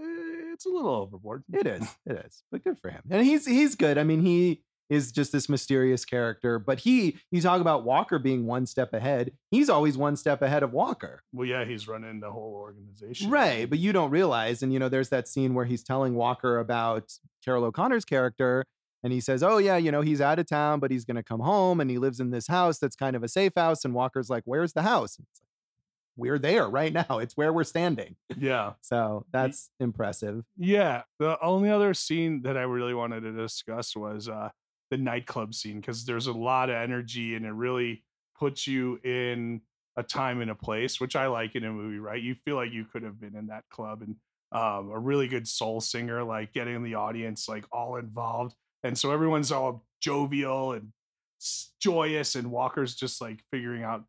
it's 0.53 0.65
a 0.65 0.69
little 0.69 0.95
overboard. 0.95 1.43
It 1.53 1.67
is. 1.67 1.87
It 2.05 2.23
is. 2.25 2.43
But 2.51 2.63
good 2.63 2.79
for 2.79 2.89
him. 2.89 3.03
And 3.09 3.25
he's 3.25 3.45
he's 3.45 3.75
good. 3.75 3.97
I 3.97 4.03
mean, 4.03 4.21
he 4.21 4.63
is 4.89 5.11
just 5.11 5.31
this 5.31 5.49
mysterious 5.49 6.05
character. 6.05 6.59
But 6.59 6.79
he, 6.79 7.17
you 7.29 7.41
talk 7.41 7.61
about 7.61 7.83
Walker 7.83 8.19
being 8.19 8.45
one 8.45 8.65
step 8.65 8.93
ahead. 8.93 9.31
He's 9.51 9.69
always 9.69 9.97
one 9.97 10.15
step 10.15 10.41
ahead 10.41 10.63
of 10.63 10.71
Walker. 10.71 11.23
Well, 11.33 11.47
yeah, 11.47 11.65
he's 11.65 11.87
running 11.87 12.19
the 12.21 12.31
whole 12.31 12.53
organization. 12.53 13.29
Right. 13.29 13.69
But 13.69 13.79
you 13.79 13.91
don't 13.91 14.11
realize. 14.11 14.63
And, 14.63 14.71
you 14.71 14.79
know, 14.79 14.89
there's 14.89 15.09
that 15.09 15.27
scene 15.27 15.53
where 15.53 15.65
he's 15.65 15.83
telling 15.83 16.15
Walker 16.15 16.57
about 16.57 17.11
Carroll 17.43 17.65
O'Connor's 17.65 18.05
character 18.05 18.63
and 19.03 19.13
he 19.13 19.19
says, 19.21 19.43
"Oh 19.43 19.57
yeah, 19.57 19.77
you 19.77 19.91
know, 19.91 20.01
he's 20.01 20.21
out 20.21 20.39
of 20.39 20.47
town, 20.47 20.79
but 20.79 20.91
he's 20.91 21.05
going 21.05 21.15
to 21.15 21.23
come 21.23 21.39
home 21.41 21.79
and 21.79 21.89
he 21.89 21.97
lives 21.97 22.19
in 22.19 22.31
this 22.31 22.47
house 22.47 22.79
that's 22.79 22.95
kind 22.95 23.15
of 23.15 23.23
a 23.23 23.27
safe 23.27 23.53
house." 23.55 23.85
And 23.85 23.93
Walker's 23.93 24.29
like, 24.29 24.43
"Where's 24.45 24.73
the 24.73 24.83
house?" 24.83 25.17
Like, 25.19 25.27
we're 26.17 26.39
there 26.39 26.67
right 26.67 26.91
now. 26.91 27.19
It's 27.19 27.37
where 27.37 27.53
we're 27.53 27.63
standing. 27.63 28.15
Yeah. 28.35 28.73
So 28.81 29.25
that's 29.31 29.69
impressive. 29.79 30.43
Yeah. 30.57 31.03
The 31.19 31.39
only 31.41 31.69
other 31.69 31.93
scene 31.93 32.41
that 32.41 32.57
I 32.57 32.63
really 32.63 32.93
wanted 32.93 33.21
to 33.21 33.31
discuss 33.31 33.95
was 33.95 34.27
uh 34.27 34.49
the 34.89 34.97
nightclub 34.97 35.53
scene 35.53 35.79
because 35.79 36.05
there's 36.05 36.27
a 36.27 36.33
lot 36.33 36.69
of 36.69 36.75
energy 36.75 37.35
and 37.35 37.45
it 37.45 37.51
really 37.51 38.03
puts 38.39 38.67
you 38.67 38.99
in 39.03 39.61
a 39.97 40.03
time 40.03 40.41
and 40.41 40.51
a 40.51 40.55
place, 40.55 40.99
which 40.99 41.15
I 41.15 41.27
like 41.27 41.55
in 41.55 41.63
a 41.63 41.71
movie, 41.71 41.99
right? 41.99 42.21
You 42.21 42.35
feel 42.35 42.55
like 42.55 42.71
you 42.71 42.85
could 42.85 43.03
have 43.03 43.19
been 43.19 43.35
in 43.35 43.47
that 43.47 43.65
club 43.69 44.01
and 44.01 44.15
um, 44.51 44.91
a 44.91 44.99
really 44.99 45.27
good 45.27 45.47
soul 45.47 45.81
singer, 45.81 46.23
like 46.23 46.53
getting 46.53 46.83
the 46.83 46.95
audience 46.95 47.49
like 47.49 47.65
all 47.71 47.97
involved. 47.97 48.55
And 48.87 48.97
so 48.97 49.11
everyone's 49.11 49.51
all 49.51 49.83
jovial 50.01 50.71
and 50.71 50.91
joyous, 51.79 52.35
and 52.35 52.49
Walker's 52.49 52.95
just 52.95 53.21
like 53.21 53.43
figuring 53.51 53.83
out 53.83 54.05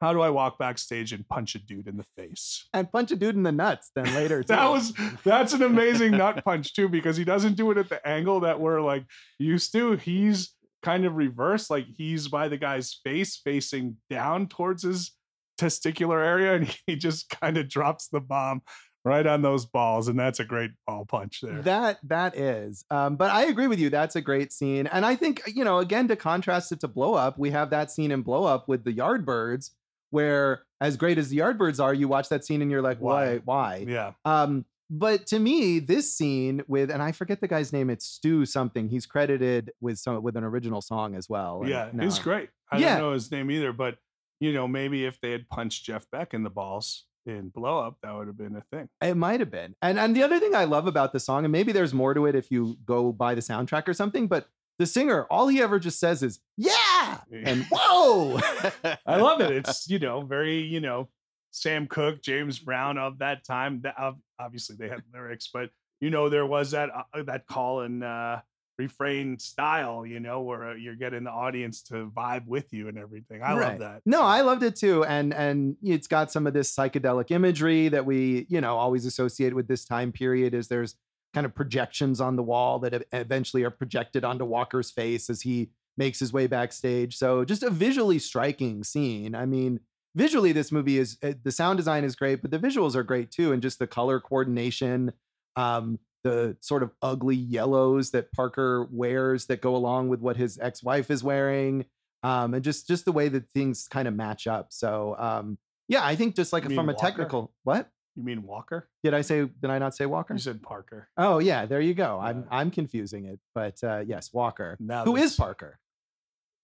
how 0.00 0.12
do 0.12 0.20
I 0.20 0.30
walk 0.30 0.58
backstage 0.58 1.12
and 1.12 1.26
punch 1.28 1.54
a 1.54 1.58
dude 1.58 1.88
in 1.88 1.96
the 1.96 2.04
face. 2.16 2.68
And 2.72 2.90
punch 2.90 3.10
a 3.10 3.16
dude 3.16 3.34
in 3.34 3.42
the 3.42 3.52
nuts 3.52 3.90
then 3.94 4.12
later. 4.14 4.44
That 4.46 4.70
was 4.70 4.92
that's 5.24 5.52
an 5.52 5.62
amazing 5.62 6.12
nut 6.12 6.44
punch 6.44 6.74
too 6.74 6.88
because 6.88 7.16
he 7.16 7.24
doesn't 7.24 7.56
do 7.56 7.70
it 7.70 7.78
at 7.78 7.88
the 7.88 8.06
angle 8.06 8.40
that 8.40 8.60
we're 8.60 8.80
like 8.80 9.04
used 9.38 9.72
to. 9.72 9.96
He's 9.96 10.54
kind 10.82 11.04
of 11.04 11.16
reversed, 11.16 11.70
like 11.70 11.86
he's 11.96 12.28
by 12.28 12.48
the 12.48 12.56
guy's 12.56 13.00
face, 13.04 13.40
facing 13.42 13.96
down 14.10 14.46
towards 14.48 14.82
his 14.82 15.12
testicular 15.58 16.24
area, 16.24 16.54
and 16.54 16.76
he 16.86 16.96
just 16.96 17.28
kind 17.30 17.56
of 17.56 17.68
drops 17.68 18.08
the 18.08 18.20
bomb 18.20 18.62
right 19.08 19.26
on 19.26 19.42
those 19.42 19.64
balls, 19.66 20.06
and 20.08 20.18
that's 20.18 20.38
a 20.38 20.44
great 20.44 20.70
ball 20.86 21.04
punch 21.06 21.40
there. 21.42 21.62
That 21.62 21.98
that 22.04 22.36
is. 22.36 22.84
Um, 22.90 23.16
but 23.16 23.30
I 23.32 23.46
agree 23.46 23.66
with 23.66 23.78
you. 23.80 23.90
That's 23.90 24.14
a 24.16 24.20
great 24.20 24.52
scene. 24.52 24.86
And 24.86 25.04
I 25.06 25.16
think, 25.16 25.42
you 25.52 25.64
know, 25.64 25.78
again, 25.78 26.06
to 26.08 26.16
contrast 26.16 26.70
it 26.72 26.80
to 26.80 26.88
blow 26.88 27.14
up, 27.14 27.38
we 27.38 27.50
have 27.50 27.70
that 27.70 27.90
scene 27.90 28.10
in 28.12 28.22
blow 28.22 28.44
up 28.44 28.68
with 28.68 28.84
the 28.84 28.92
Yardbirds, 28.92 29.70
where 30.10 30.62
as 30.80 30.96
great 30.96 31.18
as 31.18 31.28
the 31.30 31.38
Yardbirds 31.38 31.82
are, 31.82 31.92
you 31.94 32.06
watch 32.08 32.28
that 32.28 32.44
scene 32.44 32.62
and 32.62 32.70
you're 32.70 32.82
like, 32.82 32.98
why? 32.98 33.38
Why? 33.38 33.84
yeah, 33.88 34.12
Um, 34.24 34.64
but 34.90 35.26
to 35.26 35.38
me, 35.38 35.80
this 35.80 36.14
scene 36.14 36.62
with, 36.66 36.90
and 36.90 37.02
I 37.02 37.12
forget 37.12 37.40
the 37.40 37.48
guy's 37.48 37.72
name, 37.72 37.90
it's 37.90 38.06
Stu 38.06 38.46
something. 38.46 38.88
He's 38.88 39.04
credited 39.06 39.72
with 39.80 39.98
some 39.98 40.22
with 40.22 40.36
an 40.36 40.44
original 40.44 40.80
song 40.80 41.14
as 41.14 41.28
well. 41.28 41.62
yeah, 41.66 41.90
no. 41.92 42.04
it's 42.04 42.18
great. 42.18 42.48
I 42.72 42.78
Yeah. 42.78 42.90
don't 42.94 42.98
know 43.08 43.12
his 43.12 43.30
name 43.30 43.50
either, 43.50 43.72
but 43.72 43.98
you 44.40 44.52
know, 44.52 44.68
maybe 44.68 45.04
if 45.04 45.20
they 45.20 45.32
had 45.32 45.48
punched 45.48 45.84
Jeff 45.84 46.06
Beck 46.12 46.32
in 46.32 46.42
the 46.44 46.48
balls 46.50 47.04
in 47.26 47.48
blow 47.48 47.78
up, 47.78 47.96
that 48.02 48.14
would 48.14 48.26
have 48.26 48.36
been 48.36 48.56
a 48.56 48.62
thing. 48.74 48.88
It 49.00 49.16
might 49.16 49.40
have 49.40 49.50
been. 49.50 49.74
And 49.82 49.98
and 49.98 50.14
the 50.16 50.22
other 50.22 50.38
thing 50.38 50.54
I 50.54 50.64
love 50.64 50.86
about 50.86 51.12
the 51.12 51.20
song, 51.20 51.44
and 51.44 51.52
maybe 51.52 51.72
there's 51.72 51.94
more 51.94 52.14
to 52.14 52.26
it 52.26 52.34
if 52.34 52.50
you 52.50 52.76
go 52.84 53.12
buy 53.12 53.34
the 53.34 53.40
soundtrack 53.40 53.88
or 53.88 53.94
something, 53.94 54.26
but 54.26 54.48
the 54.78 54.86
singer, 54.86 55.26
all 55.30 55.48
he 55.48 55.60
ever 55.60 55.78
just 55.78 55.98
says 55.98 56.22
is, 56.22 56.38
yeah, 56.56 57.18
and 57.32 57.66
whoa. 57.70 58.38
I 59.06 59.16
love 59.16 59.40
it. 59.40 59.50
It's 59.50 59.88
you 59.88 59.98
know 59.98 60.22
very 60.22 60.60
you 60.60 60.80
know 60.80 61.08
Sam 61.50 61.86
Cooke, 61.86 62.22
James 62.22 62.58
Brown 62.58 62.98
of 62.98 63.18
that 63.18 63.44
time. 63.44 63.80
That 63.82 63.98
ob- 63.98 64.20
obviously 64.38 64.76
they 64.76 64.88
had 64.88 65.02
lyrics, 65.12 65.50
but 65.52 65.70
you 66.00 66.10
know 66.10 66.28
there 66.28 66.46
was 66.46 66.70
that 66.70 66.90
uh, 66.90 67.22
that 67.24 67.46
call 67.46 67.80
and 67.80 68.04
uh, 68.04 68.40
refrain 68.78 69.38
style. 69.38 70.06
You 70.06 70.20
know 70.20 70.42
where 70.42 70.70
uh, 70.70 70.74
you're 70.74 70.94
getting 70.94 71.24
the 71.24 71.30
audience 71.30 71.82
to 71.84 72.10
vibe 72.16 72.46
with 72.46 72.72
you 72.72 72.88
and 72.88 72.96
everything. 72.96 73.42
I 73.42 73.54
love 73.54 73.78
that. 73.80 74.02
No, 74.06 74.22
I 74.22 74.40
loved 74.42 74.62
it 74.62 74.76
too. 74.76 75.04
And 75.04 75.34
and 75.34 75.76
it's 75.82 76.06
got 76.06 76.30
some 76.30 76.46
of 76.46 76.54
this 76.54 76.74
psychedelic 76.74 77.30
imagery 77.30 77.88
that 77.88 78.06
we, 78.06 78.46
you 78.48 78.60
know, 78.60 78.76
always 78.76 79.04
associate 79.04 79.54
with 79.54 79.68
this 79.68 79.84
time 79.84 80.12
period 80.12 80.54
is 80.54 80.68
there's 80.68 80.94
kind 81.34 81.44
of 81.44 81.54
projections 81.54 82.20
on 82.20 82.36
the 82.36 82.42
wall 82.42 82.78
that 82.78 83.04
eventually 83.12 83.62
are 83.62 83.70
projected 83.70 84.24
onto 84.24 84.44
Walker's 84.44 84.90
face 84.90 85.28
as 85.28 85.42
he 85.42 85.70
makes 85.96 86.20
his 86.20 86.32
way 86.32 86.46
backstage. 86.46 87.16
So 87.16 87.44
just 87.44 87.62
a 87.62 87.70
visually 87.70 88.18
striking 88.18 88.84
scene. 88.84 89.34
I 89.34 89.44
mean, 89.44 89.80
visually 90.14 90.52
this 90.52 90.72
movie 90.72 90.98
is 90.98 91.18
uh, 91.22 91.32
the 91.42 91.52
sound 91.52 91.76
design 91.76 92.04
is 92.04 92.14
great, 92.14 92.40
but 92.40 92.50
the 92.50 92.58
visuals 92.58 92.94
are 92.94 93.02
great 93.02 93.30
too 93.30 93.52
and 93.52 93.60
just 93.60 93.78
the 93.78 93.86
color 93.86 94.20
coordination 94.20 95.12
um 95.56 95.98
the 96.24 96.56
sort 96.60 96.82
of 96.82 96.90
ugly 97.02 97.36
yellows 97.36 98.10
that 98.10 98.32
Parker 98.32 98.88
wears 98.90 99.46
that 99.46 99.60
go 99.60 99.74
along 99.76 100.08
with 100.08 100.20
what 100.20 100.36
his 100.36 100.58
ex-wife 100.60 101.10
is 101.10 101.22
wearing 101.22 101.84
um, 102.22 102.54
and 102.54 102.64
just 102.64 102.88
just 102.88 103.04
the 103.04 103.12
way 103.12 103.28
that 103.28 103.48
things 103.50 103.86
kind 103.88 104.08
of 104.08 104.14
match 104.14 104.46
up. 104.46 104.68
So 104.72 105.14
um, 105.18 105.58
yeah, 105.86 106.04
I 106.04 106.16
think 106.16 106.34
just 106.34 106.52
like 106.52 106.64
You 106.64 106.74
from 106.74 106.88
a 106.88 106.92
Walker? 106.92 107.06
technical 107.06 107.52
what 107.62 107.88
You 108.16 108.24
mean 108.24 108.42
Walker? 108.42 108.88
did 109.04 109.14
I 109.14 109.20
say? 109.22 109.46
Did 109.46 109.70
I 109.70 109.78
not 109.78 109.94
say 109.94 110.06
Walker? 110.06 110.34
You 110.34 110.40
said 110.40 110.62
Parker. 110.62 111.08
Oh 111.16 111.38
yeah, 111.38 111.66
there 111.66 111.80
you 111.80 111.94
go. 111.94 112.18
I'm 112.20 112.44
I'm 112.50 112.70
confusing 112.70 113.24
it, 113.26 113.38
but 113.54 113.82
uh, 113.84 114.02
yes, 114.06 114.32
Walker. 114.32 114.76
Now 114.80 115.04
Who 115.04 115.16
is 115.16 115.36
Parker? 115.36 115.78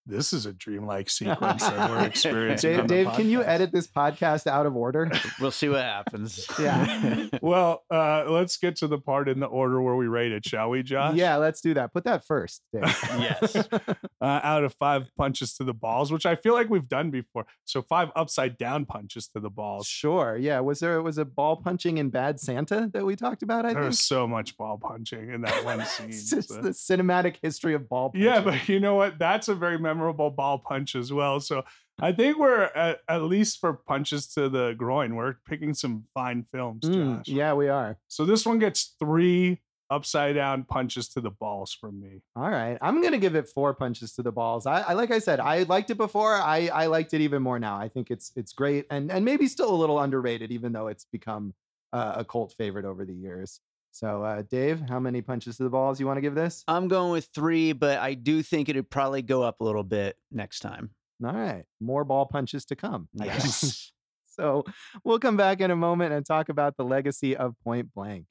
This 0.07 0.34
is 0.34 0.44
a 0.44 0.52
dreamlike 0.52 1.09
sequence 1.09 1.62
that 1.62 1.88
we're 1.90 2.00
experiencing. 2.07 2.72
Dave, 2.72 2.80
on 2.80 2.86
the 2.86 2.94
Dave 2.94 3.12
can 3.14 3.30
you 3.30 3.42
edit 3.42 3.72
this 3.72 3.86
podcast 3.86 4.46
out 4.46 4.66
of 4.66 4.76
order? 4.76 5.11
we'll 5.40 5.50
see 5.50 5.68
what 5.68 5.80
happens. 5.80 6.46
Yeah. 6.61 7.28
Well, 7.42 7.82
uh, 7.90 8.24
let's 8.28 8.57
get 8.59 8.76
to 8.76 8.86
the 8.86 8.98
part 8.98 9.28
in 9.28 9.40
the 9.40 9.46
order 9.46 9.80
where 9.82 9.96
we 9.96 10.07
rate 10.07 10.30
it, 10.32 10.46
shall 10.46 10.70
we, 10.70 10.82
Josh? 10.82 11.16
yeah, 11.16 11.36
let's 11.36 11.61
do 11.61 11.74
that. 11.74 11.92
Put 11.92 12.05
that 12.05 12.24
first. 12.26 12.62
Dave. 12.72 12.82
Yes. 13.18 13.57
uh, 13.57 13.80
out 14.20 14.62
of 14.64 14.74
five 14.74 15.09
punches 15.16 15.55
to 15.55 15.64
the 15.64 15.74
balls, 15.74 16.12
which 16.12 16.26
I 16.26 16.36
feel 16.36 16.52
like 16.55 16.68
we've 16.70 16.88
done 16.88 17.11
before. 17.11 17.46
So 17.64 17.82
five 17.82 18.11
upside 18.14 18.57
down 18.59 18.84
punches 18.84 19.26
to 19.28 19.40
the 19.40 19.50
balls. 19.50 19.86
Sure. 19.86 20.36
Yeah. 20.36 20.61
Was 20.61 20.80
there 20.80 21.00
was 21.02 21.18
a 21.18 21.24
ball 21.24 21.57
punching 21.57 21.98
in 21.98 22.11
Bad 22.11 22.40
Santa 22.40 22.90
that 22.92 23.05
we 23.05 23.16
talked 23.16 23.42
about? 23.42 23.64
I 23.64 23.68
think. 23.70 23.80
There's 23.80 24.00
so 24.00 24.26
much 24.26 24.57
ball 24.57 24.78
punching 24.78 25.30
in 25.30 25.40
that 25.42 25.64
one 25.64 25.84
scene. 25.86 26.11
it's 26.11 26.30
just 26.30 26.50
so- 26.50 26.61
the 26.61 26.70
cinematic 26.70 27.36
history 27.42 27.74
of 27.74 27.88
ball. 27.88 28.11
Punching. 28.11 28.22
Yeah, 28.26 28.40
but 28.42 28.68
you 28.68 28.80
know 28.80 28.94
what? 28.94 29.18
That's 29.18 29.48
a 29.48 29.55
very 29.55 29.78
memorable 29.78 29.93
ball 29.95 30.59
punch 30.59 30.95
as 30.95 31.12
well. 31.12 31.40
So 31.40 31.64
I 32.01 32.12
think 32.12 32.38
we're 32.38 32.64
at, 32.64 33.01
at 33.09 33.22
least 33.22 33.61
for 33.61 33.72
punches 33.74 34.26
to 34.34 34.49
the 34.49 34.74
groin, 34.76 35.14
we're 35.14 35.34
picking 35.49 35.74
some 35.74 36.05
fine 36.14 36.42
films, 36.45 36.84
Mm, 36.84 37.18
Josh. 37.18 37.28
yeah, 37.28 37.53
we 37.55 37.68
are. 37.68 37.99
So 38.09 38.24
this 38.24 38.45
one 38.45 38.59
gets 38.59 38.95
three 38.99 39.61
upside 39.90 40.34
down 40.34 40.64
punches 40.64 41.09
to 41.11 41.20
the 41.20 41.30
balls 41.30 41.72
from 41.78 42.01
me. 42.01 42.22
All 42.34 42.49
right, 42.51 42.78
I'm 42.80 43.01
gonna 43.03 43.18
give 43.18 43.34
it 43.36 43.49
four 43.49 43.74
punches 43.74 44.12
to 44.14 44.22
the 44.22 44.32
balls. 44.32 44.66
I, 44.66 44.80
I 44.80 44.92
like 44.95 45.11
I 45.12 45.18
said, 45.20 45.38
I 45.40 45.62
liked 45.64 45.90
it 45.90 45.97
before. 45.97 46.34
I 46.34 46.68
I 46.68 46.86
liked 46.86 47.14
it 47.14 47.20
even 47.20 47.42
more 47.42 47.59
now. 47.61 47.76
I 47.78 47.88
think 47.88 48.11
it's 48.11 48.32
it's 48.34 48.53
great 48.53 48.86
and 48.90 49.12
and 49.12 49.24
maybe 49.24 49.47
still 49.47 49.72
a 49.72 49.76
little 49.76 50.01
underrated, 50.01 50.51
even 50.51 50.72
though 50.72 50.88
it's 50.88 51.05
become 51.05 51.55
uh, 51.92 52.14
a 52.16 52.24
cult 52.24 52.55
favorite 52.59 52.84
over 52.86 53.05
the 53.05 53.12
years. 53.14 53.61
So, 53.95 54.24
uh, 54.24 54.42
Dave, 54.42 54.80
how 54.88 54.99
many 54.99 55.22
punches 55.22 55.57
to 55.59 55.62
the 55.62 55.70
balls 55.70 56.01
you 56.01 56.07
want 56.07 56.16
to 56.16 56.20
give 56.20 56.34
this? 56.34 56.64
I'm 56.66 56.88
going 56.88 57.12
with 57.12 57.28
three, 57.32 57.72
but 57.72 58.01
I 58.01 58.14
do 58.14 58.42
think 58.42 58.68
it'd 58.68 58.90
probably 58.90 59.22
go 59.22 59.45
up 59.45 59.61
a 59.61 59.64
little 59.64 59.84
bit 59.84 60.16
next 60.32 60.59
time. 60.59 60.90
All 61.24 61.32
right, 61.32 61.64
more 61.80 62.03
ball 62.03 62.26
punches 62.26 62.64
to 62.66 62.76
come. 62.76 63.09
Yes. 63.24 63.92
So 64.26 64.64
we'll 65.05 65.20
come 65.20 65.36
back 65.36 65.61
in 65.61 65.70
a 65.70 65.76
moment 65.76 66.12
and 66.12 66.26
talk 66.26 66.49
about 66.49 66.76
the 66.76 66.84
legacy 66.84 67.36
of 67.36 67.55
Point 67.62 67.95
Blank. 67.95 68.26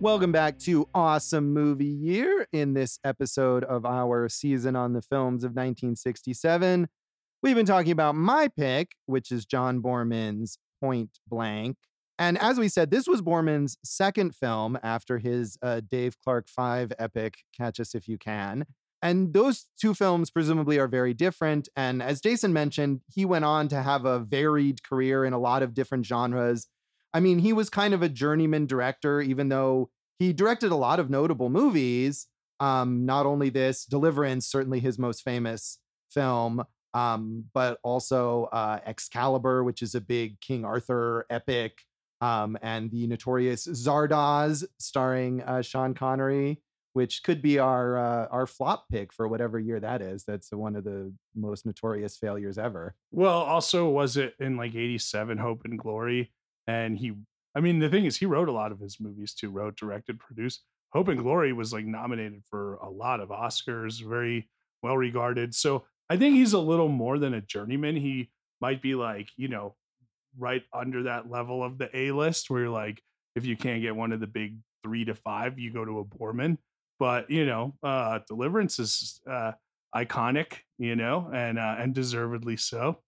Welcome 0.00 0.32
back 0.32 0.58
to 0.60 0.88
Awesome 0.92 1.52
Movie 1.52 1.84
Year 1.84 2.48
in 2.52 2.74
this 2.74 2.98
episode 3.04 3.62
of 3.62 3.86
our 3.86 4.28
season 4.28 4.74
on 4.74 4.92
the 4.92 5.02
films 5.02 5.44
of 5.44 5.50
1967. 5.50 6.88
We've 7.40 7.54
been 7.54 7.66
talking 7.66 7.92
about 7.92 8.16
my 8.16 8.48
pick, 8.48 8.96
which 9.06 9.30
is 9.30 9.46
John 9.46 9.80
Boorman's 9.80 10.58
Point 10.80 11.20
Blank. 11.28 11.76
And 12.18 12.36
as 12.36 12.58
we 12.58 12.68
said, 12.68 12.90
this 12.90 13.06
was 13.06 13.22
Boorman's 13.22 13.78
second 13.84 14.34
film 14.34 14.76
after 14.82 15.18
his 15.18 15.56
uh, 15.62 15.82
Dave 15.88 16.16
Clark 16.24 16.48
5 16.48 16.92
epic, 16.98 17.38
Catch 17.56 17.78
Us 17.78 17.94
If 17.94 18.08
You 18.08 18.18
Can. 18.18 18.66
And 19.00 19.32
those 19.32 19.66
two 19.80 19.94
films 19.94 20.32
presumably 20.32 20.78
are 20.78 20.88
very 20.88 21.14
different. 21.14 21.68
And 21.76 22.02
as 22.02 22.20
Jason 22.20 22.52
mentioned, 22.52 23.02
he 23.06 23.24
went 23.24 23.44
on 23.44 23.68
to 23.68 23.82
have 23.82 24.04
a 24.04 24.18
varied 24.18 24.82
career 24.82 25.24
in 25.24 25.32
a 25.32 25.38
lot 25.38 25.62
of 25.62 25.74
different 25.74 26.06
genres. 26.06 26.66
I 27.14 27.20
mean, 27.20 27.38
he 27.38 27.52
was 27.52 27.70
kind 27.70 27.94
of 27.94 28.02
a 28.02 28.08
journeyman 28.08 28.66
director, 28.66 29.20
even 29.20 29.48
though 29.48 29.90
he 30.18 30.32
directed 30.32 30.72
a 30.72 30.76
lot 30.76 30.98
of 30.98 31.08
notable 31.08 31.50
movies. 31.50 32.26
Um, 32.58 33.06
not 33.06 33.26
only 33.26 33.48
this, 33.48 33.84
Deliverance, 33.84 34.44
certainly 34.44 34.80
his 34.80 34.98
most 34.98 35.22
famous 35.22 35.78
film, 36.10 36.64
um, 36.94 37.44
but 37.54 37.78
also 37.82 38.44
uh, 38.52 38.80
Excalibur, 38.86 39.64
which 39.64 39.82
is 39.82 39.94
a 39.94 40.00
big 40.00 40.40
King 40.40 40.64
Arthur 40.64 41.26
epic, 41.30 41.82
um, 42.20 42.58
and 42.62 42.90
the 42.90 43.06
notorious 43.06 43.66
Zardoz, 43.66 44.64
starring 44.78 45.42
uh, 45.42 45.62
Sean 45.62 45.94
Connery, 45.94 46.60
which 46.94 47.22
could 47.22 47.40
be 47.42 47.58
our 47.58 47.96
uh, 47.96 48.26
our 48.30 48.46
flop 48.46 48.86
pick 48.90 49.12
for 49.12 49.28
whatever 49.28 49.58
year 49.58 49.78
that 49.80 50.02
is. 50.02 50.24
That's 50.24 50.50
one 50.52 50.74
of 50.74 50.84
the 50.84 51.12
most 51.36 51.66
notorious 51.66 52.16
failures 52.16 52.58
ever. 52.58 52.94
Well, 53.12 53.38
also 53.38 53.88
was 53.88 54.16
it 54.16 54.34
in 54.40 54.56
like 54.56 54.74
87 54.74 55.38
Hope 55.38 55.62
and 55.64 55.78
Glory? 55.78 56.32
And 56.66 56.98
he 56.98 57.12
I 57.54 57.60
mean 57.60 57.78
the 57.78 57.88
thing 57.88 58.04
is 58.04 58.16
he 58.16 58.26
wrote 58.26 58.48
a 58.48 58.52
lot 58.52 58.72
of 58.72 58.80
his 58.80 58.98
movies 58.98 59.34
too, 59.34 59.50
wrote, 59.50 59.76
directed, 59.76 60.18
produced. 60.18 60.62
Hope 60.92 61.08
and 61.08 61.20
Glory 61.20 61.52
was 61.52 61.72
like 61.72 61.84
nominated 61.84 62.42
for 62.48 62.76
a 62.76 62.88
lot 62.88 63.20
of 63.20 63.28
Oscars, 63.28 64.02
very 64.02 64.48
well 64.82 64.96
regarded. 64.96 65.54
So 65.54 65.84
I 66.10 66.16
think 66.16 66.36
he's 66.36 66.52
a 66.52 66.58
little 66.58 66.88
more 66.88 67.18
than 67.18 67.34
a 67.34 67.40
journeyman. 67.40 67.96
He 67.96 68.30
might 68.60 68.80
be 68.82 68.94
like, 68.94 69.28
you 69.36 69.48
know, 69.48 69.74
right 70.38 70.62
under 70.72 71.04
that 71.04 71.30
level 71.30 71.62
of 71.62 71.78
the 71.78 71.90
A 71.96 72.12
list 72.12 72.50
where 72.50 72.62
you're 72.62 72.70
like, 72.70 73.02
if 73.34 73.44
you 73.44 73.56
can't 73.56 73.82
get 73.82 73.94
one 73.94 74.12
of 74.12 74.20
the 74.20 74.26
big 74.26 74.56
three 74.82 75.04
to 75.04 75.14
five, 75.14 75.58
you 75.58 75.72
go 75.72 75.84
to 75.84 75.98
a 75.98 76.04
Boorman. 76.04 76.58
but 76.98 77.30
you 77.30 77.46
know, 77.46 77.74
uh, 77.82 78.20
Deliverance 78.26 78.78
is 78.78 79.20
uh, 79.30 79.52
iconic, 79.94 80.54
you 80.78 80.96
know, 80.96 81.30
and 81.32 81.58
uh, 81.58 81.76
and 81.78 81.94
deservedly 81.94 82.56
so. 82.56 82.98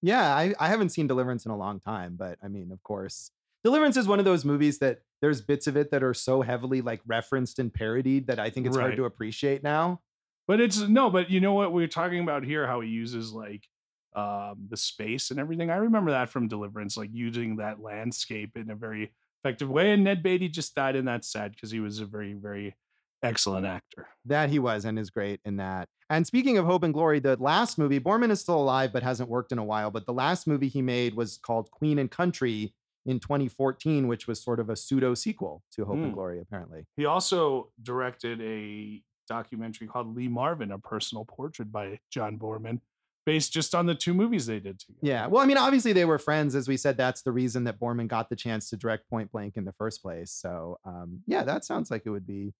Yeah, 0.00 0.34
I, 0.34 0.54
I 0.58 0.68
haven't 0.68 0.88
seen 0.90 1.06
Deliverance 1.06 1.46
in 1.46 1.52
a 1.52 1.56
long 1.56 1.78
time, 1.80 2.16
but 2.16 2.38
I 2.42 2.48
mean, 2.48 2.72
of 2.72 2.82
course, 2.82 3.30
Deliverance 3.64 3.96
is 3.96 4.06
one 4.08 4.18
of 4.18 4.24
those 4.24 4.44
movies 4.44 4.78
that 4.78 5.00
there's 5.20 5.40
bits 5.40 5.66
of 5.68 5.76
it 5.76 5.92
that 5.92 6.02
are 6.02 6.14
so 6.14 6.42
heavily 6.42 6.80
like 6.80 7.00
referenced 7.06 7.58
and 7.60 7.72
parodied 7.72 8.26
that 8.26 8.40
I 8.40 8.50
think 8.50 8.66
it's 8.66 8.76
hard 8.76 8.96
to 8.96 9.04
appreciate 9.04 9.62
now. 9.62 10.00
But 10.48 10.60
it's 10.60 10.80
no, 10.80 11.10
but 11.10 11.30
you 11.30 11.40
know 11.40 11.54
what 11.54 11.72
we're 11.72 11.88
talking 11.88 12.20
about 12.20 12.44
here? 12.44 12.66
How 12.66 12.80
he 12.80 12.88
uses 12.88 13.32
like 13.32 13.68
um, 14.14 14.66
the 14.68 14.76
space 14.76 15.30
and 15.30 15.38
everything. 15.40 15.70
I 15.70 15.76
remember 15.76 16.10
that 16.10 16.30
from 16.30 16.48
Deliverance, 16.48 16.96
like 16.96 17.10
using 17.12 17.56
that 17.56 17.80
landscape 17.80 18.56
in 18.56 18.70
a 18.70 18.74
very 18.74 19.12
effective 19.42 19.70
way. 19.70 19.92
And 19.92 20.04
Ned 20.04 20.22
Beatty 20.22 20.48
just 20.48 20.74
died, 20.74 20.96
and 20.96 21.06
that's 21.06 21.30
sad 21.30 21.52
because 21.52 21.70
he 21.70 21.80
was 21.80 22.00
a 22.00 22.06
very, 22.06 22.34
very 22.34 22.76
excellent 23.22 23.66
actor. 23.66 24.08
That 24.26 24.50
he 24.50 24.58
was 24.58 24.84
and 24.84 24.98
is 24.98 25.10
great 25.10 25.40
in 25.44 25.56
that. 25.56 25.88
And 26.10 26.26
speaking 26.26 26.58
of 26.58 26.66
Hope 26.66 26.82
and 26.82 26.92
Glory, 26.92 27.20
the 27.20 27.36
last 27.36 27.78
movie, 27.78 28.00
Boorman 28.00 28.30
is 28.30 28.40
still 28.40 28.60
alive 28.60 28.92
but 28.92 29.02
hasn't 29.02 29.30
worked 29.30 29.52
in 29.52 29.58
a 29.58 29.64
while. 29.64 29.90
But 29.90 30.06
the 30.06 30.12
last 30.12 30.46
movie 30.46 30.68
he 30.68 30.82
made 30.82 31.14
was 31.14 31.38
called 31.38 31.70
Queen 31.70 31.98
and 31.98 32.10
Country 32.10 32.74
in 33.06 33.18
2014, 33.18 34.06
which 34.08 34.26
was 34.26 34.42
sort 34.42 34.60
of 34.60 34.68
a 34.68 34.76
pseudo 34.76 35.14
sequel 35.14 35.62
to 35.72 35.84
Hope 35.84 35.96
and 35.96 36.08
Hmm. 36.08 36.14
Glory, 36.14 36.40
apparently. 36.40 36.84
He 36.96 37.06
also 37.06 37.70
directed 37.82 38.40
a 38.42 39.02
documentary 39.36 39.86
called 39.86 40.14
Lee 40.14 40.28
Marvin, 40.28 40.70
a 40.72 40.78
personal 40.78 41.24
portrait 41.24 41.72
by 41.72 41.98
John 42.10 42.38
Boorman, 42.38 42.80
based 43.24 43.52
just 43.52 43.74
on 43.74 43.86
the 43.86 43.94
two 43.94 44.12
movies 44.12 44.44
they 44.46 44.60
did 44.60 44.78
together. 44.80 44.98
Yeah. 45.00 45.26
Well, 45.28 45.42
I 45.42 45.46
mean, 45.46 45.56
obviously 45.56 45.92
they 45.94 46.04
were 46.04 46.18
friends. 46.18 46.54
As 46.54 46.68
we 46.68 46.76
said, 46.76 46.96
that's 46.96 47.22
the 47.22 47.32
reason 47.32 47.64
that 47.64 47.80
Boorman 47.80 48.08
got 48.08 48.28
the 48.28 48.36
chance 48.36 48.68
to 48.70 48.76
direct 48.76 49.08
Point 49.08 49.32
Blank 49.32 49.56
in 49.56 49.64
the 49.64 49.72
first 49.72 50.02
place. 50.02 50.30
So 50.32 50.78
um, 50.84 51.20
yeah, 51.26 51.44
that 51.44 51.64
sounds 51.64 51.90
like 51.90 52.02
it 52.04 52.10
would 52.10 52.26
be 52.26 52.52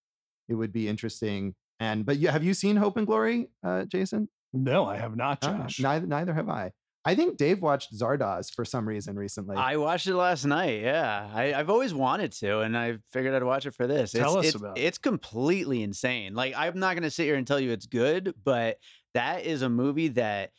it 0.48 0.54
would 0.54 0.72
be 0.72 0.88
interesting. 0.88 1.54
And 1.80 2.06
but 2.06 2.16
you 2.18 2.28
have 2.28 2.44
you 2.44 2.54
seen 2.54 2.76
Hope 2.76 2.96
and 2.96 3.06
Glory, 3.06 3.50
uh, 3.64 3.84
Jason? 3.84 4.28
No, 4.54 4.84
I 4.86 4.96
have 4.96 5.16
not, 5.16 5.38
Ah, 5.42 5.58
Josh. 5.58 5.80
neither 5.80 6.06
neither 6.06 6.34
have 6.34 6.48
I. 6.48 6.72
I 7.04 7.16
think 7.16 7.36
Dave 7.36 7.60
watched 7.60 7.92
Zardoz 7.92 8.54
for 8.54 8.64
some 8.64 8.88
reason 8.88 9.16
recently. 9.16 9.56
I 9.56 9.76
watched 9.76 10.06
it 10.06 10.14
last 10.14 10.44
night. 10.44 10.82
Yeah, 10.82 11.28
I, 11.34 11.52
I've 11.52 11.68
always 11.68 11.92
wanted 11.92 12.30
to, 12.32 12.60
and 12.60 12.78
I 12.78 12.98
figured 13.12 13.34
I'd 13.34 13.42
watch 13.42 13.66
it 13.66 13.74
for 13.74 13.88
this. 13.88 14.12
Tell 14.12 14.38
it's, 14.38 14.48
us 14.48 14.54
it's, 14.54 14.62
about 14.62 14.78
it. 14.78 14.82
It's 14.82 14.98
completely 14.98 15.82
insane. 15.82 16.34
Like 16.34 16.54
I'm 16.56 16.78
not 16.78 16.94
going 16.94 17.02
to 17.02 17.10
sit 17.10 17.24
here 17.24 17.34
and 17.34 17.46
tell 17.46 17.58
you 17.58 17.72
it's 17.72 17.86
good, 17.86 18.34
but 18.44 18.76
that 19.14 19.44
is 19.44 19.62
a 19.62 19.68
movie 19.68 20.08
that 20.08 20.50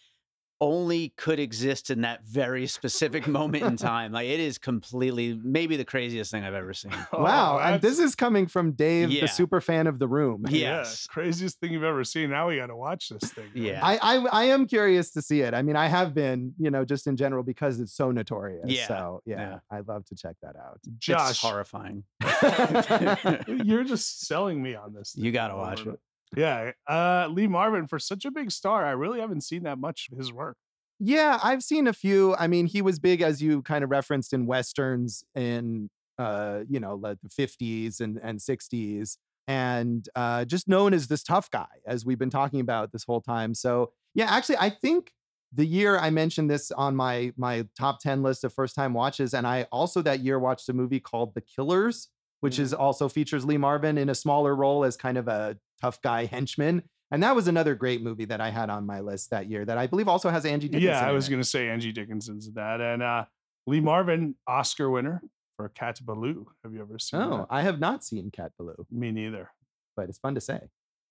only 0.64 1.14
could 1.18 1.40
exist 1.40 1.90
in 1.90 2.02
that 2.02 2.24
very 2.26 2.66
specific 2.68 3.28
moment 3.28 3.64
in 3.64 3.76
time. 3.76 4.12
Like 4.14 4.28
it 4.28 4.40
is 4.40 4.58
completely 4.58 5.38
maybe 5.44 5.76
the 5.76 5.84
craziest 5.86 6.32
thing 6.32 6.44
I've 6.44 6.54
ever 6.54 6.74
seen. 6.74 6.92
wow, 7.14 7.58
Oh, 7.58 7.60
and 7.60 7.82
this 7.82 8.00
is 8.00 8.16
coming 8.16 8.48
from 8.48 8.72
Dave, 8.72 9.10
Yeah. 9.12 9.22
the 9.22 9.28
super 9.28 9.60
fan 9.62 9.88
of 9.88 10.00
the 10.00 10.08
room. 10.08 10.46
yeah, 10.50 10.78
Yes. 10.80 11.06
craziest 11.08 11.60
thing 11.60 11.74
you've 11.74 11.84
ever 11.84 12.04
seen. 12.04 12.30
Now 12.30 12.48
we 12.48 12.56
got 12.56 12.68
to 12.68 12.76
watch 12.76 13.10
this 13.10 13.32
thing. 13.34 13.50
Yeah. 13.54 13.80
I, 13.84 13.98
I 14.02 14.16
I 14.32 14.44
am 14.46 14.66
curious 14.66 15.12
to 15.12 15.22
see 15.22 15.42
it. 15.42 15.54
I 15.54 15.62
mean, 15.62 15.76
I 15.76 15.88
have 15.88 16.14
been, 16.14 16.54
you 16.58 16.72
know, 16.72 16.86
just 16.86 17.08
in 17.08 17.18
general 17.18 17.44
because 17.44 17.80
it's 17.80 17.94
so 17.94 18.12
notorious. 18.12 18.66
Yeah, 18.66 18.88
So 18.88 19.22
yeah, 19.26 19.40
yeah. 19.40 19.60
I'd 19.78 19.88
love 19.88 20.06
to 20.06 20.16
check 20.16 20.36
that 20.42 20.56
out. 20.56 20.80
It's 20.88 20.98
Josh, 20.98 21.42
horrifying. 21.42 22.04
you're 23.48 23.84
just 23.84 24.22
selling 24.28 24.62
me 24.62 24.76
on 24.76 24.94
this. 24.94 25.14
You 25.16 25.32
gotta 25.32 25.56
watch 25.56 25.86
it. 25.86 26.00
Yeah, 26.36 26.72
uh, 26.88 27.28
Lee 27.30 27.48
Marvin 27.48 27.88
for 27.88 28.00
such 28.00 28.26
a 28.26 28.32
big 28.32 28.52
star, 28.52 28.86
I 28.86 28.92
really 28.92 29.20
haven't 29.20 29.42
seen 29.42 29.64
that 29.64 29.78
much 29.78 30.10
of 30.12 30.18
his 30.18 30.34
work. 30.34 30.58
Yeah, 31.00 31.40
I've 31.44 31.64
seen 31.64 31.88
a 31.88 31.94
few. 31.94 32.36
I 32.36 32.48
mean, 32.48 32.66
he 32.66 32.82
was 32.82 33.00
big 33.00 33.22
as 33.22 33.42
you 33.42 33.62
kind 33.62 33.84
of 33.84 33.92
referenced 33.92 34.34
in 34.34 34.46
westerns 34.46 35.24
in 35.36 35.90
uh, 36.18 36.60
you 36.70 36.80
know, 36.80 36.96
like 36.96 37.18
the 37.22 37.30
50s 37.30 38.00
and, 38.00 38.20
and 38.22 38.40
60s, 38.40 39.18
and 39.48 40.08
uh 40.16 40.46
just 40.46 40.70
known 40.70 40.94
as 40.94 41.08
this 41.08 41.24
tough 41.24 41.52
guy, 41.52 41.68
as 41.86 42.06
we've 42.06 42.20
been 42.20 42.30
talking 42.30 42.62
about 42.62 42.92
this 42.92 43.04
whole 43.04 43.20
time. 43.22 43.54
So 43.54 43.92
yeah, 44.14 44.28
actually, 44.30 44.58
I 44.58 44.70
think 44.70 45.12
the 45.52 45.66
year 45.66 45.98
I 45.98 46.10
mentioned 46.10 46.50
this 46.50 46.72
on 46.72 46.96
my 46.96 47.34
my 47.36 47.68
top 47.78 48.00
10 48.00 48.24
list 48.24 48.44
of 48.44 48.54
first 48.54 48.76
time 48.76 48.94
watches, 48.94 49.34
and 49.34 49.46
I 49.46 49.68
also 49.72 50.02
that 50.04 50.22
year 50.22 50.40
watched 50.40 50.70
a 50.70 50.74
movie 50.74 51.00
called 51.00 51.34
The 51.36 51.42
Killers, 51.42 52.08
which 52.40 52.60
is 52.60 52.74
also 52.74 53.10
features 53.10 53.46
Lee 53.46 53.58
Marvin 53.58 53.98
in 53.98 54.10
a 54.10 54.16
smaller 54.16 54.56
role 54.56 54.86
as 54.86 54.96
kind 54.96 55.18
of 55.18 55.28
a 55.28 55.58
tough 55.84 56.02
guy 56.02 56.26
henchman. 56.26 56.84
And 57.12 57.22
that 57.22 57.36
was 57.36 57.48
another 57.48 57.76
great 57.76 58.02
movie 58.02 58.26
that 58.26 58.42
I 58.42 58.50
had 58.50 58.70
on 58.70 58.86
my 58.86 59.02
list 59.02 59.30
that 59.30 59.48
year 59.48 59.66
that 59.66 59.78
I 59.78 59.86
believe 59.86 60.08
also 60.08 60.30
has 60.30 60.46
Angie 60.46 60.68
Dickinson. 60.68 60.90
yeah, 60.90 61.08
I 61.08 61.12
was 61.12 61.30
going 61.30 61.42
to 61.42 61.48
say 61.48 61.70
Angie 61.70 61.92
Dickinson's 61.92 62.48
in 62.48 62.56
that, 62.56 62.82
and 62.82 63.04
uh, 63.04 63.26
Lee 63.68 63.82
Marvin, 63.82 64.36
Oscar 64.48 64.90
winner 64.90 65.22
for 65.56 65.70
Cat 65.70 66.00
Ballou. 66.02 66.48
Have 66.64 66.74
you 66.74 66.82
ever 66.82 66.98
seen? 66.98 67.22
Oh, 67.22 67.38
that? 67.38 67.48
I 67.52 67.62
have 67.62 67.80
not 67.80 68.04
seen 68.04 68.32
Cat 68.32 68.54
Ballou, 68.58 68.88
me 68.90 69.12
neither. 69.12 69.52
but 69.96 70.10
it's 70.10 70.18
fun 70.18 70.34
to 70.36 70.42
say. 70.42 70.62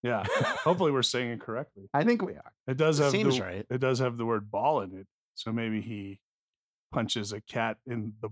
Yeah, 0.03 0.25
hopefully 0.65 0.91
we're 0.91 1.05
saying 1.05 1.31
it 1.31 1.41
correctly. 1.41 1.85
I 1.95 2.03
think 2.03 2.23
we 2.23 2.33
are. 2.33 2.53
It 2.67 2.77
does 2.77 2.99
have 2.99 3.13
Seems 3.13 3.37
the, 3.37 3.45
right. 3.45 3.67
It 3.71 3.79
does 3.79 4.01
have 4.01 4.17
the 4.17 4.27
word 4.27 4.51
ball 4.51 4.81
in 4.81 4.97
it, 4.97 5.07
so 5.37 5.53
maybe 5.53 5.81
he 5.81 6.19
punches 6.93 7.33
a 7.33 7.41
cat 7.43 7.77
in 7.87 8.15
the 8.21 8.29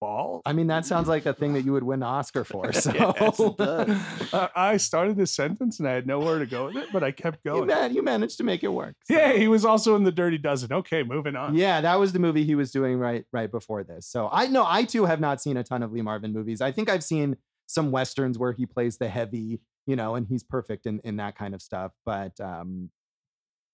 ball. 0.00 0.42
I 0.44 0.52
mean, 0.52 0.66
that 0.68 0.86
sounds 0.86 1.08
like 1.08 1.26
a 1.26 1.32
thing 1.32 1.54
that 1.54 1.64
you 1.64 1.72
would 1.72 1.82
win 1.82 2.02
an 2.02 2.08
Oscar 2.08 2.44
for. 2.44 2.72
So 2.72 2.92
Yes. 2.92 3.40
Uh, 3.40 4.48
I 4.56 4.76
started 4.76 5.16
this 5.16 5.30
sentence 5.30 5.78
and 5.78 5.88
I 5.88 5.92
had 5.92 6.06
nowhere 6.06 6.38
to 6.38 6.46
go 6.46 6.66
with 6.66 6.76
it, 6.76 6.88
but 6.92 7.02
I 7.02 7.10
kept 7.12 7.40
you, 7.44 7.52
going. 7.52 7.66
man, 7.66 7.94
you 7.94 8.02
managed 8.02 8.36
to 8.38 8.44
make 8.44 8.62
it 8.62 8.68
work. 8.68 8.96
so. 9.04 9.14
Yeah, 9.14 9.32
he 9.32 9.48
was 9.48 9.64
also 9.64 9.96
in 9.96 10.04
the 10.04 10.12
Dirty 10.12 10.38
Dozen. 10.38 10.72
Okay, 10.72 11.02
moving 11.02 11.36
on. 11.36 11.54
Yeah, 11.54 11.80
that 11.80 11.98
was 11.98 12.12
the 12.12 12.18
movie 12.18 12.44
he 12.44 12.54
was 12.54 12.70
doing 12.70 12.98
right 12.98 13.24
right 13.32 13.50
before 13.50 13.84
this. 13.84 14.06
So 14.06 14.28
I 14.32 14.46
know 14.46 14.64
I 14.66 14.84
too 14.84 15.06
have 15.06 15.20
not 15.20 15.40
seen 15.40 15.56
a 15.56 15.64
ton 15.64 15.82
of 15.82 15.92
Lee 15.92 16.02
Marvin 16.02 16.32
movies. 16.32 16.60
I 16.60 16.72
think 16.72 16.90
I've 16.90 17.04
seen 17.04 17.36
some 17.66 17.90
westerns 17.90 18.38
where 18.38 18.52
he 18.52 18.66
plays 18.66 18.98
the 18.98 19.08
heavy, 19.08 19.60
you 19.86 19.96
know, 19.96 20.14
and 20.14 20.26
he's 20.26 20.42
perfect 20.42 20.86
in 20.86 21.00
in 21.04 21.16
that 21.16 21.36
kind 21.36 21.54
of 21.54 21.62
stuff. 21.62 21.92
But 22.04 22.38
um, 22.40 22.90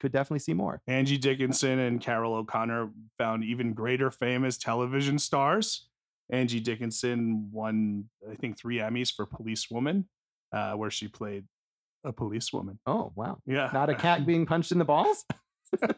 could 0.01 0.12
definitely 0.12 0.41
see 0.41 0.55
more. 0.55 0.81
Angie 0.87 1.18
Dickinson 1.18 1.79
and 1.79 2.01
Carroll 2.01 2.35
O'Connor 2.35 2.91
found 3.18 3.45
even 3.45 3.75
greater 3.75 4.11
fame 4.11 4.45
as 4.45 4.57
television 4.57 5.18
stars. 5.18 5.89
Angie 6.31 6.61
Dickinson 6.61 7.51
won, 7.53 8.05
I 8.31 8.35
think, 8.35 8.59
three 8.59 8.78
Emmys 8.78 9.12
for 9.12 9.26
Policewoman, 9.26 10.09
uh, 10.53 10.72
where 10.72 10.91
she 10.91 11.09
played 11.09 11.45
a 12.05 12.12
policewoman. 12.12 12.78
Oh 12.87 13.12
wow, 13.14 13.39
Yeah, 13.47 13.70
not 13.72 13.91
a 13.91 13.95
cat 13.95 14.26
being 14.26 14.47
punched 14.47 14.72
in 14.72 14.78
the 14.78 14.85
balls. 14.85 15.24
uh, 15.83 15.89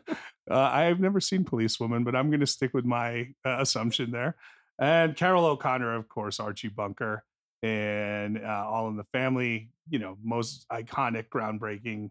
I've 0.50 1.00
never 1.00 1.20
seen 1.20 1.44
Policewoman, 1.44 2.04
but 2.04 2.16
I'm 2.16 2.28
going 2.28 2.40
to 2.40 2.46
stick 2.46 2.74
with 2.74 2.84
my 2.84 3.28
uh, 3.44 3.58
assumption 3.60 4.10
there. 4.10 4.36
And 4.78 5.16
Carroll 5.16 5.44
O'Connor, 5.44 5.94
of 5.94 6.08
course, 6.08 6.40
Archie 6.40 6.68
Bunker, 6.68 7.24
and 7.62 8.38
uh, 8.38 8.66
All 8.66 8.88
in 8.88 8.96
the 8.96 9.06
Family. 9.12 9.70
You 9.88 9.98
know, 9.98 10.16
most 10.22 10.66
iconic, 10.70 11.28
groundbreaking 11.28 12.10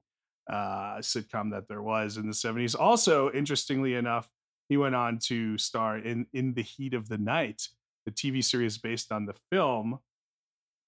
uh, 0.50 0.98
sitcom 0.98 1.52
that 1.52 1.68
there 1.68 1.82
was 1.82 2.18
in 2.18 2.28
the 2.28 2.34
70s. 2.34 2.76
Also, 2.80 3.32
interestingly 3.32 3.96
enough, 3.96 4.30
he 4.70 4.78
went 4.78 4.96
on 4.96 5.20
to 5.20 5.58
star 5.58 5.98
in 5.98 6.28
In 6.34 6.54
the 6.54 6.64
Heat 6.64 6.94
of 6.94 7.10
the 7.10 7.18
Night, 7.18 7.68
the 8.06 8.12
TV 8.12 8.44
series 8.44 8.78
based 8.78 9.12
on 9.12 9.26
the 9.26 9.36
film, 9.52 10.00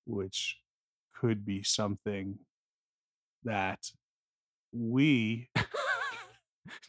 which 0.05 0.57
could 1.15 1.45
be 1.45 1.63
something 1.63 2.39
that 3.43 3.79
we 4.71 5.49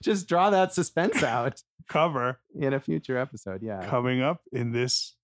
Just 0.03 0.29
draw 0.29 0.51
that 0.51 0.73
suspense 0.73 1.23
out 1.23 1.61
cover 1.89 2.39
in 2.59 2.73
a 2.75 2.81
future 2.81 3.19
episode. 3.19 3.63
Yeah. 3.63 3.87
coming 3.87 4.23
up 4.23 4.41
in 4.53 4.73
this 4.73 5.17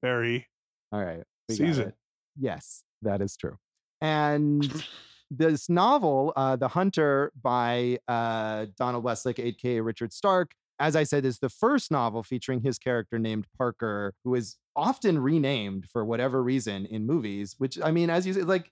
very 0.00 0.46
All 0.92 1.04
right. 1.04 1.22
season. 1.50 1.92
Yes, 2.38 2.82
that 3.02 3.20
is 3.20 3.36
true. 3.36 3.58
And 4.00 4.84
this 5.30 5.68
novel, 5.68 6.32
uh, 6.36 6.56
The 6.56 6.68
Hunter 6.68 7.32
by 7.40 7.98
uh, 8.08 8.66
Donald 8.76 9.04
Westlake, 9.04 9.38
aka 9.38 9.80
Richard 9.80 10.12
Stark, 10.12 10.52
as 10.78 10.96
I 10.96 11.04
said, 11.04 11.24
is 11.24 11.38
the 11.38 11.48
first 11.48 11.90
novel 11.90 12.22
featuring 12.22 12.60
his 12.62 12.78
character 12.78 13.18
named 13.18 13.46
Parker, 13.56 14.14
who 14.24 14.34
is 14.34 14.56
often 14.74 15.18
renamed 15.18 15.86
for 15.90 16.04
whatever 16.04 16.42
reason 16.42 16.86
in 16.86 17.06
movies, 17.06 17.54
which 17.58 17.78
I 17.82 17.90
mean, 17.90 18.10
as 18.10 18.26
you 18.26 18.32
said, 18.32 18.48
like, 18.48 18.70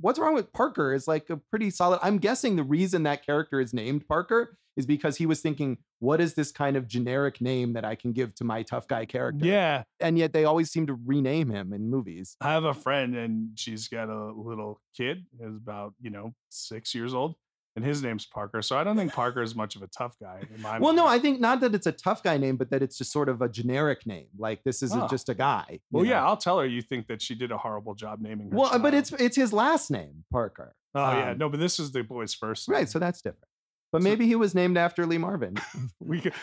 what's 0.00 0.18
wrong 0.18 0.34
with 0.34 0.52
Parker 0.52 0.92
is 0.92 1.08
like 1.08 1.30
a 1.30 1.36
pretty 1.36 1.70
solid. 1.70 2.00
I'm 2.02 2.18
guessing 2.18 2.56
the 2.56 2.62
reason 2.64 3.04
that 3.04 3.24
character 3.24 3.60
is 3.60 3.72
named 3.72 4.06
Parker 4.08 4.56
is 4.76 4.86
because 4.86 5.16
he 5.16 5.26
was 5.26 5.40
thinking, 5.40 5.78
what 5.98 6.20
is 6.20 6.34
this 6.34 6.52
kind 6.52 6.76
of 6.76 6.86
generic 6.86 7.40
name 7.40 7.72
that 7.72 7.84
I 7.84 7.96
can 7.96 8.12
give 8.12 8.32
to 8.36 8.44
my 8.44 8.62
tough 8.62 8.86
guy 8.86 9.04
character? 9.06 9.44
yeah 9.44 9.82
And 9.98 10.16
yet 10.16 10.32
they 10.32 10.44
always 10.44 10.70
seem 10.70 10.86
to 10.86 10.96
rename 11.04 11.50
him 11.50 11.72
in 11.72 11.90
movies. 11.90 12.36
i 12.40 12.52
have 12.52 12.62
a 12.64 12.74
friend 12.74 13.16
and 13.16 13.58
she's 13.58 13.88
got 13.88 14.08
a 14.08 14.32
little 14.32 14.80
kid 14.96 15.26
is 15.40 15.56
about 15.56 15.94
you 16.00 16.10
know 16.10 16.34
six 16.48 16.94
years 16.94 17.12
old 17.14 17.34
and 17.78 17.86
his 17.86 18.02
name's 18.02 18.26
parker 18.26 18.60
so 18.62 18.76
i 18.76 18.82
don't 18.84 18.96
think 18.96 19.12
parker 19.12 19.40
is 19.42 19.54
much 19.54 19.74
of 19.76 19.82
a 19.82 19.86
tough 19.86 20.14
guy 20.20 20.38
in 20.54 20.60
my 20.60 20.78
Well, 20.78 20.92
no. 20.92 21.06
I 21.06 21.18
think 21.18 21.40
not 21.40 21.60
that 21.60 21.74
it's 21.74 21.86
a 21.86 21.92
tough 21.92 22.22
guy 22.22 22.36
name, 22.36 22.56
but 22.56 22.70
that 22.70 22.82
it's 22.82 22.98
just 22.98 23.10
sort 23.12 23.28
of 23.28 23.40
a 23.40 23.48
generic 23.48 24.00
name. 24.06 24.26
Like 24.38 24.62
this 24.64 24.82
is 24.82 24.92
Oh. 24.94 25.06
just 25.08 25.28
a 25.28 25.34
guy. 25.34 25.80
well 25.92 26.04
yeah 26.04 26.24
i'll 26.26 26.36
tell 26.46 26.58
her 26.60 26.66
you 26.66 26.82
think 26.82 27.06
that 27.06 27.20
she 27.22 27.34
did 27.34 27.50
a 27.52 27.58
horrible 27.58 27.94
job 27.94 28.20
naming 28.20 28.50
her 28.50 28.56
Well, 28.58 28.78
but 28.78 28.92
it's 28.94 29.10
it's 29.12 29.36
his 29.36 29.52
last 29.52 29.90
name, 29.90 30.24
Parker. 30.32 30.74
oh 30.94 31.12
yeah 31.18 31.30
um, 31.30 31.38
no 31.38 31.48
but 31.48 31.60
this 31.60 31.78
is 31.78 31.92
the 31.92 32.02
boy's 32.02 32.34
first 32.34 32.68
name. 32.68 32.74
Right, 32.78 32.88
so 32.88 32.98
that's 32.98 33.22
different. 33.22 33.44
But 33.90 34.02
maybe 34.02 34.26
he 34.26 34.34
was 34.44 34.54
named 34.54 34.76
after 34.76 35.06
Lee 35.06 35.16
Marvin. 35.16 35.54
we 36.00 36.20
could, 36.20 36.34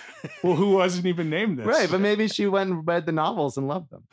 well 0.43 0.55
who 0.55 0.71
wasn't 0.81 1.05
even 1.05 1.29
named 1.29 1.59
this 1.59 1.67
right, 1.67 1.89
but 1.91 2.01
maybe 2.01 2.27
she 2.27 2.47
went 2.47 2.71
and 2.71 2.87
read 2.87 3.05
the 3.05 3.11
novels 3.11 3.57
and 3.57 3.67
loved 3.67 3.91
them. 3.91 4.03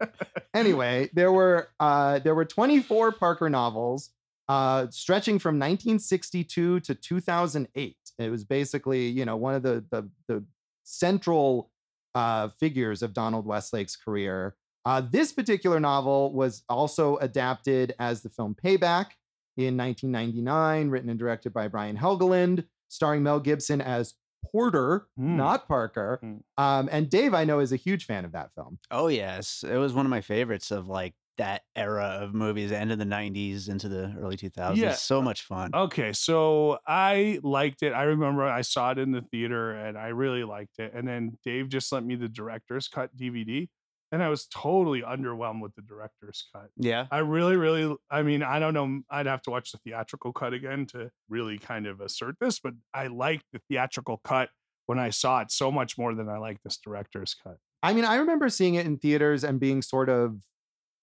anyway, 0.54 1.08
there 1.12 1.32
were 1.32 1.68
uh, 1.80 2.18
there 2.20 2.34
were 2.34 2.44
24 2.44 3.12
Parker 3.12 3.48
novels 3.50 4.10
uh, 4.48 4.86
stretching 4.90 5.38
from 5.38 5.56
1962 5.58 6.80
to 6.80 6.94
2008. 6.94 7.96
It 8.18 8.30
was 8.30 8.44
basically, 8.44 9.08
you 9.08 9.24
know, 9.24 9.36
one 9.36 9.54
of 9.54 9.62
the 9.62 9.84
the, 9.90 10.08
the 10.28 10.44
central 10.84 11.70
uh, 12.14 12.48
figures 12.60 13.02
of 13.02 13.12
Donald 13.14 13.46
Westlake's 13.46 13.96
career. 13.96 14.54
Uh, 14.84 15.00
this 15.00 15.32
particular 15.32 15.78
novel 15.80 16.32
was 16.34 16.64
also 16.68 17.16
adapted 17.18 17.94
as 17.98 18.22
the 18.22 18.28
film 18.28 18.54
Payback 18.54 19.12
in 19.56 19.76
1999, 19.76 20.90
written 20.90 21.08
and 21.10 21.18
directed 21.18 21.52
by 21.52 21.68
Brian 21.68 21.96
Helgeland, 21.96 22.64
starring 22.88 23.22
Mel 23.22 23.38
Gibson 23.40 23.80
as 23.80 24.14
Porter, 24.50 25.06
Hmm. 25.16 25.36
not 25.36 25.68
Parker. 25.68 26.18
Hmm. 26.20 26.36
Um, 26.58 26.88
and 26.90 27.08
Dave, 27.08 27.32
I 27.32 27.44
know, 27.44 27.60
is 27.60 27.72
a 27.72 27.76
huge 27.76 28.06
fan 28.06 28.24
of 28.24 28.32
that 28.32 28.50
film. 28.56 28.78
Oh 28.90 29.06
yes, 29.06 29.64
it 29.66 29.76
was 29.76 29.92
one 29.92 30.04
of 30.04 30.10
my 30.10 30.20
favorites 30.20 30.70
of 30.72 30.88
like 30.88 31.14
that 31.38 31.62
era 31.74 32.18
of 32.20 32.34
movies, 32.34 32.70
the 32.70 32.78
end 32.78 32.92
of 32.92 32.98
the 32.98 33.04
'90s 33.04 33.68
into 33.68 33.88
the 33.88 34.14
early 34.18 34.36
2000s. 34.36 34.76
Yeah. 34.76 34.92
So 34.92 35.18
uh, 35.18 35.22
much 35.22 35.42
fun. 35.42 35.70
Okay, 35.74 36.12
so 36.12 36.78
I 36.86 37.40
liked 37.42 37.82
it. 37.82 37.92
I 37.92 38.04
remember 38.04 38.44
I 38.44 38.62
saw 38.62 38.90
it 38.92 38.98
in 38.98 39.12
the 39.12 39.22
theater 39.22 39.72
and 39.72 39.96
I 39.96 40.08
really 40.08 40.44
liked 40.44 40.78
it. 40.78 40.92
And 40.94 41.06
then 41.06 41.38
Dave 41.44 41.68
just 41.68 41.90
lent 41.92 42.06
me 42.06 42.14
the 42.16 42.28
director's 42.28 42.88
cut 42.88 43.16
DVD, 43.16 43.68
and 44.12 44.22
I 44.22 44.28
was 44.28 44.46
totally 44.46 45.00
underwhelmed 45.00 45.62
with 45.62 45.74
the 45.74 45.82
director's 45.82 46.46
cut. 46.54 46.68
Yeah. 46.76 47.06
I 47.10 47.18
really, 47.18 47.56
really, 47.56 47.96
I 48.10 48.22
mean, 48.22 48.42
I 48.42 48.58
don't 48.58 48.74
know. 48.74 49.00
I'd 49.10 49.26
have 49.26 49.40
to 49.42 49.50
watch 49.50 49.72
the 49.72 49.78
theatrical 49.78 50.34
cut 50.34 50.52
again 50.52 50.86
to 50.92 51.10
really 51.30 51.58
kind 51.58 51.86
of 51.86 52.00
assert 52.02 52.36
this, 52.38 52.60
but 52.60 52.74
I 52.92 53.06
liked 53.06 53.44
the 53.54 53.60
theatrical 53.70 54.20
cut 54.22 54.50
when 54.84 54.98
I 54.98 55.08
saw 55.08 55.40
it 55.40 55.50
so 55.50 55.72
much 55.72 55.96
more 55.96 56.14
than 56.14 56.28
I 56.28 56.36
like 56.36 56.58
this 56.62 56.76
director's 56.76 57.34
cut. 57.34 57.56
I 57.82 57.94
mean, 57.94 58.04
I 58.04 58.16
remember 58.16 58.50
seeing 58.50 58.74
it 58.74 58.84
in 58.84 58.98
theaters 58.98 59.44
and 59.44 59.58
being 59.58 59.80
sort 59.80 60.10
of, 60.10 60.36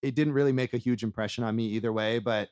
it 0.01 0.15
didn't 0.15 0.33
really 0.33 0.51
make 0.51 0.73
a 0.73 0.77
huge 0.77 1.03
impression 1.03 1.43
on 1.43 1.55
me 1.55 1.65
either 1.67 1.91
way. 1.91 2.19
But 2.19 2.49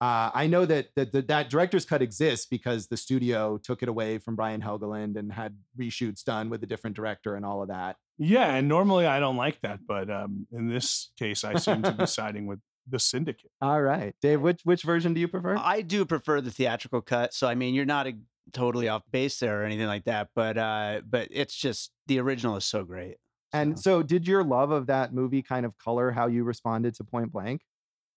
uh, 0.00 0.30
I 0.32 0.46
know 0.46 0.64
that, 0.64 0.88
that 0.96 1.12
that 1.12 1.28
that 1.28 1.50
director's 1.50 1.84
cut 1.84 2.00
exists 2.00 2.46
because 2.46 2.86
the 2.86 2.96
studio 2.96 3.58
took 3.58 3.82
it 3.82 3.88
away 3.88 4.18
from 4.18 4.34
Brian 4.34 4.62
Helgeland 4.62 5.16
and 5.16 5.32
had 5.32 5.56
reshoots 5.78 6.24
done 6.24 6.48
with 6.48 6.62
a 6.62 6.66
different 6.66 6.96
director 6.96 7.34
and 7.34 7.44
all 7.44 7.62
of 7.62 7.68
that. 7.68 7.96
Yeah, 8.16 8.54
and 8.54 8.66
normally 8.66 9.06
I 9.06 9.20
don't 9.20 9.36
like 9.36 9.60
that, 9.60 9.80
but 9.86 10.10
um, 10.10 10.46
in 10.52 10.68
this 10.68 11.10
case, 11.18 11.44
I 11.44 11.56
seem 11.56 11.82
to 11.82 11.92
be 11.92 12.06
siding 12.06 12.46
with 12.46 12.60
the 12.88 12.98
syndicate. 12.98 13.50
All 13.60 13.82
right, 13.82 14.14
Dave, 14.22 14.40
which 14.40 14.62
which 14.64 14.82
version 14.84 15.12
do 15.12 15.20
you 15.20 15.28
prefer? 15.28 15.56
I 15.58 15.82
do 15.82 16.06
prefer 16.06 16.40
the 16.40 16.50
theatrical 16.50 17.02
cut. 17.02 17.34
So 17.34 17.46
I 17.46 17.54
mean, 17.54 17.74
you're 17.74 17.84
not 17.84 18.06
a, 18.06 18.14
totally 18.52 18.88
off 18.88 19.02
base 19.10 19.38
there 19.38 19.62
or 19.62 19.64
anything 19.64 19.86
like 19.86 20.04
that, 20.04 20.28
but 20.34 20.56
uh, 20.56 21.02
but 21.08 21.28
it's 21.30 21.54
just 21.54 21.92
the 22.06 22.20
original 22.20 22.56
is 22.56 22.64
so 22.64 22.84
great. 22.84 23.16
And 23.52 23.78
So- 23.78 24.00
so, 24.00 24.02
did 24.02 24.26
your 24.28 24.44
love 24.44 24.70
of 24.70 24.86
that 24.86 25.12
movie 25.12 25.42
kind 25.42 25.66
of 25.66 25.76
color 25.78 26.10
how 26.12 26.26
you 26.26 26.44
responded 26.44 26.94
to 26.96 27.04
Point 27.04 27.32
Blank? 27.32 27.62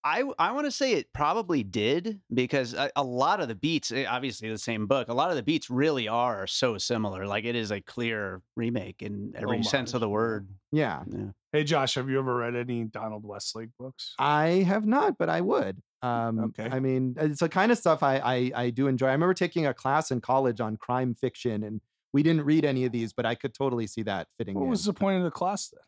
I 0.06 0.22
I 0.38 0.52
want 0.52 0.66
to 0.66 0.70
say 0.70 0.92
it 0.92 1.12
probably 1.14 1.62
did 1.62 2.20
because 2.32 2.74
a, 2.74 2.90
a 2.94 3.02
lot 3.02 3.40
of 3.40 3.48
the 3.48 3.54
beats, 3.54 3.90
eh, 3.90 4.04
obviously 4.06 4.50
the 4.50 4.58
same 4.58 4.86
book, 4.86 5.08
a 5.08 5.14
lot 5.14 5.30
of 5.30 5.36
the 5.36 5.42
beats 5.42 5.70
really 5.70 6.08
are 6.08 6.46
so 6.46 6.76
similar. 6.76 7.26
Like 7.26 7.44
it 7.46 7.56
is 7.56 7.70
a 7.70 7.80
clear 7.80 8.42
remake 8.54 9.00
in 9.02 9.32
every 9.34 9.62
sense 9.62 9.94
of 9.94 10.00
the 10.02 10.08
word. 10.10 10.46
Yeah, 10.72 11.04
Yeah. 11.06 11.28
Hey, 11.52 11.64
Josh, 11.64 11.94
have 11.94 12.10
you 12.10 12.18
ever 12.18 12.36
read 12.36 12.54
any 12.54 12.84
Donald 12.84 13.24
Westlake 13.24 13.70
books? 13.78 14.14
I 14.18 14.48
have 14.66 14.84
not, 14.84 15.16
but 15.16 15.30
I 15.30 15.40
would. 15.40 15.80
Um, 16.02 16.38
Okay. 16.40 16.68
I 16.70 16.80
mean, 16.80 17.14
it's 17.18 17.40
the 17.40 17.48
kind 17.48 17.72
of 17.72 17.78
stuff 17.78 18.02
I, 18.02 18.16
I 18.18 18.52
I 18.54 18.70
do 18.70 18.88
enjoy. 18.88 19.06
I 19.06 19.12
remember 19.12 19.32
taking 19.34 19.64
a 19.64 19.72
class 19.72 20.10
in 20.10 20.20
college 20.20 20.60
on 20.60 20.76
crime 20.76 21.14
fiction, 21.14 21.62
and 21.62 21.80
we 22.14 22.22
didn't 22.22 22.44
read 22.46 22.64
any 22.64 22.86
of 22.86 22.92
these, 22.92 23.12
but 23.12 23.26
I 23.26 23.34
could 23.34 23.52
totally 23.52 23.86
see 23.86 24.02
that 24.04 24.28
fitting 24.38 24.54
in. 24.54 24.60
What 24.60 24.64
in. 24.66 24.70
was 24.70 24.84
the 24.86 24.94
point 24.94 25.18
of 25.18 25.24
the 25.24 25.30
class 25.30 25.68
then? 25.68 25.80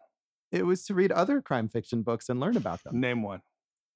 it 0.60 0.64
was 0.66 0.84
to 0.86 0.94
read 0.94 1.10
other 1.12 1.40
crime 1.40 1.68
fiction 1.68 2.02
books 2.02 2.28
and 2.28 2.38
learn 2.38 2.56
about 2.56 2.82
them. 2.84 3.00
Name 3.00 3.22
one. 3.22 3.40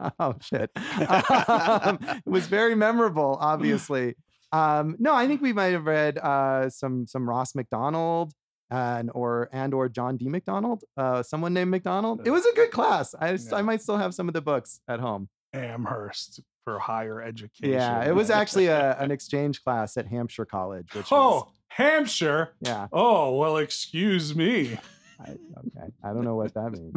Oh 0.18 0.34
shit! 0.40 0.70
um, 0.76 1.98
it 2.02 2.22
was 2.26 2.46
very 2.46 2.74
memorable, 2.74 3.36
obviously. 3.38 4.14
Um, 4.50 4.96
no, 4.98 5.14
I 5.14 5.26
think 5.26 5.42
we 5.42 5.52
might 5.52 5.72
have 5.74 5.84
read 5.84 6.16
uh, 6.16 6.70
some 6.70 7.06
some 7.06 7.28
Ross 7.28 7.54
Macdonald 7.54 8.32
and 8.70 9.10
or 9.14 9.50
and 9.52 9.74
or 9.74 9.90
John 9.90 10.16
D. 10.16 10.28
MacDonald, 10.30 10.84
uh, 10.96 11.22
someone 11.22 11.52
named 11.52 11.70
McDonald. 11.70 12.26
It 12.26 12.30
was 12.30 12.46
a 12.46 12.54
good 12.54 12.70
class. 12.70 13.14
I 13.20 13.32
Yeah. 13.32 13.60
might 13.62 13.82
still 13.82 13.98
have 13.98 14.14
some 14.14 14.26
of 14.28 14.32
the 14.32 14.40
books 14.40 14.80
at 14.88 15.00
home. 15.00 15.28
Amherst 15.52 16.40
for 16.64 16.78
higher 16.78 17.20
education. 17.22 17.70
Yeah, 17.72 18.04
it 18.04 18.14
was 18.14 18.30
actually 18.30 18.66
a, 18.68 18.96
an 18.98 19.10
exchange 19.16 19.62
class 19.62 19.96
at 19.96 20.06
Hampshire 20.06 20.44
College, 20.46 20.94
which 20.94 21.08
Oh, 21.12 21.30
was, 21.30 21.44
Hampshire. 21.70 22.54
yeah. 22.60 22.88
Oh, 22.92 23.36
well, 23.36 23.56
excuse 23.56 24.34
me. 24.34 24.76
I, 25.24 25.30
okay, 25.32 25.92
I 26.02 26.08
don't 26.12 26.24
know 26.24 26.34
what 26.36 26.54
that 26.54 26.70
means. 26.72 26.94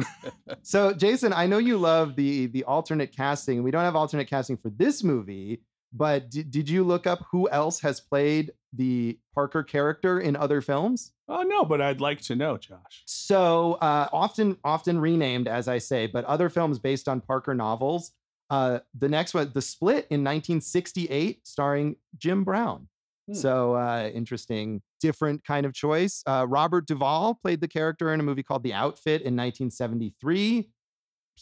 So, 0.62 0.92
Jason, 0.94 1.32
I 1.32 1.46
know 1.46 1.58
you 1.58 1.76
love 1.78 2.16
the 2.16 2.46
the 2.46 2.64
alternate 2.64 3.14
casting. 3.14 3.62
We 3.62 3.70
don't 3.70 3.84
have 3.84 3.96
alternate 3.96 4.28
casting 4.28 4.56
for 4.56 4.70
this 4.70 5.04
movie, 5.04 5.62
but 5.92 6.30
d- 6.30 6.42
did 6.42 6.68
you 6.68 6.84
look 6.84 7.06
up 7.06 7.24
who 7.30 7.48
else 7.50 7.80
has 7.80 8.00
played 8.00 8.52
the 8.72 9.18
Parker 9.34 9.62
character 9.62 10.20
in 10.20 10.36
other 10.36 10.60
films? 10.62 11.12
Oh, 11.28 11.42
no, 11.42 11.64
but 11.66 11.80
I'd 11.82 12.00
like 12.00 12.20
to 12.22 12.34
know, 12.34 12.56
Josh. 12.56 13.02
So, 13.04 13.74
uh, 13.74 14.08
often 14.12 14.56
often 14.64 14.98
renamed, 15.00 15.46
as 15.46 15.68
I 15.68 15.76
say, 15.78 16.06
but 16.06 16.24
other 16.24 16.48
films 16.48 16.78
based 16.78 17.08
on 17.08 17.20
Parker 17.20 17.54
novels. 17.54 18.12
Uh, 18.50 18.78
the 18.98 19.08
next 19.08 19.34
one, 19.34 19.50
The 19.54 19.62
Split 19.62 20.06
in 20.10 20.20
1968, 20.24 21.46
starring 21.46 21.96
Jim 22.16 22.42
Brown. 22.44 22.88
Hmm. 23.26 23.34
So 23.34 23.74
uh, 23.74 24.10
interesting, 24.12 24.82
different 25.00 25.44
kind 25.44 25.66
of 25.66 25.72
choice. 25.72 26.22
Uh, 26.26 26.46
Robert 26.48 26.86
Duvall 26.86 27.34
played 27.34 27.60
the 27.60 27.68
character 27.68 28.12
in 28.12 28.20
a 28.20 28.22
movie 28.22 28.42
called 28.42 28.62
The 28.62 28.74
Outfit 28.74 29.22
in 29.22 29.36
1973. 29.36 30.70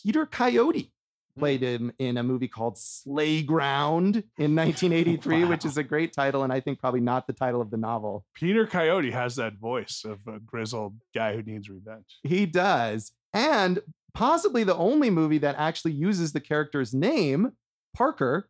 Peter 0.03 0.27
Coyote 0.27 0.93
played 1.39 1.63
him 1.63 1.93
in 1.99 2.19
a 2.19 2.23
movie 2.23 2.49
called 2.49 2.79
Slay 2.79 3.43
Ground 3.43 4.23
in 4.39 4.55
1983, 4.57 5.45
which 5.45 5.65
is 5.65 5.77
a 5.77 5.83
great 5.83 6.13
title, 6.13 6.43
and 6.45 6.53
I 6.53 6.61
think 6.61 6.79
probably 6.79 7.01
not 7.01 7.27
the 7.27 7.33
title 7.33 7.61
of 7.61 7.71
the 7.71 7.77
novel. 7.77 8.25
Peter 8.35 8.67
Coyote 8.67 9.11
has 9.11 9.37
that 9.37 9.55
voice 9.55 10.05
of 10.05 10.19
a 10.27 10.39
grizzled 10.39 10.95
guy 11.15 11.35
who 11.35 11.43
needs 11.43 11.69
revenge. 11.69 12.19
He 12.23 12.47
does. 12.47 13.13
And 13.33 13.81
possibly 14.15 14.63
the 14.65 14.77
only 14.77 15.11
movie 15.11 15.39
that 15.39 15.57
actually 15.57 15.93
uses 15.93 16.33
the 16.33 16.41
character's 16.41 16.93
name, 16.93 17.53
Parker, 17.95 18.49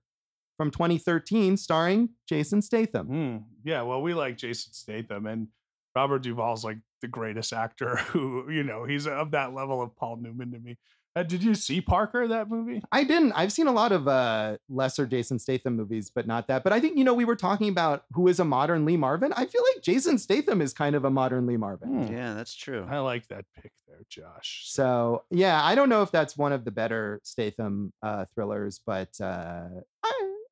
from 0.56 0.70
2013, 0.70 1.56
starring 1.56 2.10
Jason 2.28 2.62
Statham. 2.62 3.06
Hmm. 3.06 3.36
Yeah, 3.64 3.82
well, 3.82 4.02
we 4.02 4.14
like 4.14 4.36
Jason 4.36 4.72
Statham, 4.72 5.26
and 5.26 5.48
Robert 5.94 6.22
Duvall's 6.22 6.64
like 6.64 6.78
the 7.00 7.08
greatest 7.08 7.52
actor 7.52 7.96
who, 8.08 8.50
you 8.50 8.62
know, 8.62 8.84
he's 8.84 9.06
of 9.06 9.32
that 9.32 9.54
level 9.54 9.82
of 9.82 9.94
Paul 9.96 10.16
Newman 10.16 10.52
to 10.52 10.58
me. 10.58 10.78
Uh, 11.14 11.22
did 11.22 11.42
you 11.42 11.54
see 11.54 11.80
Parker, 11.80 12.26
that 12.26 12.48
movie? 12.48 12.82
I 12.90 13.04
didn't. 13.04 13.32
I've 13.32 13.52
seen 13.52 13.66
a 13.66 13.72
lot 13.72 13.92
of 13.92 14.08
uh, 14.08 14.56
lesser 14.70 15.06
Jason 15.06 15.38
Statham 15.38 15.76
movies, 15.76 16.10
but 16.10 16.26
not 16.26 16.48
that. 16.48 16.64
But 16.64 16.72
I 16.72 16.80
think, 16.80 16.96
you 16.96 17.04
know, 17.04 17.12
we 17.12 17.26
were 17.26 17.36
talking 17.36 17.68
about 17.68 18.04
who 18.12 18.28
is 18.28 18.40
a 18.40 18.46
modern 18.46 18.86
Lee 18.86 18.96
Marvin. 18.96 19.30
I 19.34 19.44
feel 19.44 19.62
like 19.74 19.82
Jason 19.82 20.16
Statham 20.16 20.62
is 20.62 20.72
kind 20.72 20.96
of 20.96 21.04
a 21.04 21.10
modern 21.10 21.46
Lee 21.46 21.58
Marvin. 21.58 22.06
Hmm. 22.06 22.12
Yeah, 22.12 22.32
that's 22.32 22.54
true. 22.54 22.86
I 22.88 23.00
like 23.00 23.28
that 23.28 23.44
pick 23.60 23.72
there, 23.86 24.00
Josh. 24.08 24.62
So, 24.68 25.24
yeah, 25.30 25.62
I 25.62 25.74
don't 25.74 25.90
know 25.90 26.00
if 26.00 26.10
that's 26.10 26.36
one 26.36 26.52
of 26.52 26.64
the 26.64 26.70
better 26.70 27.20
Statham 27.24 27.92
uh, 28.02 28.24
thrillers, 28.34 28.80
but 28.84 29.20
uh, 29.20 29.68
I, 29.68 29.91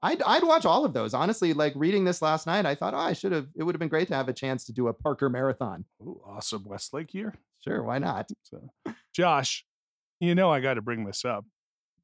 I'd, 0.02 0.22
I'd 0.22 0.44
watch 0.44 0.64
all 0.64 0.84
of 0.84 0.92
those. 0.92 1.12
Honestly, 1.12 1.52
like 1.52 1.74
reading 1.76 2.04
this 2.04 2.22
last 2.22 2.46
night, 2.46 2.64
I 2.64 2.74
thought, 2.74 2.94
oh, 2.94 2.98
I 2.98 3.12
should 3.12 3.32
have, 3.32 3.48
it 3.54 3.64
would 3.64 3.74
have 3.74 3.80
been 3.80 3.88
great 3.88 4.08
to 4.08 4.14
have 4.14 4.28
a 4.28 4.32
chance 4.32 4.64
to 4.64 4.72
do 4.72 4.88
a 4.88 4.94
Parker 4.94 5.28
marathon. 5.28 5.84
Ooh, 6.02 6.20
awesome 6.26 6.64
Westlake 6.64 7.12
year. 7.12 7.34
Sure, 7.62 7.82
why 7.82 7.98
not? 7.98 8.30
So, 8.42 8.70
Josh, 9.14 9.66
you 10.18 10.34
know 10.34 10.50
I 10.50 10.60
got 10.60 10.74
to 10.74 10.82
bring 10.82 11.04
this 11.04 11.24
up. 11.24 11.44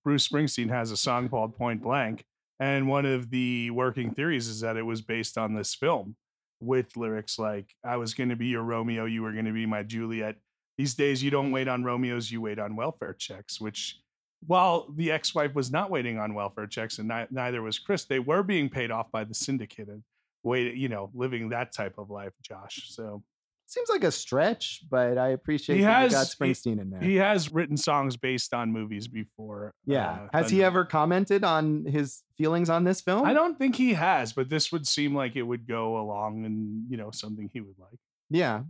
Bruce 0.05 0.29
Springsteen 0.29 0.69
has 0.69 0.91
a 0.91 0.97
song 0.97 1.29
called 1.29 1.57
Point 1.57 1.83
Blank, 1.83 2.25
and 2.61 2.89
one 2.89 3.07
of 3.07 3.31
the 3.31 3.71
working 3.71 4.13
theories 4.13 4.47
is 4.47 4.61
that 4.61 4.77
it 4.77 4.85
was 4.85 5.01
based 5.01 5.37
on 5.37 5.55
this 5.55 5.75
film 5.75 6.17
with 6.61 6.97
lyrics 6.97 7.39
like 7.39 7.75
"I 7.83 7.97
was 7.97 8.15
going 8.15 8.29
to 8.29 8.37
be 8.37 8.47
your 8.47 8.63
Romeo, 8.63 9.07
you 9.07 9.23
were 9.23 9.33
going 9.33 9.47
to 9.47 9.53
be 9.53 9.67
my 9.67 9.83
Juliet." 9.83 10.37
These 10.79 10.95
days, 10.95 11.23
you 11.23 11.31
don't 11.31 11.53
wait 11.53 11.69
on 11.69 11.85
Romeos, 11.85 12.31
you 12.31 12.41
wait 12.43 12.59
on 12.59 12.77
welfare 12.77 13.15
checks. 13.15 13.61
Which, 13.61 13.99
while 14.47 14.87
the 14.95 15.11
ex-wife 15.11 15.55
was 15.55 15.71
not 15.71 15.91
waiting 15.91 16.19
on 16.19 16.35
welfare 16.35 16.67
checks, 16.67 16.99
and 16.99 17.09
ni- 17.09 17.27
neither 17.31 17.63
was 17.63 17.79
Chris, 17.79 18.05
they 18.05 18.19
were 18.19 18.43
being 18.43 18.69
paid 18.69 18.91
off 18.91 19.11
by 19.11 19.25
the 19.25 19.35
syndicate 19.35 19.89
and 19.89 20.03
wait, 20.43 20.75
you 20.75 20.89
know, 20.89 21.11
living 21.15 21.49
that 21.51 21.73
type 21.73 21.99
of 21.99 22.11
life. 22.11 22.33
Josh, 22.43 22.85
so 22.89 23.23
Seems 23.69 23.89
like 23.89 24.05
a 24.05 24.13
stretch, 24.13 24.85
but 24.89 25.19
I 25.19 25.31
appreciate 25.31 25.79
He 25.79 25.83
that 25.83 26.05
you 26.05 26.11
got 26.11 26.19
has- 26.19 26.33
he- 26.35 26.45
Springsteen 26.45 26.81
in 26.81 26.89
there. 26.91 27.01
he 27.01 27.17
has 27.17 27.53
written 27.53 27.77
songs 27.77 28.17
based 28.17 28.55
on 28.55 28.71
movies 28.73 29.09
before. 29.09 29.73
yeah. 29.85 30.29
uh, 30.33 30.39
Has 30.39 30.51
he 30.53 30.63
ever 30.63 30.85
commented 30.85 31.43
on 31.43 31.85
his 31.85 32.23
feelings 32.39 32.71
on 32.71 32.85
this 32.85 33.01
film? 33.01 33.25
I 33.27 33.33
don't 33.33 33.59
think 33.59 33.75
he 33.75 33.95
has, 33.95 34.33
but 34.33 34.49
this 34.51 34.71
would 34.71 34.87
seem 34.87 35.17
like 35.17 35.35
it 35.35 35.43
would 35.43 35.67
go 35.67 35.99
along 35.99 36.45
and 36.45 36.85
you 36.89 36.97
know 36.97 37.11
something 37.11 37.51
he 37.53 37.61
would 37.61 37.77
like. 37.81 37.99
Yeah, 38.31 38.63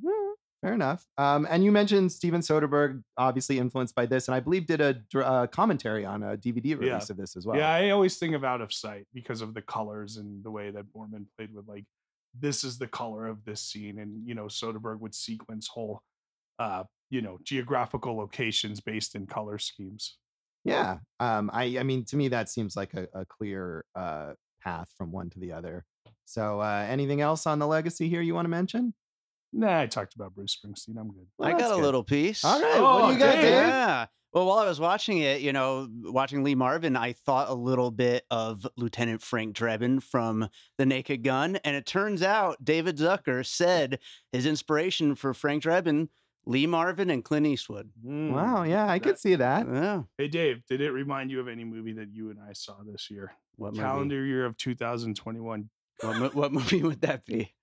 fair 0.66 0.74
enough. 0.74 1.06
Um, 1.16 1.46
and 1.48 1.64
you 1.64 1.70
mentioned 1.70 2.10
Steven 2.10 2.40
Soderbergh, 2.40 3.00
obviously 3.16 3.60
influenced 3.60 3.94
by 3.94 4.04
this, 4.04 4.26
and 4.26 4.34
I 4.34 4.40
believe 4.40 4.66
did 4.66 4.80
a 4.80 4.96
uh, 5.16 5.46
commentary 5.46 6.04
on 6.04 6.24
a 6.24 6.36
DVD 6.36 6.76
release 6.76 7.08
of 7.08 7.16
this 7.16 7.36
as 7.36 7.46
well. 7.46 7.56
Yeah, 7.56 7.70
I 7.70 7.90
always 7.90 8.16
think 8.16 8.34
of 8.34 8.42
out 8.42 8.60
of 8.60 8.72
sight 8.72 9.06
because 9.14 9.42
of 9.42 9.54
the 9.54 9.62
colors 9.62 10.16
and 10.16 10.42
the 10.42 10.50
way 10.50 10.70
that 10.70 10.92
Boorman 10.92 11.26
played 11.36 11.54
with 11.54 11.68
like 11.68 11.84
this 12.36 12.64
is 12.64 12.78
the 12.78 12.88
color 12.88 13.28
of 13.28 13.44
this 13.44 13.62
scene, 13.62 14.00
and 14.00 14.26
you 14.26 14.34
know 14.34 14.46
Soderbergh 14.46 14.98
would 14.98 15.14
sequence 15.14 15.68
whole 15.68 16.02
uh 16.58 16.82
you 17.10 17.22
know 17.22 17.38
geographical 17.44 18.16
locations 18.16 18.80
based 18.80 19.14
in 19.14 19.26
color 19.26 19.58
schemes. 19.58 20.16
Yeah. 20.64 20.98
Um, 21.20 21.48
I 21.52 21.78
I 21.78 21.84
mean, 21.84 22.04
to 22.06 22.16
me, 22.16 22.26
that 22.28 22.48
seems 22.48 22.74
like 22.74 22.92
a, 22.94 23.06
a 23.14 23.24
clear 23.24 23.84
uh, 23.94 24.32
path 24.60 24.88
from 24.98 25.12
one 25.12 25.30
to 25.30 25.38
the 25.38 25.52
other. 25.52 25.84
So, 26.24 26.60
uh, 26.60 26.84
anything 26.88 27.20
else 27.20 27.46
on 27.46 27.60
the 27.60 27.68
legacy 27.68 28.08
here 28.08 28.20
you 28.20 28.34
want 28.34 28.46
to 28.46 28.50
mention? 28.50 28.94
Nah, 29.58 29.80
I 29.80 29.86
talked 29.86 30.14
about 30.14 30.34
Bruce 30.34 30.56
Springsteen. 30.56 30.98
I'm 30.98 31.10
good. 31.10 31.26
Well, 31.38 31.48
I 31.48 31.52
got 31.52 31.70
a 31.72 31.74
good. 31.76 31.82
little 31.82 32.04
piece. 32.04 32.44
All 32.44 32.60
right. 32.60 32.80
what 32.80 33.02
Oh, 33.02 33.06
do 33.08 33.12
you 33.14 33.18
got, 33.18 33.32
Dave. 33.32 33.42
Dave? 33.42 33.52
Yeah. 33.52 34.06
Well, 34.32 34.44
while 34.46 34.58
I 34.58 34.68
was 34.68 34.78
watching 34.78 35.18
it, 35.18 35.40
you 35.40 35.54
know, 35.54 35.88
watching 36.02 36.44
Lee 36.44 36.54
Marvin, 36.54 36.94
I 36.94 37.14
thought 37.14 37.48
a 37.48 37.54
little 37.54 37.90
bit 37.90 38.24
of 38.30 38.66
Lieutenant 38.76 39.22
Frank 39.22 39.56
Drebin 39.56 40.02
from 40.02 40.46
The 40.76 40.84
Naked 40.84 41.22
Gun. 41.24 41.56
And 41.64 41.74
it 41.74 41.86
turns 41.86 42.22
out 42.22 42.62
David 42.62 42.98
Zucker 42.98 43.46
said 43.46 43.98
his 44.32 44.44
inspiration 44.44 45.14
for 45.14 45.32
Frank 45.32 45.62
Drebin, 45.62 46.08
Lee 46.44 46.66
Marvin 46.66 47.08
and 47.08 47.24
Clint 47.24 47.46
Eastwood. 47.46 47.88
Hmm. 48.04 48.32
Wow. 48.32 48.64
Yeah, 48.64 48.86
I 48.86 48.98
could 48.98 49.18
see 49.18 49.36
that. 49.36 49.66
Yeah. 49.72 50.02
Hey 50.18 50.28
Dave, 50.28 50.62
did 50.68 50.82
it 50.82 50.90
remind 50.90 51.30
you 51.30 51.40
of 51.40 51.48
any 51.48 51.64
movie 51.64 51.94
that 51.94 52.12
you 52.12 52.28
and 52.28 52.38
I 52.38 52.52
saw 52.52 52.74
this 52.84 53.10
year? 53.10 53.32
What 53.56 53.72
movie? 53.72 53.82
Calendar 53.82 54.22
year 54.22 54.44
of 54.44 54.58
2021. 54.58 55.70
What, 56.02 56.34
what 56.34 56.52
movie 56.52 56.82
would 56.82 57.00
that 57.00 57.24
be? 57.24 57.54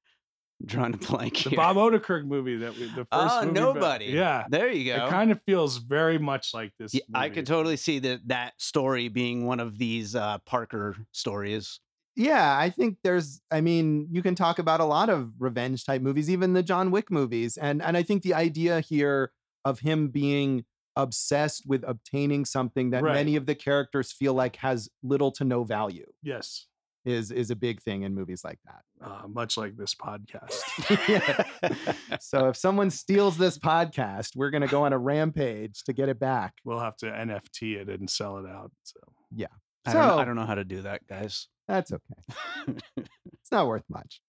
I'm 0.63 0.67
drawing 0.67 0.93
a 0.93 0.97
blank 0.97 1.43
The. 1.43 1.55
Bob 1.55 1.75
Odenkirk 1.75 2.25
movie 2.25 2.55
that 2.57 2.73
we 2.75 2.85
the 2.85 3.05
first 3.05 3.07
Oh, 3.11 3.41
movie. 3.41 3.53
ba- 3.53 3.59
nobody. 3.59 4.05
Yeah. 4.05 4.45
There 4.49 4.71
you 4.71 4.85
go. 4.95 5.05
It 5.05 5.09
kind 5.09 5.31
of 5.31 5.41
feels 5.45 5.77
very 5.77 6.17
much 6.17 6.53
like 6.53 6.71
this. 6.79 6.93
Yeah, 6.93 7.01
I 7.13 7.25
movie. 7.27 7.35
could 7.35 7.47
totally 7.47 7.77
see 7.77 7.99
that 7.99 8.27
that 8.27 8.53
story 8.57 9.09
being 9.09 9.45
one 9.45 9.59
of 9.59 9.77
these 9.77 10.15
uh, 10.15 10.37
Parker 10.45 10.95
stories. 11.11 11.79
Yeah, 12.15 12.57
I 12.57 12.69
think 12.69 12.97
there's 13.03 13.41
I 13.51 13.59
mean, 13.61 14.07
you 14.11 14.21
can 14.21 14.35
talk 14.35 14.59
about 14.59 14.79
a 14.79 14.85
lot 14.85 15.09
of 15.09 15.31
revenge 15.39 15.83
type 15.85 16.01
movies, 16.01 16.29
even 16.29 16.53
the 16.53 16.63
John 16.63 16.91
Wick 16.91 17.11
movies. 17.11 17.57
And 17.57 17.81
and 17.81 17.97
I 17.97 18.03
think 18.03 18.21
the 18.23 18.33
idea 18.35 18.79
here 18.81 19.31
of 19.65 19.79
him 19.79 20.09
being 20.09 20.63
obsessed 20.95 21.63
with 21.65 21.83
obtaining 21.87 22.45
something 22.45 22.91
that 22.91 23.01
Right. 23.01 23.15
many 23.15 23.35
of 23.35 23.47
the 23.47 23.55
characters 23.55 24.11
feel 24.11 24.35
like 24.35 24.57
has 24.57 24.89
little 25.01 25.31
to 25.31 25.43
no 25.43 25.63
value 25.63 26.05
Yes. 26.21 26.67
Is 27.05 27.31
is 27.31 27.49
a 27.51 27.55
big 27.55 27.81
thing 27.81 28.03
in 28.03 28.13
movies 28.15 28.43
like 28.43 28.59
that. 28.65 28.81
Uh, 29.05 29.27
much 29.27 29.57
like 29.57 29.75
this 29.77 29.93
podcast. 29.95 30.61
Yeah. 31.07 31.43
so 32.19 32.47
if 32.49 32.57
someone 32.57 32.89
steals 32.89 33.37
this 33.37 33.57
podcast, 33.57 34.35
we're 34.35 34.49
going 34.51 34.61
to 34.61 34.67
go 34.67 34.85
on 34.85 34.93
a 34.93 34.97
rampage 34.97 35.83
to 35.83 35.93
get 35.93 36.07
it 36.09 36.19
back. 36.19 36.53
we'll 36.63 36.79
have 36.79 36.95
to 36.97 37.07
NFT 37.07 37.75
it 37.75 37.89
and 37.89 38.09
sell 38.09 38.37
it 38.37 38.45
out. 38.49 38.71
So 38.83 38.99
I, 39.85 39.93
don't, 39.93 40.19
I 40.19 40.25
don't 40.25 40.35
know 40.35 40.45
how 40.45 40.55
to 40.55 40.63
do 40.63 40.83
that, 40.83 41.05
guys. 41.07 41.47
That's 41.67 41.91
okay. 41.91 42.13
it's 42.97 43.51
not 43.51 43.67
worth 43.67 43.83
much. 43.89 44.21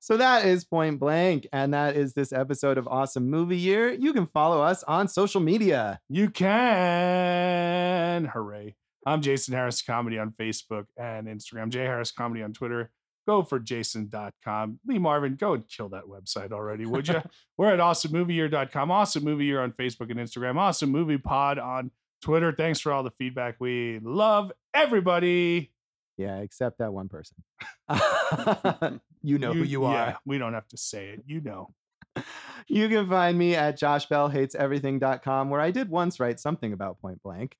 so 0.00 0.16
that 0.18 0.44
is 0.44 0.64
point 0.64 1.00
blank. 1.00 1.46
And 1.52 1.72
that 1.72 1.96
is 1.96 2.12
this 2.12 2.32
episode 2.32 2.76
of 2.78 2.86
Awesome 2.86 3.30
Movie 3.30 3.56
Year. 3.56 3.90
You 3.90 4.12
can 4.12 4.26
follow 4.26 4.62
us 4.62 4.82
on 4.84 5.08
social 5.08 5.40
media. 5.40 6.00
you 6.08 6.30
can. 6.30 8.26
Hooray. 8.26 8.76
I'm 9.06 9.22
Jason 9.22 9.54
Harris 9.54 9.82
Comedy 9.82 10.18
on 10.18 10.30
Facebook 10.32 10.86
and 10.96 11.26
Instagram. 11.26 11.70
J 11.70 11.80
Harris 11.80 12.10
Comedy 12.10 12.42
on 12.42 12.52
Twitter. 12.52 12.90
Go 13.26 13.42
for 13.42 13.58
jason.com. 13.58 14.80
Lee 14.86 14.98
Marvin, 14.98 15.36
go 15.36 15.54
and 15.54 15.68
kill 15.68 15.90
that 15.90 16.04
website 16.04 16.52
already, 16.52 16.86
would 16.86 17.08
you? 17.08 17.22
We're 17.56 17.72
at 17.72 17.78
awesomemovieyear.com. 17.78 18.90
Awesome 18.90 19.24
Movie 19.24 19.44
Year 19.44 19.60
on 19.62 19.72
Facebook 19.72 20.10
and 20.10 20.18
Instagram. 20.18 20.56
Awesome 20.56 20.90
Movie 20.90 21.18
Pod 21.18 21.58
on 21.58 21.90
Twitter. 22.22 22.52
Thanks 22.52 22.80
for 22.80 22.92
all 22.92 23.02
the 23.02 23.10
feedback. 23.10 23.56
We 23.58 24.00
love 24.02 24.52
everybody. 24.74 25.70
Yeah, 26.16 26.38
except 26.38 26.78
that 26.78 26.92
one 26.92 27.08
person. 27.08 27.36
you 29.22 29.38
know 29.38 29.52
who 29.52 29.62
you 29.62 29.84
are. 29.84 29.94
Yeah, 29.94 30.16
we 30.26 30.38
don't 30.38 30.54
have 30.54 30.68
to 30.68 30.76
say 30.76 31.08
it. 31.08 31.22
You 31.26 31.40
know. 31.40 31.70
You 32.68 32.88
can 32.88 33.08
find 33.08 33.36
me 33.36 33.56
at 33.56 33.76
joshbellhateseverything.com, 33.80 35.50
where 35.50 35.60
I 35.60 35.72
did 35.72 35.90
once 35.90 36.20
write 36.20 36.38
something 36.38 36.72
about 36.72 37.00
point 37.00 37.20
blank. 37.20 37.56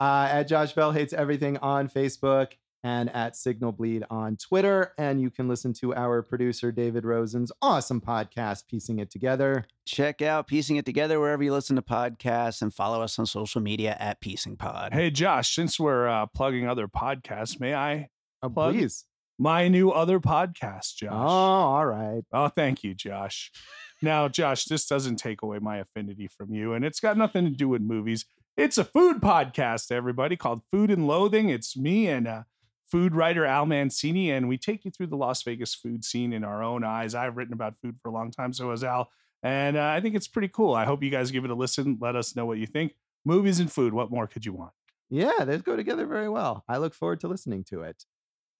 Uh, 0.00 0.28
at 0.30 0.44
Josh 0.44 0.72
Bell 0.72 0.92
Hates 0.92 1.12
Everything 1.12 1.56
on 1.58 1.88
Facebook 1.88 2.48
and 2.82 3.08
at 3.14 3.34
Signal 3.34 3.72
Bleed 3.72 4.04
on 4.10 4.36
Twitter. 4.36 4.92
And 4.98 5.18
you 5.20 5.30
can 5.30 5.48
listen 5.48 5.72
to 5.74 5.94
our 5.94 6.20
producer, 6.22 6.70
David 6.70 7.04
Rosen's 7.06 7.50
awesome 7.62 8.00
podcast, 8.00 8.66
Piecing 8.68 8.98
It 8.98 9.10
Together. 9.10 9.64
Check 9.86 10.20
out 10.20 10.46
Piecing 10.48 10.76
It 10.76 10.84
Together 10.84 11.18
wherever 11.18 11.42
you 11.42 11.52
listen 11.52 11.76
to 11.76 11.82
podcasts 11.82 12.60
and 12.60 12.74
follow 12.74 13.00
us 13.00 13.18
on 13.18 13.24
social 13.24 13.62
media 13.62 13.96
at 13.98 14.20
Piecing 14.20 14.56
Pod. 14.58 14.92
Hey, 14.92 15.10
Josh, 15.10 15.54
since 15.54 15.80
we're 15.80 16.06
uh, 16.08 16.26
plugging 16.26 16.68
other 16.68 16.86
podcasts, 16.88 17.58
may 17.58 17.74
I 17.74 18.10
Oh, 18.42 18.50
Plug. 18.50 18.74
please. 18.74 19.06
my 19.38 19.68
new 19.68 19.90
other 19.90 20.20
podcast, 20.20 20.96
Josh? 20.96 21.08
Oh, 21.10 21.16
all 21.16 21.86
right. 21.86 22.20
Oh, 22.30 22.48
thank 22.48 22.82
you, 22.84 22.94
Josh. 22.94 23.50
Now, 24.02 24.28
Josh, 24.28 24.66
this 24.66 24.86
doesn't 24.86 25.16
take 25.16 25.40
away 25.40 25.60
my 25.60 25.78
affinity 25.78 26.26
from 26.28 26.52
you, 26.52 26.74
and 26.74 26.84
it's 26.84 27.00
got 27.00 27.16
nothing 27.16 27.44
to 27.44 27.50
do 27.50 27.70
with 27.70 27.80
movies. 27.80 28.26
It's 28.56 28.78
a 28.78 28.84
food 28.84 29.20
podcast, 29.20 29.90
everybody, 29.90 30.36
called 30.36 30.62
Food 30.70 30.88
and 30.88 31.08
Loathing. 31.08 31.48
It's 31.48 31.76
me 31.76 32.06
and 32.06 32.28
uh, 32.28 32.42
food 32.86 33.12
writer 33.12 33.44
Al 33.44 33.66
Mancini, 33.66 34.30
and 34.30 34.48
we 34.48 34.56
take 34.58 34.84
you 34.84 34.92
through 34.92 35.08
the 35.08 35.16
Las 35.16 35.42
Vegas 35.42 35.74
food 35.74 36.04
scene 36.04 36.32
in 36.32 36.44
our 36.44 36.62
own 36.62 36.84
eyes. 36.84 37.16
I've 37.16 37.36
written 37.36 37.52
about 37.52 37.74
food 37.82 37.96
for 38.00 38.10
a 38.10 38.12
long 38.12 38.30
time, 38.30 38.52
so 38.52 38.70
has 38.70 38.84
Al, 38.84 39.10
and 39.42 39.76
uh, 39.76 39.86
I 39.86 40.00
think 40.00 40.14
it's 40.14 40.28
pretty 40.28 40.46
cool. 40.46 40.72
I 40.72 40.84
hope 40.84 41.02
you 41.02 41.10
guys 41.10 41.32
give 41.32 41.44
it 41.44 41.50
a 41.50 41.54
listen. 41.54 41.98
Let 42.00 42.14
us 42.14 42.36
know 42.36 42.46
what 42.46 42.58
you 42.58 42.66
think. 42.68 42.94
Movies 43.24 43.58
and 43.58 43.72
food, 43.72 43.92
what 43.92 44.12
more 44.12 44.28
could 44.28 44.46
you 44.46 44.52
want? 44.52 44.70
Yeah, 45.10 45.44
they 45.44 45.58
go 45.58 45.74
together 45.74 46.06
very 46.06 46.28
well. 46.28 46.62
I 46.68 46.76
look 46.76 46.94
forward 46.94 47.18
to 47.20 47.28
listening 47.28 47.64
to 47.70 47.82
it. 47.82 48.04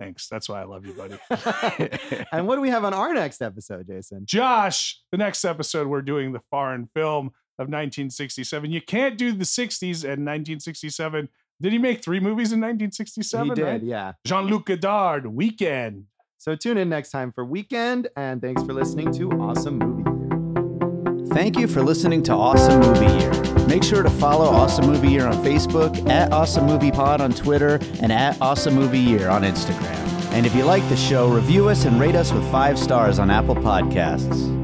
Thanks. 0.00 0.26
That's 0.28 0.48
why 0.48 0.60
I 0.60 0.64
love 0.64 0.84
you, 0.84 0.94
buddy. 0.94 1.18
and 2.32 2.48
what 2.48 2.56
do 2.56 2.60
we 2.60 2.70
have 2.70 2.84
on 2.84 2.92
our 2.92 3.14
next 3.14 3.40
episode, 3.40 3.86
Jason? 3.86 4.26
Josh, 4.26 5.00
the 5.12 5.18
next 5.18 5.44
episode, 5.44 5.86
we're 5.86 6.02
doing 6.02 6.32
the 6.32 6.40
foreign 6.50 6.88
film 6.94 7.30
of 7.58 7.68
1967. 7.68 8.70
You 8.70 8.80
can't 8.80 9.16
do 9.16 9.32
the 9.32 9.44
60s 9.44 10.02
and 10.02 10.24
1967. 10.24 11.28
Did 11.60 11.72
he 11.72 11.78
make 11.78 12.02
three 12.02 12.20
movies 12.20 12.52
in 12.52 12.60
1967? 12.60 13.48
he 13.48 13.54
did, 13.54 13.64
right? 13.64 13.82
yeah. 13.82 14.12
Jean 14.26 14.46
Luc 14.46 14.66
Godard, 14.66 15.26
Weekend. 15.26 16.06
So 16.38 16.54
tune 16.54 16.76
in 16.76 16.88
next 16.88 17.10
time 17.10 17.32
for 17.32 17.44
Weekend, 17.44 18.08
and 18.16 18.42
thanks 18.42 18.62
for 18.62 18.74
listening 18.74 19.12
to 19.14 19.30
Awesome 19.40 19.78
Movie 19.78 20.02
Year. 20.02 21.26
Thank 21.28 21.56
you 21.56 21.66
for 21.66 21.82
listening 21.82 22.22
to 22.24 22.32
Awesome 22.32 22.80
Movie 22.80 23.06
Year. 23.18 23.32
Make 23.66 23.82
sure 23.82 24.02
to 24.02 24.10
follow 24.10 24.46
Awesome 24.46 24.86
Movie 24.86 25.08
Year 25.08 25.26
on 25.26 25.42
Facebook, 25.44 26.08
at 26.08 26.32
Awesome 26.32 26.66
Movie 26.66 26.90
Pod 26.90 27.20
on 27.20 27.32
Twitter, 27.32 27.78
and 28.00 28.12
at 28.12 28.40
Awesome 28.42 28.74
Movie 28.74 28.98
Year 28.98 29.30
on 29.30 29.42
Instagram. 29.42 30.04
And 30.32 30.44
if 30.44 30.54
you 30.54 30.64
like 30.64 30.86
the 30.88 30.96
show, 30.96 31.28
review 31.28 31.68
us 31.68 31.84
and 31.84 31.98
rate 32.00 32.16
us 32.16 32.32
with 32.32 32.44
five 32.50 32.78
stars 32.78 33.18
on 33.18 33.30
Apple 33.30 33.54
Podcasts. 33.56 34.63